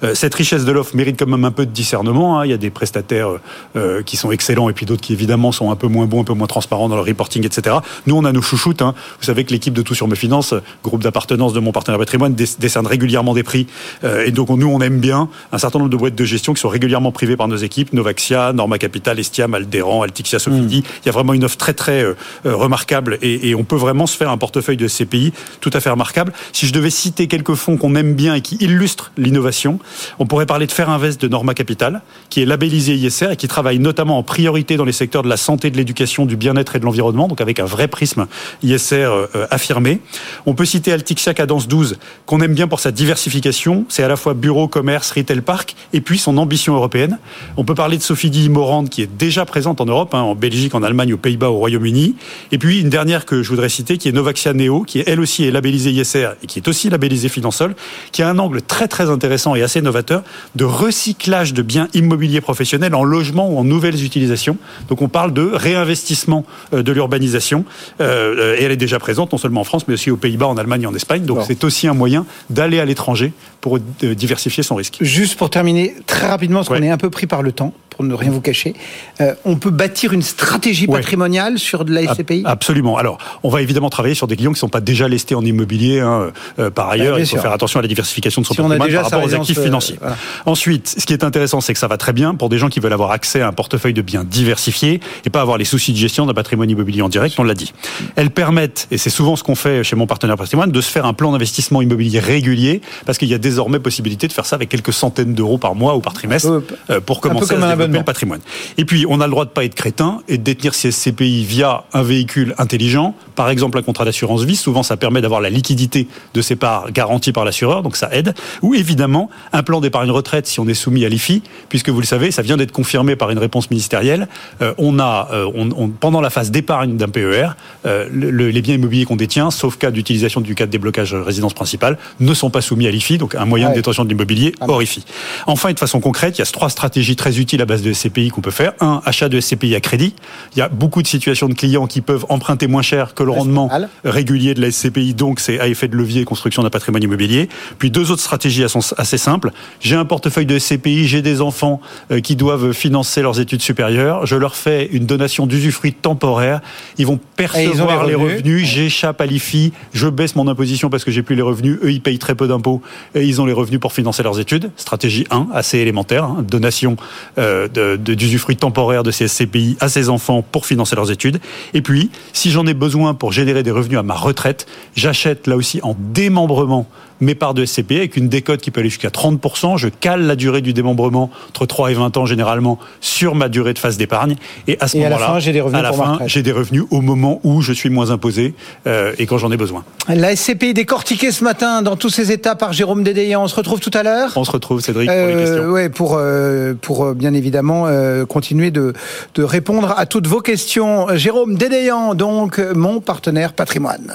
Euh, 0.02 0.14
cette 0.14 0.34
richesse 0.34 0.64
de 0.64 0.72
l'offre 0.72 0.94
mérite 0.96 1.18
quand 1.18 1.26
même 1.28 1.44
un 1.44 1.50
peu 1.50 1.66
de 1.66 1.70
discernement. 1.70 2.40
hein. 2.40 2.44
Il 2.46 2.50
y 2.50 2.54
a 2.54 2.56
des 2.56 2.70
prestataires 2.70 3.28
euh, 3.76 3.99
qui 4.02 4.16
sont 4.16 4.30
excellents 4.30 4.68
et 4.68 4.72
puis 4.72 4.86
d'autres 4.86 5.00
qui 5.02 5.12
évidemment 5.12 5.52
sont 5.52 5.70
un 5.70 5.76
peu 5.76 5.86
moins 5.88 6.06
bons, 6.06 6.20
un 6.20 6.24
peu 6.24 6.32
moins 6.34 6.46
transparents 6.46 6.88
dans 6.88 6.96
leur 6.96 7.06
reporting, 7.06 7.44
etc. 7.46 7.76
Nous, 8.06 8.16
on 8.16 8.24
a 8.24 8.32
nos 8.32 8.42
chouchoutes. 8.42 8.82
hein. 8.82 8.94
Vous 9.20 9.26
savez 9.26 9.44
que 9.44 9.50
l'équipe 9.52 9.74
de 9.74 9.82
Tout 9.82 9.94
sur 9.94 10.08
mes 10.08 10.16
finances, 10.16 10.52
euh, 10.52 10.60
groupe 10.84 11.02
d'appartenance 11.02 11.52
de 11.52 11.60
mon 11.60 11.72
partenaire 11.72 11.98
patrimoine, 11.98 12.34
dé- 12.34 12.44
décerne 12.58 12.86
régulièrement 12.86 13.34
des 13.34 13.42
prix. 13.42 13.66
Euh, 14.04 14.24
et 14.26 14.30
donc 14.30 14.48
nous, 14.50 14.68
on 14.68 14.80
aime 14.80 14.98
bien 15.00 15.28
un 15.52 15.58
certain 15.58 15.78
nombre 15.78 15.90
de 15.90 15.96
boîtes 15.96 16.14
de 16.14 16.24
gestion 16.24 16.52
qui 16.54 16.60
sont 16.60 16.68
régulièrement 16.68 17.12
privées 17.12 17.36
par 17.36 17.48
nos 17.48 17.56
équipes, 17.56 17.92
Novaxia, 17.92 18.52
Norma 18.52 18.78
Capital, 18.78 19.18
Estiam, 19.18 19.54
Alderan, 19.54 20.02
Altixia, 20.02 20.38
Sofidi. 20.38 20.84
Il 21.02 21.06
y 21.06 21.08
a 21.08 21.12
vraiment 21.12 21.32
une 21.34 21.44
offre 21.44 21.56
très 21.56 21.74
très 21.74 22.02
euh, 22.02 22.14
euh, 22.46 22.54
remarquable 22.56 23.18
et, 23.22 23.48
et 23.50 23.54
on 23.54 23.64
peut 23.64 23.76
vraiment 23.76 24.06
se 24.06 24.16
faire 24.16 24.30
un 24.30 24.38
portefeuille 24.38 24.76
de 24.76 24.88
CPI 24.88 25.32
tout 25.60 25.70
à 25.72 25.80
fait 25.80 25.90
remarquable. 25.90 26.32
Si 26.52 26.66
je 26.66 26.72
devais 26.72 26.90
citer 26.90 27.26
quelques 27.26 27.54
fonds 27.54 27.76
qu'on 27.76 27.94
aime 27.94 28.14
bien 28.14 28.34
et 28.34 28.40
qui 28.40 28.56
illustrent 28.60 29.12
l'innovation, 29.16 29.78
on 30.18 30.26
pourrait 30.26 30.46
parler 30.46 30.66
de 30.66 30.72
Faire 30.72 30.90
Invest 30.90 31.20
de 31.20 31.28
Norma 31.28 31.54
Capital, 31.54 32.02
qui 32.28 32.42
est 32.42 32.46
labellisé 32.46 32.94
ISR 32.94 33.32
et 33.32 33.36
qui 33.36 33.48
travaille 33.48 33.78
notamment 33.78 33.89
en 33.98 34.22
priorité 34.22 34.76
dans 34.76 34.84
les 34.84 34.92
secteurs 34.92 35.22
de 35.22 35.28
la 35.28 35.36
santé, 35.36 35.70
de 35.70 35.76
l'éducation, 35.76 36.26
du 36.26 36.36
bien-être 36.36 36.76
et 36.76 36.78
de 36.78 36.84
l'environnement, 36.84 37.28
donc 37.28 37.40
avec 37.40 37.60
un 37.60 37.64
vrai 37.64 37.88
prisme 37.88 38.26
ISR 38.62 38.94
euh, 38.94 39.46
affirmé. 39.50 40.00
On 40.46 40.54
peut 40.54 40.64
citer 40.64 40.92
Altixia 40.92 41.34
Cadence 41.34 41.68
12, 41.68 41.98
qu'on 42.26 42.40
aime 42.40 42.54
bien 42.54 42.68
pour 42.68 42.80
sa 42.80 42.90
diversification. 42.90 43.84
C'est 43.88 44.02
à 44.02 44.08
la 44.08 44.16
fois 44.16 44.34
bureau, 44.34 44.68
commerce, 44.68 45.10
retail 45.10 45.40
park, 45.40 45.74
et 45.92 46.00
puis 46.00 46.18
son 46.18 46.38
ambition 46.38 46.74
européenne. 46.74 47.18
On 47.56 47.64
peut 47.64 47.74
parler 47.74 47.98
de 47.98 48.02
Sophie 48.02 48.30
Di 48.30 48.48
Morand, 48.48 48.84
qui 48.84 49.02
est 49.02 49.10
déjà 49.18 49.44
présente 49.44 49.80
en 49.80 49.86
Europe, 49.86 50.14
hein, 50.14 50.22
en 50.22 50.34
Belgique, 50.34 50.74
en 50.74 50.82
Allemagne, 50.82 51.12
aux 51.12 51.18
Pays-Bas, 51.18 51.50
au 51.50 51.56
Royaume-Uni. 51.56 52.14
Et 52.52 52.58
puis 52.58 52.80
une 52.80 52.90
dernière 52.90 53.26
que 53.26 53.42
je 53.42 53.48
voudrais 53.48 53.68
citer, 53.68 53.98
qui 53.98 54.08
est 54.08 54.12
Novaxia 54.12 54.52
Neo, 54.52 54.82
qui 54.82 55.02
elle 55.06 55.20
aussi 55.20 55.44
est 55.44 55.50
labellisée 55.50 55.90
ISR 55.90 56.30
et 56.42 56.46
qui 56.46 56.58
est 56.58 56.68
aussi 56.68 56.88
labellisée 56.90 57.28
Finansol, 57.28 57.74
qui 58.12 58.22
a 58.22 58.28
un 58.28 58.38
angle 58.38 58.62
très 58.62 58.88
très 58.88 59.10
intéressant 59.10 59.54
et 59.54 59.62
assez 59.62 59.82
novateur 59.82 60.22
de 60.54 60.64
recyclage 60.64 61.54
de 61.54 61.62
biens 61.62 61.88
immobiliers 61.94 62.40
professionnels 62.40 62.94
en 62.94 63.04
logement 63.04 63.50
ou 63.50 63.58
en 63.58 63.64
nouvelles 63.80 64.04
utilisations. 64.04 64.58
Donc 64.88 65.00
on 65.00 65.08
parle 65.08 65.32
de 65.32 65.42
réinvestissement 65.42 66.44
euh, 66.74 66.82
de 66.82 66.92
l'urbanisation 66.92 67.64
euh, 68.00 68.56
et 68.58 68.64
elle 68.64 68.72
est 68.72 68.76
déjà 68.76 68.98
présente 68.98 69.32
non 69.32 69.38
seulement 69.38 69.62
en 69.62 69.64
France 69.64 69.88
mais 69.88 69.94
aussi 69.94 70.10
aux 70.10 70.16
Pays-Bas, 70.16 70.46
en 70.46 70.56
Allemagne 70.58 70.82
et 70.82 70.86
en 70.86 70.94
Espagne. 70.94 71.24
Donc 71.24 71.40
c'est 71.46 71.64
aussi 71.64 71.88
un 71.88 71.94
moyen 71.94 72.26
d'aller 72.50 72.78
à 72.78 72.84
l'étranger 72.84 73.32
pour 73.60 73.78
euh, 73.78 74.14
diversifier 74.14 74.62
son 74.62 74.74
risque. 74.74 74.98
Juste 75.00 75.38
pour 75.38 75.48
terminer 75.48 75.94
très 76.06 76.26
rapidement, 76.26 76.58
parce 76.58 76.68
qu'on 76.68 76.84
est 76.84 76.90
un 76.90 76.98
peu 76.98 77.10
pris 77.10 77.26
par 77.26 77.42
le 77.42 77.52
temps, 77.52 77.72
pour 78.00 78.08
ne 78.08 78.14
rien 78.14 78.30
vous 78.30 78.40
cacher, 78.40 78.74
euh, 79.20 79.34
on 79.44 79.56
peut 79.56 79.70
bâtir 79.70 80.14
une 80.14 80.22
stratégie 80.22 80.86
patrimoniale 80.86 81.58
sur 81.58 81.84
de 81.84 81.92
la 81.92 82.14
SCPI 82.14 82.44
Absolument. 82.46 82.96
Alors, 82.96 83.18
on 83.42 83.50
va 83.50 83.60
évidemment 83.60 83.90
travailler 83.90 84.14
sur 84.14 84.26
des 84.26 84.36
clients 84.36 84.52
qui 84.52 84.56
ne 84.56 84.60
sont 84.60 84.70
pas 84.70 84.80
déjà 84.80 85.06
lestés 85.06 85.34
en 85.34 85.44
immobilier. 85.44 86.00
Hein. 86.00 86.32
Euh, 86.58 86.70
par 86.70 86.88
ailleurs, 86.88 87.18
il 87.18 87.26
faut 87.26 87.36
faire 87.36 87.52
attention 87.52 87.78
à 87.78 87.82
la 87.82 87.88
diversification 87.88 88.40
de 88.40 88.46
son 88.46 88.54
patrimoine 88.54 88.90
par 88.90 89.04
rapport 89.04 89.22
aux 89.22 89.34
actifs 89.34 89.60
financiers. 89.60 89.98
Ensuite, 90.46 90.94
ce 90.98 91.04
qui 91.04 91.12
est 91.12 91.24
intéressant, 91.24 91.60
c'est 91.60 91.74
que 91.74 91.78
ça 91.78 91.88
va 91.88 91.98
très 91.98 92.14
bien 92.14 92.34
pour 92.34 92.48
des 92.48 92.56
gens 92.56 92.70
qui 92.70 92.80
veulent 92.80 92.94
avoir 92.94 93.10
accès 93.10 93.42
à 93.42 93.48
un 93.48 93.52
portefeuille 93.52 93.92
de 93.92 94.00
biens 94.00 94.24
diversifiés 94.24 95.00
et 95.26 95.30
pas 95.30 95.42
avoir 95.42 95.58
les 95.58 95.66
soucis 95.66 95.92
de 95.92 95.98
gestion 95.98 96.24
d'un 96.24 96.32
patrimoine 96.32 96.70
immobilier 96.70 97.02
en 97.02 97.10
direct, 97.10 97.38
on 97.38 97.42
l'a 97.42 97.52
dit. 97.52 97.74
Elles 98.16 98.30
permettent, 98.30 98.88
et 98.90 98.96
c'est 98.96 99.10
souvent 99.10 99.36
ce 99.36 99.42
qu'on 99.42 99.56
fait 99.56 99.84
chez 99.84 99.94
mon 99.94 100.06
partenaire 100.06 100.38
patrimoine, 100.38 100.70
de 100.70 100.80
se 100.80 100.90
faire 100.90 101.04
un 101.04 101.12
plan 101.12 101.32
d'investissement 101.32 101.82
immobilier 101.82 102.18
régulier 102.18 102.80
parce 103.04 103.18
qu'il 103.18 103.28
y 103.28 103.34
a 103.34 103.38
désormais 103.38 103.78
possibilité 103.78 104.26
de 104.26 104.32
faire 104.32 104.46
ça 104.46 104.56
avec 104.56 104.70
quelques 104.70 104.94
centaines 104.94 105.34
d'euros 105.34 105.58
par 105.58 105.74
mois 105.74 105.96
ou 105.96 106.00
par 106.00 106.14
trimestre 106.14 106.62
euh, 106.88 107.00
pour 107.00 107.20
commencer 107.20 107.54
à 107.54 107.89
le 107.98 108.04
patrimoine. 108.04 108.40
Et 108.78 108.84
puis, 108.84 109.06
on 109.08 109.20
a 109.20 109.26
le 109.26 109.30
droit 109.30 109.44
de 109.44 109.50
pas 109.50 109.64
être 109.64 109.74
crétin 109.74 110.22
et 110.28 110.38
de 110.38 110.42
détenir 110.42 110.74
ces 110.74 110.90
SCPI 110.90 111.44
via 111.44 111.84
un 111.92 112.02
véhicule 112.02 112.54
intelligent, 112.58 113.14
par 113.34 113.50
exemple 113.50 113.78
un 113.78 113.82
contrat 113.82 114.04
d'assurance 114.04 114.44
vie. 114.44 114.56
Souvent, 114.56 114.82
ça 114.82 114.96
permet 114.96 115.20
d'avoir 115.20 115.40
la 115.40 115.50
liquidité 115.50 116.08
de 116.34 116.42
ces 116.42 116.56
parts 116.56 116.92
garanties 116.92 117.32
par 117.32 117.44
l'assureur, 117.44 117.82
donc 117.82 117.96
ça 117.96 118.08
aide. 118.12 118.34
Ou 118.62 118.74
évidemment, 118.74 119.30
un 119.52 119.62
plan 119.62 119.80
d'épargne 119.80 120.10
retraite 120.10 120.46
si 120.46 120.60
on 120.60 120.68
est 120.68 120.74
soumis 120.74 121.04
à 121.04 121.08
l'IFI, 121.08 121.42
puisque 121.68 121.88
vous 121.88 122.00
le 122.00 122.06
savez, 122.06 122.30
ça 122.30 122.42
vient 122.42 122.56
d'être 122.56 122.72
confirmé 122.72 123.16
par 123.16 123.30
une 123.30 123.38
réponse 123.38 123.70
ministérielle. 123.70 124.28
Euh, 124.62 124.74
on 124.78 124.98
a, 124.98 125.28
euh, 125.32 125.50
on, 125.54 125.88
pendant 125.88 126.20
la 126.20 126.30
phase 126.30 126.50
d'épargne 126.50 126.96
d'un 126.96 127.08
PER, 127.08 127.50
les 127.84 128.62
biens 128.62 128.74
immobiliers 128.74 129.04
qu'on 129.04 129.16
détient, 129.16 129.50
sauf 129.50 129.76
cas 129.76 129.90
d'utilisation 129.90 130.40
du 130.40 130.54
cas 130.54 130.66
de 130.66 130.70
déblocage 130.70 131.14
résidence 131.14 131.54
principale, 131.54 131.98
ne 132.20 132.34
sont 132.34 132.50
pas 132.50 132.60
soumis 132.60 132.86
à 132.86 132.90
l'IFI, 132.90 133.18
donc 133.18 133.34
un 133.34 133.44
moyen 133.44 133.70
de 133.70 133.74
détention 133.74 134.04
de 134.04 134.08
l'immobilier 134.08 134.54
ah 134.60 134.68
horrifie. 134.68 135.04
Enfin, 135.46 135.68
et 135.68 135.74
de 135.74 135.78
façon 135.78 136.00
concrète, 136.00 136.36
il 136.36 136.40
y 136.40 136.42
a 136.42 136.46
trois 136.46 136.70
stratégies 136.70 137.16
très 137.16 137.38
utiles 137.38 137.62
à 137.62 137.66
base 137.70 137.82
de 137.82 137.92
SCPI 137.92 138.28
qu'on 138.28 138.40
peut 138.40 138.50
faire. 138.50 138.72
Un, 138.80 139.00
achat 139.04 139.28
de 139.28 139.40
SCPI 139.40 139.74
à 139.74 139.80
crédit. 139.80 140.14
Il 140.54 140.58
y 140.58 140.62
a 140.62 140.68
beaucoup 140.68 141.02
de 141.02 141.06
situations 141.06 141.48
de 141.48 141.54
clients 141.54 141.86
qui 141.86 142.00
peuvent 142.00 142.26
emprunter 142.28 142.66
moins 142.66 142.82
cher 142.82 143.14
que 143.14 143.22
le 143.22 143.30
rendement 143.30 143.70
régulier 144.04 144.54
de 144.54 144.60
la 144.60 144.70
SCPI, 144.70 145.14
donc 145.14 145.40
c'est 145.40 145.60
à 145.60 145.68
effet 145.68 145.88
de 145.88 145.96
levier 145.96 146.24
construction 146.24 146.62
d'un 146.62 146.70
patrimoine 146.70 147.02
immobilier. 147.02 147.48
Puis 147.78 147.90
deux 147.90 148.10
autres 148.10 148.22
stratégies 148.22 148.64
assez 148.64 149.18
simples. 149.18 149.52
J'ai 149.80 149.96
un 149.96 150.04
portefeuille 150.04 150.46
de 150.46 150.58
SCPI, 150.58 151.06
j'ai 151.06 151.22
des 151.22 151.40
enfants 151.40 151.80
euh, 152.10 152.20
qui 152.20 152.36
doivent 152.36 152.72
financer 152.72 153.22
leurs 153.22 153.40
études 153.40 153.62
supérieures. 153.62 154.26
Je 154.26 154.36
leur 154.36 154.56
fais 154.56 154.86
une 154.86 155.06
donation 155.06 155.46
d'usufruit 155.46 155.92
temporaire. 155.92 156.60
Ils 156.98 157.06
vont 157.06 157.20
percevoir 157.36 158.06
les 158.06 158.14
revenus. 158.14 158.66
J'échappe 158.66 159.20
à 159.20 159.26
l'IFI. 159.26 159.72
Je 159.92 160.08
baisse 160.08 160.34
mon 160.36 160.48
imposition 160.48 160.90
parce 160.90 161.04
que 161.04 161.10
j'ai 161.10 161.22
plus 161.22 161.36
les 161.36 161.42
revenus. 161.42 161.78
Eux, 161.82 161.92
ils 161.92 162.02
payent 162.02 162.18
très 162.18 162.34
peu 162.34 162.48
d'impôts 162.48 162.82
et 163.14 163.24
ils 163.24 163.40
ont 163.40 163.46
les 163.46 163.52
revenus 163.52 163.80
pour 163.80 163.92
financer 163.92 164.22
leurs 164.22 164.40
études. 164.40 164.70
Stratégie 164.76 165.26
1, 165.30 165.48
assez 165.52 165.78
élémentaire, 165.78 166.24
hein. 166.24 166.44
donation 166.46 166.96
euh, 167.38 167.59
d'usufruit 167.68 168.56
temporaire 168.56 169.02
de 169.02 169.10
ces 169.10 169.28
SCPI 169.28 169.76
à 169.80 169.88
ses 169.88 170.08
enfants 170.08 170.42
pour 170.42 170.66
financer 170.66 170.96
leurs 170.96 171.10
études. 171.10 171.40
Et 171.74 171.82
puis, 171.82 172.10
si 172.32 172.50
j'en 172.50 172.66
ai 172.66 172.74
besoin 172.74 173.14
pour 173.14 173.32
générer 173.32 173.62
des 173.62 173.70
revenus 173.70 173.98
à 173.98 174.02
ma 174.02 174.14
retraite, 174.14 174.66
j'achète 174.96 175.46
là 175.46 175.56
aussi 175.56 175.80
en 175.82 175.96
démembrement 175.98 176.88
mes 177.20 177.34
parts 177.34 177.54
de 177.54 177.64
SCPI 177.64 177.96
avec 177.96 178.16
une 178.16 178.28
décote 178.28 178.60
qui 178.60 178.70
peut 178.70 178.80
aller 178.80 178.88
jusqu'à 178.88 179.08
30%. 179.08 179.76
Je 179.76 179.88
cale 179.88 180.22
la 180.22 180.36
durée 180.36 180.60
du 180.60 180.72
démembrement 180.72 181.30
entre 181.48 181.66
3 181.66 181.90
et 181.90 181.94
20 181.94 182.16
ans 182.16 182.26
généralement 182.26 182.78
sur 183.00 183.34
ma 183.34 183.48
durée 183.48 183.72
de 183.72 183.78
phase 183.78 183.96
d'épargne. 183.96 184.36
Et 184.66 184.78
à 184.80 184.88
ce 184.88 184.96
moment-là, 184.98 185.38
j'ai 185.38 185.52
des 185.52 185.60
revenus, 185.60 185.78
à 185.78 185.82
la 185.82 185.92
fin, 185.92 186.18
j'ai 186.26 186.42
des 186.42 186.52
revenus 186.52 186.84
au 186.90 187.00
moment 187.00 187.40
où 187.44 187.60
je 187.60 187.72
suis 187.72 187.90
moins 187.90 188.10
imposé 188.10 188.54
euh, 188.86 189.12
et 189.18 189.26
quand 189.26 189.38
j'en 189.38 189.52
ai 189.52 189.56
besoin. 189.56 189.84
La 190.08 190.34
SCPI 190.34 190.74
décortiquée 190.74 191.32
ce 191.32 191.44
matin 191.44 191.82
dans 191.82 191.96
tous 191.96 192.10
ses 192.10 192.32
états 192.32 192.54
par 192.54 192.72
Jérôme 192.72 193.02
Dédéian. 193.02 193.42
On 193.42 193.48
se 193.48 193.56
retrouve 193.56 193.80
tout 193.80 193.90
à 193.94 194.02
l'heure. 194.02 194.32
On 194.36 194.44
se 194.44 194.50
retrouve, 194.50 194.80
Cédric, 194.80 195.08
pour 195.08 195.26
les 195.26 195.34
questions. 195.34 195.62
Euh, 195.62 195.70
ouais, 195.70 195.88
pour, 195.88 196.16
euh, 196.18 196.74
pour 196.80 197.14
bien 197.14 197.34
évidemment 197.34 197.86
continuer 198.28 198.70
de, 198.70 198.92
de 199.34 199.42
répondre 199.42 199.94
à 199.96 200.06
toutes 200.06 200.26
vos 200.26 200.40
questions. 200.40 201.06
Jérôme 201.14 201.56
Dédéian, 201.56 202.14
donc 202.14 202.58
mon 202.74 203.00
partenaire 203.00 203.52
patrimoine. 203.52 204.12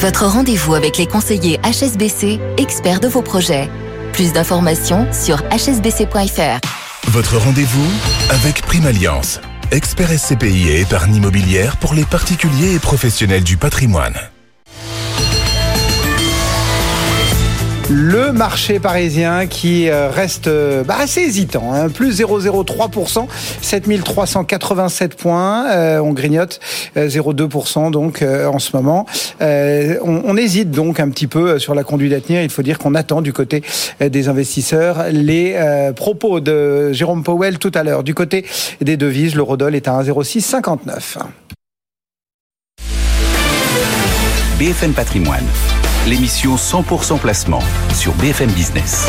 Votre 0.00 0.26
rendez-vous 0.26 0.76
avec 0.76 0.96
les 0.96 1.06
conseillers 1.06 1.58
HSBC, 1.64 2.38
experts 2.56 3.00
de 3.00 3.08
vos 3.08 3.20
projets. 3.20 3.68
Plus 4.12 4.32
d'informations 4.32 5.12
sur 5.12 5.38
hsbc.fr. 5.50 6.60
Votre 7.08 7.36
rendez-vous 7.36 7.90
avec 8.30 8.62
Prime 8.62 8.86
Alliance, 8.86 9.40
expert 9.72 10.16
SCPI 10.16 10.68
et 10.68 10.80
épargne 10.82 11.16
immobilière 11.16 11.76
pour 11.78 11.94
les 11.94 12.04
particuliers 12.04 12.74
et 12.74 12.78
professionnels 12.78 13.42
du 13.42 13.56
patrimoine. 13.56 14.14
Le 17.90 18.32
marché 18.32 18.80
parisien 18.80 19.46
qui 19.46 19.88
euh, 19.88 20.10
reste 20.10 20.46
euh, 20.46 20.84
bah, 20.84 20.96
assez 21.00 21.22
hésitant, 21.22 21.72
hein. 21.72 21.88
plus 21.88 22.20
0,03%, 22.20 23.26
7387 23.62 25.14
points, 25.14 25.70
euh, 25.70 25.98
on 25.98 26.12
grignote 26.12 26.60
0,2% 26.96 27.90
donc 27.90 28.22
en 28.22 28.58
ce 28.58 28.76
moment. 28.76 29.06
On, 29.40 30.36
hésite 30.36 30.70
donc 30.70 31.00
un 31.00 31.08
petit 31.08 31.26
peu 31.26 31.58
sur 31.58 31.74
la 31.74 31.82
conduite 31.82 32.12
à 32.12 32.20
tenir. 32.20 32.42
Il 32.42 32.50
faut 32.50 32.62
dire 32.62 32.78
qu'on 32.78 32.94
attend 32.94 33.22
du 33.22 33.32
côté 33.32 33.62
des 34.00 34.28
investisseurs 34.28 35.06
les 35.10 35.56
propos 35.96 36.40
de 36.40 36.92
Jérôme 36.92 37.22
Powell 37.22 37.58
tout 37.58 37.72
à 37.74 37.82
l'heure. 37.82 38.04
Du 38.04 38.14
côté 38.14 38.44
des 38.80 38.96
devises, 38.96 39.34
le 39.34 39.42
Rodol 39.42 39.74
est 39.74 39.88
à 39.88 40.02
1,0659. 40.02 41.18
BFM 44.58 44.92
Patrimoine 44.92 45.46
l'émission 46.08 46.56
100% 46.56 47.18
placement 47.18 47.60
sur 47.92 48.14
BFM 48.14 48.50
Business. 48.52 49.08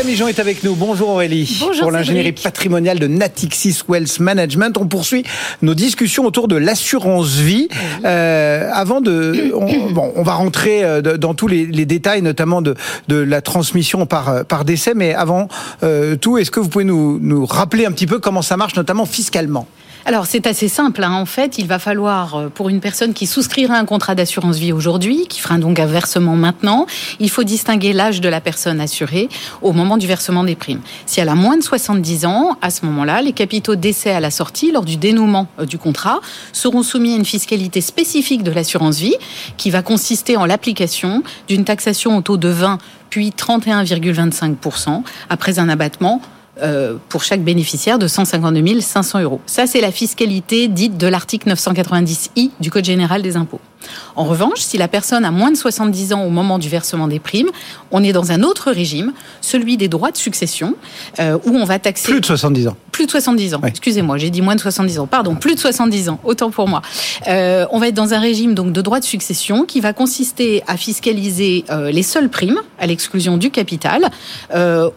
Aurélie 0.00 0.14
Alamijon 0.14 0.28
est 0.28 0.38
avec 0.38 0.64
nous. 0.64 0.74
Bonjour 0.74 1.10
Aurélie. 1.10 1.58
Bonjour 1.60 1.82
Pour 1.82 1.90
l'ingénierie 1.90 2.32
patrimoniale 2.32 2.98
de 2.98 3.06
Natixis 3.06 3.82
Wealth 3.86 4.18
Management, 4.18 4.78
on 4.78 4.86
poursuit 4.86 5.24
nos 5.60 5.74
discussions 5.74 6.24
autour 6.24 6.48
de 6.48 6.56
l'assurance 6.56 7.34
vie. 7.34 7.68
Euh, 8.06 8.70
avant 8.72 9.02
de, 9.02 9.52
on, 9.54 9.90
bon, 9.90 10.10
on 10.16 10.22
va 10.22 10.34
rentrer 10.34 10.84
euh, 10.84 11.02
dans 11.02 11.34
tous 11.34 11.48
les, 11.48 11.66
détails, 11.84 12.22
notamment 12.22 12.62
de, 12.62 12.76
de 13.08 13.16
la 13.16 13.42
transmission 13.42 14.06
par 14.06 14.30
euh, 14.30 14.42
par 14.42 14.64
décès. 14.64 14.94
Mais 14.94 15.12
avant 15.12 15.48
euh, 15.82 16.16
tout, 16.16 16.38
est-ce 16.38 16.50
que 16.50 16.60
vous 16.60 16.70
pouvez 16.70 16.84
nous, 16.84 17.18
nous 17.20 17.44
rappeler 17.44 17.84
un 17.84 17.92
petit 17.92 18.06
peu 18.06 18.20
comment 18.20 18.42
ça 18.42 18.56
marche, 18.56 18.76
notamment 18.76 19.04
fiscalement? 19.04 19.66
Alors 20.06 20.24
c'est 20.24 20.46
assez 20.46 20.68
simple. 20.68 21.04
Hein. 21.04 21.12
En 21.12 21.26
fait, 21.26 21.58
il 21.58 21.66
va 21.66 21.78
falloir 21.78 22.48
pour 22.54 22.70
une 22.70 22.80
personne 22.80 23.12
qui 23.12 23.26
souscrira 23.26 23.74
un 23.74 23.84
contrat 23.84 24.14
d'assurance 24.14 24.56
vie 24.56 24.72
aujourd'hui, 24.72 25.26
qui 25.28 25.40
fera 25.40 25.58
donc 25.58 25.78
un 25.78 25.84
versement 25.84 26.36
maintenant, 26.36 26.86
il 27.18 27.28
faut 27.28 27.44
distinguer 27.44 27.92
l'âge 27.92 28.22
de 28.22 28.28
la 28.30 28.40
personne 28.40 28.80
assurée 28.80 29.28
au 29.60 29.72
moment 29.72 29.89
du 29.96 30.06
versement 30.06 30.44
des 30.44 30.56
primes. 30.56 30.80
Si 31.06 31.20
elle 31.20 31.28
a 31.28 31.34
moins 31.34 31.56
de 31.56 31.62
70 31.62 32.26
ans, 32.26 32.56
à 32.62 32.70
ce 32.70 32.84
moment-là, 32.86 33.22
les 33.22 33.32
capitaux 33.32 33.76
d'essai 33.76 34.10
à 34.10 34.20
la 34.20 34.30
sortie, 34.30 34.72
lors 34.72 34.84
du 34.84 34.96
dénouement 34.96 35.48
euh, 35.58 35.66
du 35.66 35.78
contrat, 35.78 36.20
seront 36.52 36.82
soumis 36.82 37.14
à 37.14 37.16
une 37.16 37.24
fiscalité 37.24 37.80
spécifique 37.80 38.42
de 38.42 38.50
l'assurance 38.50 38.98
vie, 38.98 39.16
qui 39.56 39.70
va 39.70 39.82
consister 39.82 40.36
en 40.36 40.46
l'application 40.46 41.22
d'une 41.48 41.64
taxation 41.64 42.16
au 42.16 42.22
taux 42.22 42.36
de 42.36 42.48
20 42.48 42.78
puis 43.10 43.30
31,25% 43.36 45.02
après 45.28 45.58
un 45.58 45.68
abattement 45.68 46.22
euh, 46.62 46.96
pour 47.08 47.22
chaque 47.22 47.42
bénéficiaire 47.42 47.98
de 47.98 48.06
152 48.06 48.80
500 48.80 49.20
euros. 49.20 49.40
Ça, 49.46 49.66
c'est 49.66 49.80
la 49.80 49.90
fiscalité 49.90 50.68
dite 50.68 50.96
de 50.96 51.06
l'article 51.06 51.50
990i 51.50 52.50
du 52.60 52.70
Code 52.70 52.84
général 52.84 53.22
des 53.22 53.36
impôts. 53.36 53.60
En 54.16 54.24
revanche, 54.24 54.58
si 54.58 54.78
la 54.78 54.88
personne 54.88 55.24
a 55.24 55.30
moins 55.30 55.50
de 55.50 55.56
70 55.56 56.12
ans 56.12 56.24
au 56.24 56.30
moment 56.30 56.58
du 56.58 56.68
versement 56.68 57.08
des 57.08 57.18
primes, 57.18 57.50
on 57.90 58.02
est 58.02 58.12
dans 58.12 58.32
un 58.32 58.42
autre 58.42 58.70
régime, 58.70 59.12
celui 59.40 59.76
des 59.76 59.88
droits 59.88 60.10
de 60.10 60.16
succession, 60.16 60.74
euh, 61.18 61.38
où 61.44 61.56
on 61.56 61.64
va 61.64 61.78
taxer... 61.78 62.10
Plus 62.10 62.20
de 62.20 62.26
70 62.26 62.68
ans. 62.68 62.76
Plus 62.92 63.06
de 63.06 63.10
70 63.10 63.54
ans. 63.54 63.60
Excusez-moi, 63.64 64.18
j'ai 64.18 64.30
dit 64.30 64.42
moins 64.42 64.56
de 64.56 64.60
70 64.60 64.98
ans. 64.98 65.06
Pardon, 65.06 65.34
plus 65.34 65.54
de 65.54 65.60
70 65.60 66.10
ans. 66.10 66.20
Autant 66.24 66.50
pour 66.50 66.68
moi. 66.68 66.82
Euh, 67.28 67.66
on 67.70 67.78
va 67.78 67.88
être 67.88 67.94
dans 67.94 68.14
un 68.14 68.18
régime 68.18 68.54
donc 68.54 68.72
de 68.72 68.82
droits 68.82 69.00
de 69.00 69.04
succession 69.04 69.64
qui 69.64 69.80
va 69.80 69.92
consister 69.92 70.62
à 70.66 70.76
fiscaliser 70.76 71.64
euh, 71.70 71.90
les 71.90 72.02
seules 72.02 72.28
primes, 72.28 72.60
à 72.78 72.86
l'exclusion 72.86 73.36
du 73.36 73.50
capital, 73.50 74.10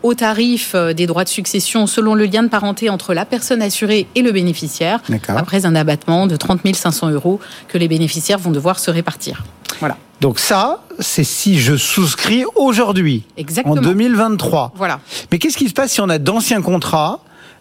au 0.03 0.13
tarif 0.13 0.75
des 0.75 1.05
droits 1.05 1.23
de 1.23 1.29
succession 1.29 1.87
selon 1.87 2.15
le 2.15 2.25
lien 2.25 2.43
de 2.43 2.47
parenté 2.47 2.89
entre 2.89 3.13
la 3.13 3.25
personne 3.25 3.61
assurée 3.61 4.07
et 4.15 4.21
le 4.21 4.31
bénéficiaire, 4.31 4.99
après 5.27 5.65
un 5.65 5.75
abattement 5.75 6.27
de 6.27 6.35
30 6.35 6.61
500 6.75 7.11
euros 7.11 7.39
que 7.67 7.77
les 7.77 7.87
bénéficiaires 7.87 8.39
vont 8.39 8.51
devoir 8.51 8.72
se 8.79 8.91
répartir. 8.91 9.43
Voilà. 9.79 9.97
Donc 10.21 10.39
ça, 10.39 10.83
c'est 10.99 11.23
si 11.23 11.59
je 11.59 11.75
souscris 11.75 12.45
aujourd'hui, 12.55 13.23
Exactement. 13.37 13.75
en 13.75 13.81
2023. 13.81 14.71
Voilà. 14.75 14.99
Mais 15.31 15.39
qu'est-ce 15.39 15.57
qui 15.57 15.67
se 15.67 15.73
passe 15.73 15.91
si 15.93 16.01
on 16.01 16.09
a 16.09 16.17
d'anciens 16.19 16.61
contrats 16.61 17.19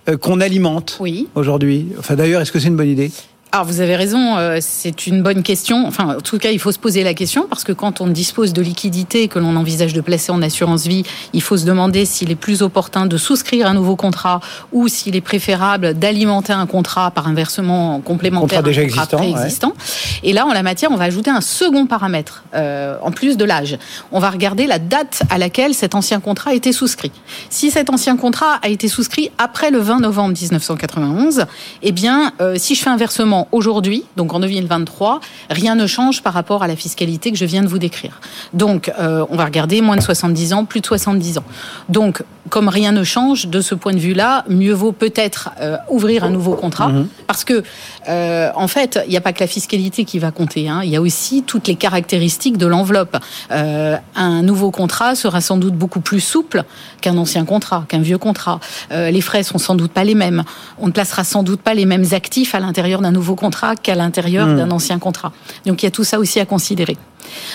euh, 0.08 0.16
qu'on 0.16 0.40
alimente 0.40 0.96
Oui. 1.00 1.28
aujourd'hui? 1.34 1.88
Enfin 1.98 2.14
d'ailleurs, 2.14 2.40
est-ce 2.40 2.52
que 2.52 2.58
c'est 2.60 2.68
une 2.68 2.76
bonne 2.76 2.88
idée? 2.90 3.10
Alors 3.54 3.66
vous 3.66 3.82
avez 3.82 3.96
raison, 3.96 4.38
euh, 4.38 4.60
c'est 4.62 5.06
une 5.06 5.22
bonne 5.22 5.42
question. 5.42 5.86
Enfin, 5.86 6.16
en 6.16 6.20
tout 6.22 6.38
cas, 6.38 6.52
il 6.52 6.58
faut 6.58 6.72
se 6.72 6.78
poser 6.78 7.04
la 7.04 7.12
question 7.12 7.46
parce 7.46 7.64
que 7.64 7.72
quand 7.72 8.00
on 8.00 8.06
dispose 8.06 8.54
de 8.54 8.62
liquidités 8.62 9.28
que 9.28 9.38
l'on 9.38 9.56
envisage 9.56 9.92
de 9.92 10.00
placer 10.00 10.32
en 10.32 10.40
assurance 10.40 10.86
vie, 10.86 11.02
il 11.34 11.42
faut 11.42 11.58
se 11.58 11.66
demander 11.66 12.06
s'il 12.06 12.30
est 12.30 12.34
plus 12.34 12.62
opportun 12.62 13.04
de 13.04 13.18
souscrire 13.18 13.66
un 13.66 13.74
nouveau 13.74 13.94
contrat 13.94 14.40
ou 14.72 14.88
s'il 14.88 15.16
est 15.16 15.20
préférable 15.20 15.92
d'alimenter 15.92 16.54
un 16.54 16.64
contrat 16.64 17.10
par 17.10 17.28
un 17.28 17.34
versement 17.34 18.00
complémentaire, 18.00 18.62
Contrat 18.62 18.62
déjà 18.62 18.80
un 18.80 19.06
contrat 19.06 19.26
existant, 19.26 19.68
ouais. 19.68 20.30
Et 20.30 20.32
là, 20.32 20.46
en 20.46 20.54
la 20.54 20.62
matière, 20.62 20.90
on 20.90 20.96
va 20.96 21.04
ajouter 21.04 21.30
un 21.30 21.42
second 21.42 21.84
paramètre 21.84 22.44
euh, 22.54 22.96
en 23.02 23.10
plus 23.10 23.36
de 23.36 23.44
l'âge. 23.44 23.76
On 24.12 24.18
va 24.18 24.30
regarder 24.30 24.66
la 24.66 24.78
date 24.78 25.24
à 25.28 25.36
laquelle 25.36 25.74
cet 25.74 25.94
ancien 25.94 26.20
contrat 26.20 26.52
a 26.52 26.54
été 26.54 26.72
souscrit. 26.72 27.12
Si 27.50 27.70
cet 27.70 27.90
ancien 27.90 28.16
contrat 28.16 28.54
a 28.62 28.70
été 28.70 28.88
souscrit 28.88 29.30
après 29.36 29.70
le 29.70 29.78
20 29.78 30.00
novembre 30.00 30.32
1991, 30.40 31.44
eh 31.82 31.92
bien, 31.92 32.32
euh, 32.40 32.54
si 32.56 32.74
je 32.74 32.82
fais 32.82 32.88
un 32.88 32.96
versement 32.96 33.41
aujourd'hui, 33.52 34.04
donc 34.16 34.32
en 34.34 34.40
2023, 34.40 35.20
rien 35.50 35.74
ne 35.74 35.86
change 35.86 36.22
par 36.22 36.32
rapport 36.34 36.62
à 36.62 36.68
la 36.68 36.76
fiscalité 36.76 37.32
que 37.32 37.38
je 37.38 37.44
viens 37.44 37.62
de 37.62 37.68
vous 37.68 37.78
décrire. 37.78 38.20
Donc, 38.52 38.92
euh, 39.00 39.24
on 39.30 39.36
va 39.36 39.44
regarder 39.46 39.80
moins 39.80 39.96
de 39.96 40.02
70 40.02 40.52
ans, 40.52 40.64
plus 40.64 40.80
de 40.80 40.86
70 40.86 41.38
ans. 41.38 41.44
Donc, 41.88 42.22
comme 42.50 42.68
rien 42.68 42.92
ne 42.92 43.02
change 43.04 43.46
de 43.48 43.60
ce 43.62 43.74
point 43.74 43.94
de 43.94 43.98
vue-là, 43.98 44.44
mieux 44.48 44.74
vaut 44.74 44.92
peut-être 44.92 45.50
euh, 45.60 45.76
ouvrir 45.88 46.24
un 46.24 46.30
nouveau 46.30 46.54
contrat, 46.54 46.88
Mhm. 46.88 47.08
parce 47.26 47.44
que 47.44 47.62
euh, 48.08 48.50
en 48.54 48.68
fait, 48.68 49.00
il 49.06 49.10
n'y 49.10 49.16
a 49.16 49.20
pas 49.22 49.32
que 49.32 49.40
la 49.40 49.46
fiscalité 49.46 50.04
qui 50.04 50.18
va 50.18 50.30
compter. 50.32 50.68
hein. 50.68 50.80
Il 50.84 50.90
y 50.90 50.96
a 50.96 51.00
aussi 51.00 51.42
toutes 51.44 51.66
les 51.68 51.76
caractéristiques 51.76 52.58
de 52.58 52.66
l'enveloppe. 52.66 53.16
Un 53.50 54.42
nouveau 54.42 54.70
contrat 54.70 55.14
sera 55.14 55.40
sans 55.40 55.56
doute 55.56 55.74
beaucoup 55.74 56.00
plus 56.00 56.20
souple 56.20 56.64
qu'un 57.00 57.16
ancien 57.16 57.44
contrat, 57.44 57.84
qu'un 57.88 58.00
vieux 58.00 58.18
contrat. 58.18 58.60
Les 58.90 59.20
frais 59.20 59.42
seront 59.42 59.58
sans 59.58 59.74
doute 59.74 59.92
pas 59.92 60.04
les 60.04 60.14
mêmes. 60.14 60.42
On 60.78 60.86
ne 60.88 60.92
placera 60.92 61.24
sans 61.24 61.42
doute 61.42 61.60
pas 61.62 61.74
les 61.74 61.86
mêmes 61.86 62.04
actifs 62.12 62.54
à 62.54 62.60
l'intérieur 62.60 63.00
d'un 63.00 63.12
nouveau 63.12 63.31
contrat 63.34 63.76
qu'à 63.76 63.94
l'intérieur 63.94 64.46
Hmm. 64.46 64.56
d'un 64.56 64.70
ancien 64.70 64.98
contrat. 64.98 65.32
Donc 65.66 65.82
il 65.82 65.86
y 65.86 65.88
a 65.88 65.90
tout 65.90 66.04
ça 66.04 66.18
aussi 66.18 66.40
à 66.40 66.46
considérer. 66.46 66.96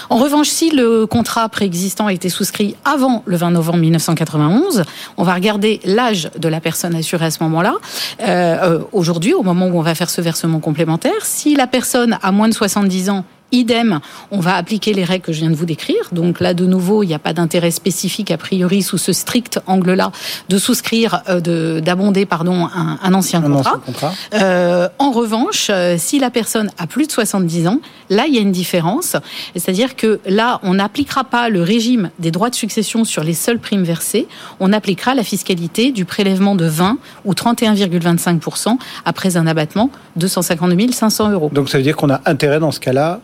En 0.09 0.17
revanche, 0.17 0.47
si 0.47 0.71
le 0.71 1.05
contrat 1.05 1.49
préexistant 1.49 2.07
a 2.07 2.13
été 2.13 2.29
souscrit 2.29 2.75
avant 2.85 3.21
le 3.25 3.35
20 3.35 3.51
novembre 3.51 3.79
1991, 3.79 4.83
on 5.17 5.23
va 5.23 5.33
regarder 5.33 5.79
l'âge 5.83 6.29
de 6.37 6.47
la 6.47 6.61
personne 6.61 6.95
assurée 6.95 7.25
à 7.25 7.31
ce 7.31 7.43
moment-là. 7.43 7.75
Euh, 8.21 8.25
euh, 8.25 8.79
Aujourd'hui, 8.93 9.33
au 9.33 9.43
moment 9.43 9.67
où 9.67 9.77
on 9.77 9.81
va 9.81 9.93
faire 9.93 10.09
ce 10.09 10.21
versement 10.21 10.59
complémentaire, 10.59 11.23
si 11.23 11.55
la 11.55 11.67
personne 11.67 12.17
a 12.21 12.31
moins 12.31 12.47
de 12.47 12.53
70 12.53 13.09
ans, 13.09 13.25
Idem, 13.51 13.99
on 14.31 14.39
va 14.39 14.55
appliquer 14.55 14.93
les 14.93 15.03
règles 15.03 15.23
que 15.25 15.31
je 15.33 15.39
viens 15.39 15.49
de 15.49 15.55
vous 15.55 15.65
décrire. 15.65 16.09
Donc 16.11 16.39
là, 16.39 16.53
de 16.53 16.65
nouveau, 16.65 17.03
il 17.03 17.07
n'y 17.07 17.13
a 17.13 17.19
pas 17.19 17.33
d'intérêt 17.33 17.71
spécifique 17.71 18.29
a 18.31 18.37
priori 18.37 18.81
sous 18.81 18.97
ce 18.97 19.13
strict 19.13 19.59
angle-là 19.67 20.11
de 20.49 20.57
souscrire, 20.57 21.21
euh, 21.29 21.39
de 21.39 21.79
d'abonder 21.79 22.25
pardon 22.25 22.65
un, 22.67 22.99
un 23.01 23.13
ancien 23.13 23.39
Un 23.43 23.51
contrat. 23.51 23.71
ancien 23.71 23.79
contrat. 23.85 24.13
Euh, 24.33 24.89
en 24.99 25.11
revanche, 25.11 25.67
euh, 25.69 25.95
si 25.97 26.19
la 26.19 26.29
personne 26.29 26.69
a 26.77 26.87
plus 26.87 27.07
de 27.07 27.11
70 27.11 27.67
ans, 27.67 27.79
là, 28.09 28.25
il 28.27 28.33
y 28.33 28.37
a 28.37 28.41
une 28.41 28.51
différence. 28.51 29.15
C'est-à-dire 29.55 29.95
que 29.95 30.19
là, 30.25 30.59
on 30.63 30.75
n'appliquera 30.75 31.23
pas 31.23 31.49
le 31.49 31.61
régime 31.61 32.09
des 32.19 32.31
droits 32.31 32.49
de 32.49 32.55
succession 32.55 33.03
sur 33.05 33.23
les 33.23 33.33
seules 33.33 33.59
primes 33.59 33.83
versées. 33.83 34.27
On 34.59 34.73
appliquera 34.73 35.15
la 35.15 35.23
fiscalité 35.23 35.91
du 35.91 36.05
prélèvement 36.05 36.55
de 36.55 36.65
20 36.65 36.97
ou 37.25 37.33
31,25% 37.33 38.77
après 39.05 39.37
un 39.37 39.47
abattement 39.47 39.89
de 40.15 40.27
152 40.27 40.91
500 40.91 41.31
euros. 41.31 41.49
Donc 41.53 41.69
ça 41.69 41.77
veut 41.77 41.83
dire 41.83 41.95
qu'on 41.95 42.09
a 42.09 42.21
intérêt 42.25 42.59
dans 42.59 42.71
ce 42.71 42.79
cas-là 42.79 43.21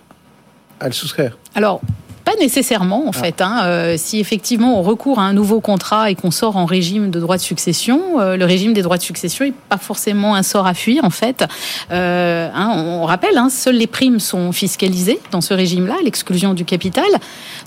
à 0.84 0.88
le 0.88 0.93
souscrire. 0.93 1.38
Alors, 1.55 1.81
pas 2.36 2.41
nécessairement 2.41 3.05
en 3.07 3.11
Ah. 3.13 3.17
fait. 3.17 3.41
Hein. 3.41 3.61
Euh, 3.63 3.95
si 3.97 4.19
effectivement 4.19 4.79
on 4.79 4.81
recourt 4.84 5.19
à 5.19 5.23
un 5.23 5.34
nouveau 5.34 5.59
contrat 5.59 6.09
et 6.11 6.15
qu'on 6.15 6.31
sort 6.31 6.57
en 6.57 6.65
régime 6.65 7.09
de 7.11 7.19
droit 7.19 7.38
de 7.38 7.41
succession, 7.41 8.19
euh, 8.19 8.38
le 8.38 8.45
régime 8.45 8.73
des 8.73 8.81
droits 8.81 8.97
de 8.97 9.03
succession 9.03 9.45
n'est 9.45 9.53
pas 9.69 9.77
forcément 9.77 10.36
un 10.36 10.43
sort 10.43 10.67
à 10.67 10.73
fuir 10.73 11.03
en 11.05 11.09
fait. 11.09 11.43
Euh, 11.91 12.49
hein, 12.53 12.71
on 12.75 13.05
rappelle, 13.05 13.38
hein, 13.38 13.49
seules 13.49 13.75
les 13.75 13.88
primes 13.88 14.19
sont 14.19 14.51
fiscalisées 14.51 15.19
dans 15.31 15.41
ce 15.41 15.53
régime-là, 15.53 15.95
l'exclusion 16.03 16.53
du 16.53 16.65
capital. 16.65 17.05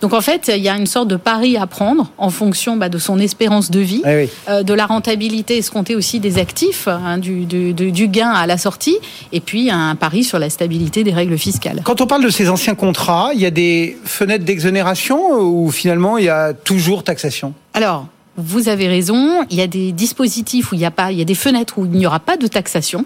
Donc 0.00 0.12
en 0.12 0.20
fait, 0.20 0.50
il 0.54 0.62
y 0.62 0.68
a 0.68 0.76
une 0.76 0.86
sorte 0.86 1.08
de 1.08 1.16
pari 1.16 1.56
à 1.56 1.66
prendre 1.66 2.10
en 2.18 2.30
fonction 2.30 2.76
bah, 2.76 2.88
de 2.88 2.98
son 2.98 3.18
espérance 3.18 3.70
de 3.70 3.80
vie, 3.80 4.02
Eh 4.06 4.28
oui. 4.48 4.64
de 4.64 4.74
la 4.74 4.86
rentabilité 4.86 5.56
escomptée 5.58 5.94
aussi 5.94 6.20
des 6.20 6.38
actifs, 6.38 6.88
du- 7.18 7.44
du 7.72 8.08
gain 8.08 8.30
à 8.30 8.46
la 8.46 8.58
sortie, 8.58 8.96
et 9.32 9.40
puis 9.40 9.70
un 9.70 9.94
pari 9.94 10.24
sur 10.24 10.38
la 10.38 10.50
stabilité 10.50 11.04
des 11.04 11.12
règles 11.12 11.38
fiscales. 11.38 11.80
Quand 11.84 12.00
on 12.00 12.06
parle 12.06 12.24
de 12.24 12.30
ces 12.30 12.48
anciens 12.48 12.74
contrats, 12.74 13.30
il 13.34 13.40
y 13.40 13.46
a 13.46 13.50
des 13.50 13.96
fenêtres 14.04 14.44
d'exonération 14.56 15.38
ou 15.38 15.70
finalement 15.70 16.16
il 16.16 16.24
y 16.24 16.30
a 16.30 16.54
toujours 16.54 17.04
taxation? 17.04 17.52
Alors, 17.74 18.06
vous 18.38 18.68
avez 18.68 18.88
raison. 18.88 19.44
Il 19.50 19.56
y 19.56 19.60
a 19.60 19.66
des 19.66 19.92
dispositifs 19.92 20.72
où 20.72 20.74
il 20.74 20.80
y 20.80 20.86
a 20.86 20.90
pas, 20.90 21.12
il 21.12 21.18
y 21.18 21.22
a 21.22 21.26
des 21.26 21.34
fenêtres 21.34 21.78
où 21.78 21.84
il 21.84 21.90
n'y 21.90 22.06
aura 22.06 22.20
pas 22.20 22.38
de 22.38 22.46
taxation. 22.46 23.04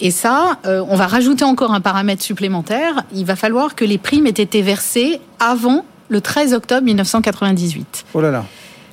Et 0.00 0.12
ça, 0.12 0.58
euh, 0.66 0.84
on 0.88 0.96
va 0.96 1.08
rajouter 1.08 1.44
encore 1.44 1.72
un 1.72 1.80
paramètre 1.80 2.22
supplémentaire. 2.22 3.02
Il 3.12 3.24
va 3.24 3.34
falloir 3.34 3.74
que 3.74 3.84
les 3.84 3.98
primes 3.98 4.26
aient 4.26 4.30
été 4.30 4.62
versées 4.62 5.20
avant 5.40 5.84
le 6.08 6.20
13 6.20 6.54
octobre 6.54 6.82
1998. 6.84 8.04
Oh 8.14 8.20
là 8.20 8.30
là. 8.30 8.44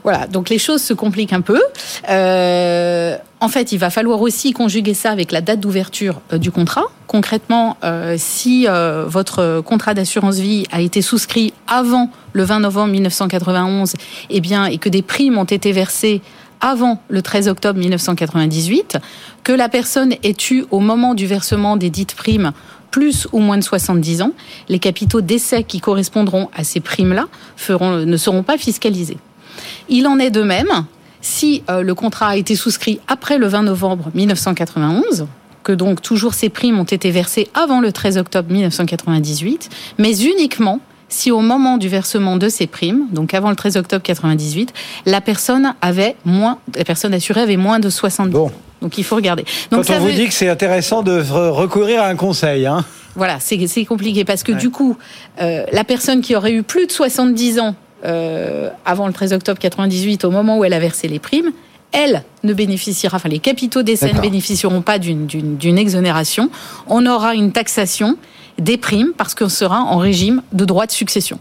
Voilà, 0.03 0.25
donc 0.25 0.49
les 0.49 0.57
choses 0.57 0.81
se 0.81 0.95
compliquent 0.95 1.33
un 1.33 1.41
peu. 1.41 1.61
Euh, 2.09 3.15
en 3.41 3.47
fait, 3.47 3.71
il 3.71 3.79
va 3.79 3.89
falloir 3.89 4.21
aussi 4.21 4.53
conjuguer 4.53 4.93
ça 4.93 5.09
avec 5.09 5.31
la 5.31 5.41
date 5.41 5.59
d'ouverture 5.59 6.21
euh, 6.31 6.37
du 6.37 6.51
contrat. 6.51 6.85
Concrètement, 7.07 7.75
euh, 7.83 8.15
si 8.17 8.67
euh, 8.67 9.05
votre 9.07 9.61
contrat 9.61 9.95
d'assurance 9.95 10.37
vie 10.37 10.65
a 10.71 10.79
été 10.79 11.01
souscrit 11.01 11.51
avant 11.67 12.11
le 12.33 12.43
20 12.43 12.59
novembre 12.59 12.93
1991, 12.93 13.95
eh 14.29 14.41
bien, 14.41 14.67
et 14.67 14.77
que 14.77 14.89
des 14.89 15.01
primes 15.01 15.39
ont 15.39 15.43
été 15.43 15.71
versées 15.71 16.21
avant 16.61 17.01
le 17.09 17.23
13 17.23 17.47
octobre 17.47 17.79
1998, 17.79 18.99
que 19.43 19.51
la 19.51 19.67
personne 19.67 20.13
ait 20.21 20.35
eu 20.51 20.65
au 20.69 20.79
moment 20.79 21.15
du 21.15 21.25
versement 21.25 21.75
des 21.77 21.89
dites 21.89 22.13
primes 22.13 22.51
plus 22.91 23.27
ou 23.31 23.39
moins 23.39 23.57
de 23.57 23.63
70 23.63 24.21
ans, 24.21 24.33
les 24.69 24.77
capitaux 24.77 25.21
d'essai 25.21 25.63
qui 25.63 25.79
correspondront 25.79 26.49
à 26.55 26.63
ces 26.63 26.81
primes-là 26.81 27.27
ne 27.79 28.17
seront 28.17 28.43
pas 28.43 28.57
fiscalisés. 28.59 29.17
Il 29.89 30.05
en 30.07 30.19
est 30.19 30.29
de 30.29 30.43
même 30.43 30.85
si 31.21 31.63
euh, 31.69 31.81
le 31.81 31.93
contrat 31.95 32.29
a 32.29 32.35
été 32.35 32.55
souscrit 32.55 32.99
après 33.07 33.37
le 33.37 33.47
20 33.47 33.63
novembre 33.63 34.09
1991, 34.13 35.27
que 35.63 35.71
donc 35.71 36.01
toujours 36.01 36.33
ces 36.33 36.49
primes 36.49 36.79
ont 36.79 36.83
été 36.83 37.11
versées 37.11 37.47
avant 37.53 37.81
le 37.81 37.91
13 37.91 38.17
octobre 38.17 38.51
1998, 38.51 39.69
mais 39.99 40.17
uniquement 40.19 40.79
si 41.09 41.29
au 41.29 41.41
moment 41.41 41.77
du 41.77 41.89
versement 41.89 42.37
de 42.37 42.47
ces 42.47 42.67
primes, 42.67 43.07
donc 43.11 43.33
avant 43.33 43.49
le 43.49 43.55
13 43.57 43.75
octobre 43.77 44.01
1998, 44.07 44.73
la 45.05 45.19
personne 45.19 45.73
avait 45.81 46.15
moins, 46.23 46.57
la 46.75 46.85
personne 46.85 47.13
assurée 47.13 47.41
avait 47.41 47.57
moins 47.57 47.79
de 47.79 47.89
70 47.89 48.37
ans. 48.37 48.51
Donc 48.81 48.97
il 48.97 49.03
faut 49.03 49.17
regarder. 49.17 49.43
Donc 49.71 49.81
Quand 49.85 49.91
on 49.91 49.93
ça 49.95 49.99
vous 49.99 50.05
veut- 50.07 50.13
dit 50.13 50.27
que 50.27 50.33
c'est 50.33 50.47
intéressant 50.49 51.03
de 51.03 51.21
re- 51.21 51.49
recourir 51.49 52.01
à 52.01 52.07
un 52.07 52.15
conseil, 52.15 52.65
hein 52.65 52.83
voilà, 53.17 53.41
c'est 53.41 53.67
c'est 53.67 53.83
compliqué 53.83 54.23
parce 54.23 54.41
que 54.41 54.53
du 54.53 54.69
coup, 54.69 54.95
euh, 55.41 55.65
la 55.73 55.83
personne 55.83 56.21
qui 56.21 56.33
aurait 56.33 56.53
eu 56.53 56.63
plus 56.63 56.87
de 56.87 56.91
70 56.93 57.59
ans 57.59 57.75
euh, 58.05 58.69
avant 58.85 59.07
le 59.07 59.13
13 59.13 59.33
octobre 59.33 59.59
98, 59.59 60.25
au 60.25 60.31
moment 60.31 60.57
où 60.57 60.65
elle 60.65 60.73
a 60.73 60.79
versé 60.79 61.07
les 61.07 61.19
primes, 61.19 61.51
elle 61.91 62.23
ne 62.43 62.53
bénéficiera, 62.53 63.17
enfin 63.17 63.29
les 63.29 63.39
capitaux 63.39 63.83
d'essai 63.83 64.13
ne 64.13 64.21
bénéficieront 64.21 64.81
pas 64.81 64.97
d'une 64.97 65.77
exonération. 65.77 66.49
On 66.87 67.05
aura 67.05 67.35
une 67.35 67.51
taxation 67.51 68.17
des 68.57 68.77
primes 68.77 69.11
parce 69.17 69.35
qu'on 69.35 69.49
sera 69.49 69.81
en 69.81 69.97
régime 69.97 70.41
de 70.53 70.65
droit 70.65 70.85
de 70.85 70.91
succession. 70.91 71.39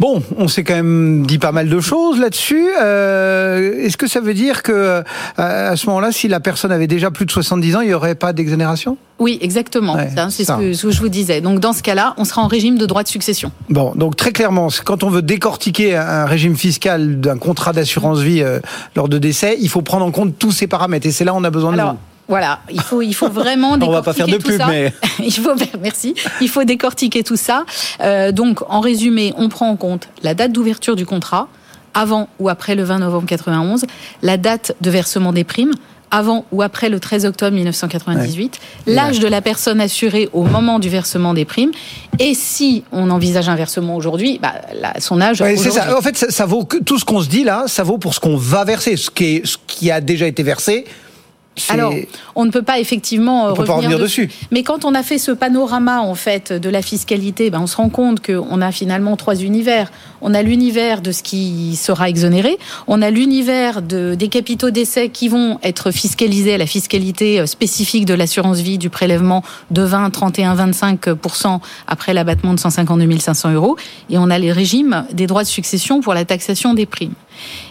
Bon, 0.00 0.22
on 0.38 0.48
s'est 0.48 0.64
quand 0.64 0.76
même 0.76 1.26
dit 1.26 1.36
pas 1.38 1.52
mal 1.52 1.68
de 1.68 1.78
choses 1.78 2.18
là-dessus. 2.18 2.66
Euh, 2.80 3.84
Est-ce 3.84 3.98
que 3.98 4.06
ça 4.06 4.20
veut 4.20 4.32
dire 4.32 4.62
que 4.62 4.72
euh, 4.72 5.02
à 5.36 5.76
ce 5.76 5.86
moment-là, 5.88 6.10
si 6.10 6.26
la 6.26 6.40
personne 6.40 6.72
avait 6.72 6.86
déjà 6.86 7.10
plus 7.10 7.26
de 7.26 7.30
70 7.30 7.76
ans, 7.76 7.80
il 7.82 7.88
n'y 7.88 7.92
aurait 7.92 8.14
pas 8.14 8.32
d'exonération? 8.32 8.96
Oui, 9.18 9.38
exactement. 9.42 9.96
Ouais, 9.96 10.08
C'est 10.30 10.44
ce 10.44 10.52
que, 10.52 10.72
ce 10.72 10.86
que 10.86 10.90
je 10.90 11.00
vous 11.00 11.10
disais. 11.10 11.42
Donc 11.42 11.60
dans 11.60 11.74
ce 11.74 11.82
cas-là, 11.82 12.14
on 12.16 12.24
sera 12.24 12.40
en 12.40 12.46
régime 12.46 12.78
de 12.78 12.86
droit 12.86 13.02
de 13.02 13.08
succession. 13.08 13.52
Bon, 13.68 13.92
donc 13.94 14.16
très 14.16 14.32
clairement, 14.32 14.68
quand 14.86 15.04
on 15.04 15.10
veut 15.10 15.20
décortiquer 15.20 15.94
un 15.94 16.24
régime 16.24 16.56
fiscal 16.56 17.20
d'un 17.20 17.36
contrat 17.36 17.74
d'assurance 17.74 18.20
vie 18.20 18.40
euh, 18.42 18.58
lors 18.96 19.10
de 19.10 19.18
décès, 19.18 19.58
il 19.60 19.68
faut 19.68 19.82
prendre 19.82 20.06
en 20.06 20.12
compte 20.12 20.38
tous 20.38 20.52
ces 20.52 20.66
paramètres. 20.66 21.06
Et 21.06 21.10
c'est 21.10 21.26
là 21.26 21.34
où 21.34 21.36
on 21.36 21.44
a 21.44 21.50
besoin 21.50 21.72
de 21.72 21.76
vous. 21.82 21.98
Voilà, 22.30 22.60
il 22.72 22.80
faut, 22.80 23.02
il 23.02 23.12
faut 23.12 23.28
vraiment 23.28 23.72
On 23.82 23.90
va 23.90 24.02
pas 24.02 24.12
faire 24.12 24.28
de 24.28 24.36
tout 24.36 24.48
pub, 24.48 24.56
ça. 24.58 24.68
mais- 24.68 24.92
il 25.18 25.32
faut, 25.32 25.50
merci. 25.82 26.14
Il 26.40 26.48
faut 26.48 26.62
décortiquer 26.64 27.24
tout 27.24 27.36
ça. 27.36 27.64
Euh, 28.00 28.30
donc, 28.30 28.60
en 28.70 28.78
résumé, 28.80 29.34
on 29.36 29.48
prend 29.48 29.68
en 29.68 29.74
compte 29.76 30.08
la 30.22 30.34
date 30.34 30.52
d'ouverture 30.52 30.94
du 30.94 31.04
contrat, 31.04 31.48
avant 31.92 32.28
ou 32.38 32.48
après 32.48 32.76
le 32.76 32.84
20 32.84 33.00
novembre 33.00 33.26
91, 33.26 33.84
la 34.22 34.36
date 34.36 34.76
de 34.80 34.90
versement 34.90 35.32
des 35.32 35.42
primes, 35.42 35.72
avant 36.12 36.44
ou 36.52 36.62
après 36.62 36.88
le 36.88 37.00
13 37.00 37.26
octobre 37.26 37.52
1998, 37.56 38.60
l'âge 38.86 39.18
de 39.18 39.26
la 39.26 39.40
personne 39.40 39.80
assurée 39.80 40.28
au 40.32 40.44
moment 40.44 40.78
du 40.78 40.88
versement 40.88 41.34
des 41.34 41.44
primes, 41.44 41.70
et 42.20 42.34
si 42.34 42.84
on 42.92 43.10
envisage 43.10 43.48
un 43.48 43.56
versement 43.56 43.96
aujourd'hui, 43.96 44.38
bah, 44.40 44.54
son 45.00 45.20
âge. 45.20 45.40
Ouais, 45.40 45.56
c'est 45.56 45.70
ça. 45.72 45.96
En 45.96 46.00
fait, 46.00 46.16
ça, 46.16 46.30
ça 46.30 46.46
vaut 46.46 46.64
que 46.64 46.78
tout 46.78 46.98
ce 46.98 47.04
qu'on 47.04 47.20
se 47.20 47.28
dit 47.28 47.42
là, 47.42 47.64
ça 47.66 47.82
vaut 47.82 47.98
pour 47.98 48.14
ce 48.14 48.20
qu'on 48.20 48.36
va 48.36 48.64
verser, 48.64 48.96
ce 48.96 49.10
qui, 49.10 49.36
est, 49.36 49.46
ce 49.46 49.56
qui 49.66 49.90
a 49.90 50.00
déjà 50.00 50.26
été 50.28 50.44
versé. 50.44 50.84
Alors, 51.68 51.92
on 52.36 52.44
ne 52.44 52.50
peut 52.50 52.62
pas 52.62 52.78
effectivement 52.78 53.46
euh, 53.46 53.50
On 53.50 53.54
peut 53.54 53.64
pas 53.64 53.74
revenir 53.74 53.98
dessus. 53.98 54.30
Mais 54.50 54.62
quand 54.62 54.84
on 54.84 54.94
a 54.94 55.02
fait 55.02 55.18
ce 55.18 55.32
panorama 55.32 56.00
en 56.00 56.14
fait 56.14 56.52
de 56.52 56.70
la 56.70 56.80
fiscalité, 56.80 57.50
ben, 57.50 57.60
on 57.60 57.66
se 57.66 57.76
rend 57.76 57.88
compte 57.88 58.24
qu'on 58.24 58.60
a 58.60 58.72
finalement 58.72 59.16
trois 59.16 59.34
univers. 59.34 59.90
On 60.22 60.32
a 60.34 60.42
l'univers 60.42 61.02
de 61.02 61.12
ce 61.12 61.22
qui 61.22 61.76
sera 61.76 62.08
exonéré, 62.08 62.58
on 62.86 63.02
a 63.02 63.10
l'univers 63.10 63.82
de, 63.82 64.14
des 64.14 64.28
capitaux 64.28 64.70
d'essai 64.70 65.08
qui 65.08 65.28
vont 65.28 65.58
être 65.62 65.90
fiscalisés 65.90 66.54
à 66.54 66.58
la 66.58 66.66
fiscalité 66.66 67.40
euh, 67.40 67.46
spécifique 67.46 68.04
de 68.04 68.14
l'assurance 68.14 68.58
vie 68.58 68.78
du 68.78 68.90
prélèvement 68.90 69.42
de 69.70 69.82
20, 69.82 70.10
31, 70.10 70.54
25% 70.54 71.60
après 71.86 72.14
l'abattement 72.14 72.54
de 72.54 72.60
152 72.60 73.18
500 73.18 73.52
euros, 73.52 73.76
et 74.08 74.18
on 74.18 74.30
a 74.30 74.38
les 74.38 74.52
régimes 74.52 75.04
des 75.12 75.26
droits 75.26 75.42
de 75.42 75.48
succession 75.48 76.00
pour 76.00 76.14
la 76.14 76.24
taxation 76.24 76.74
des 76.74 76.86
primes. 76.86 77.14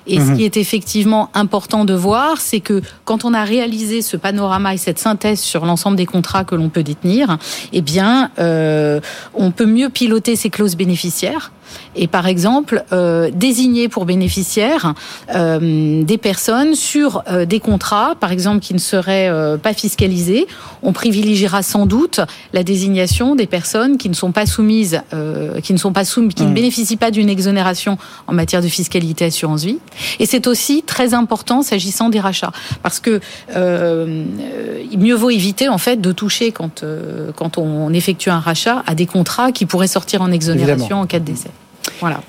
Et 0.08 0.20
ce 0.20 0.26
Mhm. 0.32 0.38
qui 0.38 0.46
est 0.46 0.58
effectivement 0.58 1.30
important 1.34 1.86
de 1.86 1.94
voir, 1.94 2.40
c'est 2.42 2.60
que 2.60 2.82
quand 3.06 3.26
on 3.26 3.34
a 3.34 3.44
réalisé 3.44 4.02
ce 4.02 4.18
panorama 4.18 4.74
et 4.74 4.78
cette 4.78 5.00
synthèse 5.00 5.40
sur 5.40 5.66
l'ensemble 5.66 5.98
des 5.98 6.06
contrats 6.06 6.44
que 6.44 6.56
l'on 6.56 6.70
peut 6.70 6.84
détenir, 6.84 7.38
eh 7.74 7.82
bien, 7.82 8.32
euh, 8.40 9.00
on 9.34 9.52
peut 9.52 9.66
mieux 9.66 9.90
piloter 9.90 10.36
ces 10.36 10.50
clauses 10.50 10.76
bénéficiaires. 10.76 11.52
Et 11.96 12.08
par 12.08 12.28
exemple, 12.28 12.84
euh, 12.92 13.30
désigner 13.34 13.90
pour 13.90 14.06
bénéficiaires 14.06 14.94
euh, 15.36 16.04
des 16.04 16.18
personnes 16.18 16.76
sur 16.76 17.24
euh, 17.28 17.46
des 17.46 17.60
contrats, 17.60 18.16
par 18.20 18.32
exemple, 18.32 18.60
qui 18.60 18.74
ne 18.74 18.80
seraient 18.80 19.30
euh, 19.30 19.58
pas 19.58 19.74
fiscalisés. 19.74 20.48
On 20.84 20.94
privilégiera 20.94 21.64
sans 21.64 21.86
doute 21.86 22.22
la 22.54 22.64
désignation 22.64 23.36
des 23.36 23.48
personnes 23.48 23.98
qui 23.98 24.10
ne 24.10 24.14
sont 24.14 24.32
pas 24.32 24.46
soumises, 24.46 25.02
euh, 25.14 25.60
qui 25.62 25.74
ne 25.74 25.78
sont 25.78 25.94
pas 25.94 26.06
soumises, 26.06 26.34
qui 26.34 26.44
ne 26.44 26.54
bénéficient 26.54 26.98
pas 26.98 27.12
d'une 27.12 27.30
exonération 27.30 27.98
en 28.28 28.34
matière 28.34 28.62
de 28.62 28.68
fiscalité 28.68 29.26
assurance 29.26 29.64
vie. 29.64 29.80
Et 30.20 30.26
c'est 30.26 30.48
aussi 30.48 30.84
très 30.84 31.14
important 31.14 31.62
s'agissant 31.62 32.10
des 32.10 32.20
rachats, 32.20 32.52
parce 32.84 33.00
que 33.00 33.20
euh, 33.56 34.24
mieux 34.98 35.16
vaut 35.16 35.30
éviter 35.30 35.70
en 35.70 35.78
fait 35.78 36.02
de 36.02 36.12
toucher 36.12 36.52
quand 36.52 36.84
euh, 36.84 37.32
quand 37.36 37.58
on 37.58 37.94
effectue 37.94 38.30
un 38.30 38.40
rachat 38.40 38.84
à 38.86 38.96
des 38.96 39.06
contrats 39.06 39.52
qui 39.52 39.66
pourraient 39.66 39.88
sortir 39.88 40.22
en 40.22 40.32
exonération 40.32 40.76
Évidemment. 40.76 41.02
en 41.02 41.06
cas 41.06 41.20
de 41.20 41.26
décès. 41.26 41.50
Voilà. 42.00 42.22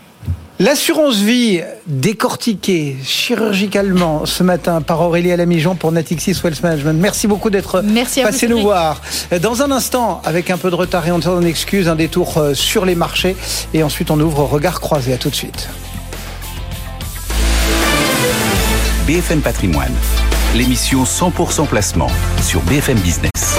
L'assurance 0.60 1.16
vie 1.16 1.62
décortiquée 1.86 2.98
chirurgicalement 3.02 4.26
ce 4.26 4.42
matin 4.42 4.82
par 4.82 5.00
Aurélie 5.00 5.32
Alamijan 5.32 5.74
pour 5.74 5.90
Natixis 5.90 6.38
Wealth 6.44 6.62
Management. 6.62 7.00
Merci 7.00 7.26
beaucoup 7.26 7.48
d'être 7.48 7.82
passé 8.22 8.46
nous 8.46 8.60
voir. 8.60 9.00
Dans 9.40 9.62
un 9.62 9.70
instant, 9.70 10.20
avec 10.22 10.50
un 10.50 10.58
peu 10.58 10.68
de 10.68 10.74
retard 10.74 11.08
et 11.08 11.12
on 11.12 11.22
s'en 11.22 11.40
excuse, 11.40 11.88
un 11.88 11.96
détour 11.96 12.36
euh, 12.36 12.52
sur 12.52 12.84
les 12.84 12.94
marchés 12.94 13.36
et 13.72 13.82
ensuite 13.82 14.10
on 14.10 14.20
ouvre 14.20 14.44
regard 14.44 14.82
croisé. 14.82 15.14
À 15.14 15.16
tout 15.16 15.30
de 15.30 15.34
suite. 15.34 15.66
BFM 19.06 19.40
Patrimoine, 19.40 19.94
l'émission 20.54 21.04
100% 21.04 21.68
placement 21.68 22.10
sur 22.42 22.60
BFM 22.64 22.98
Business. 22.98 23.49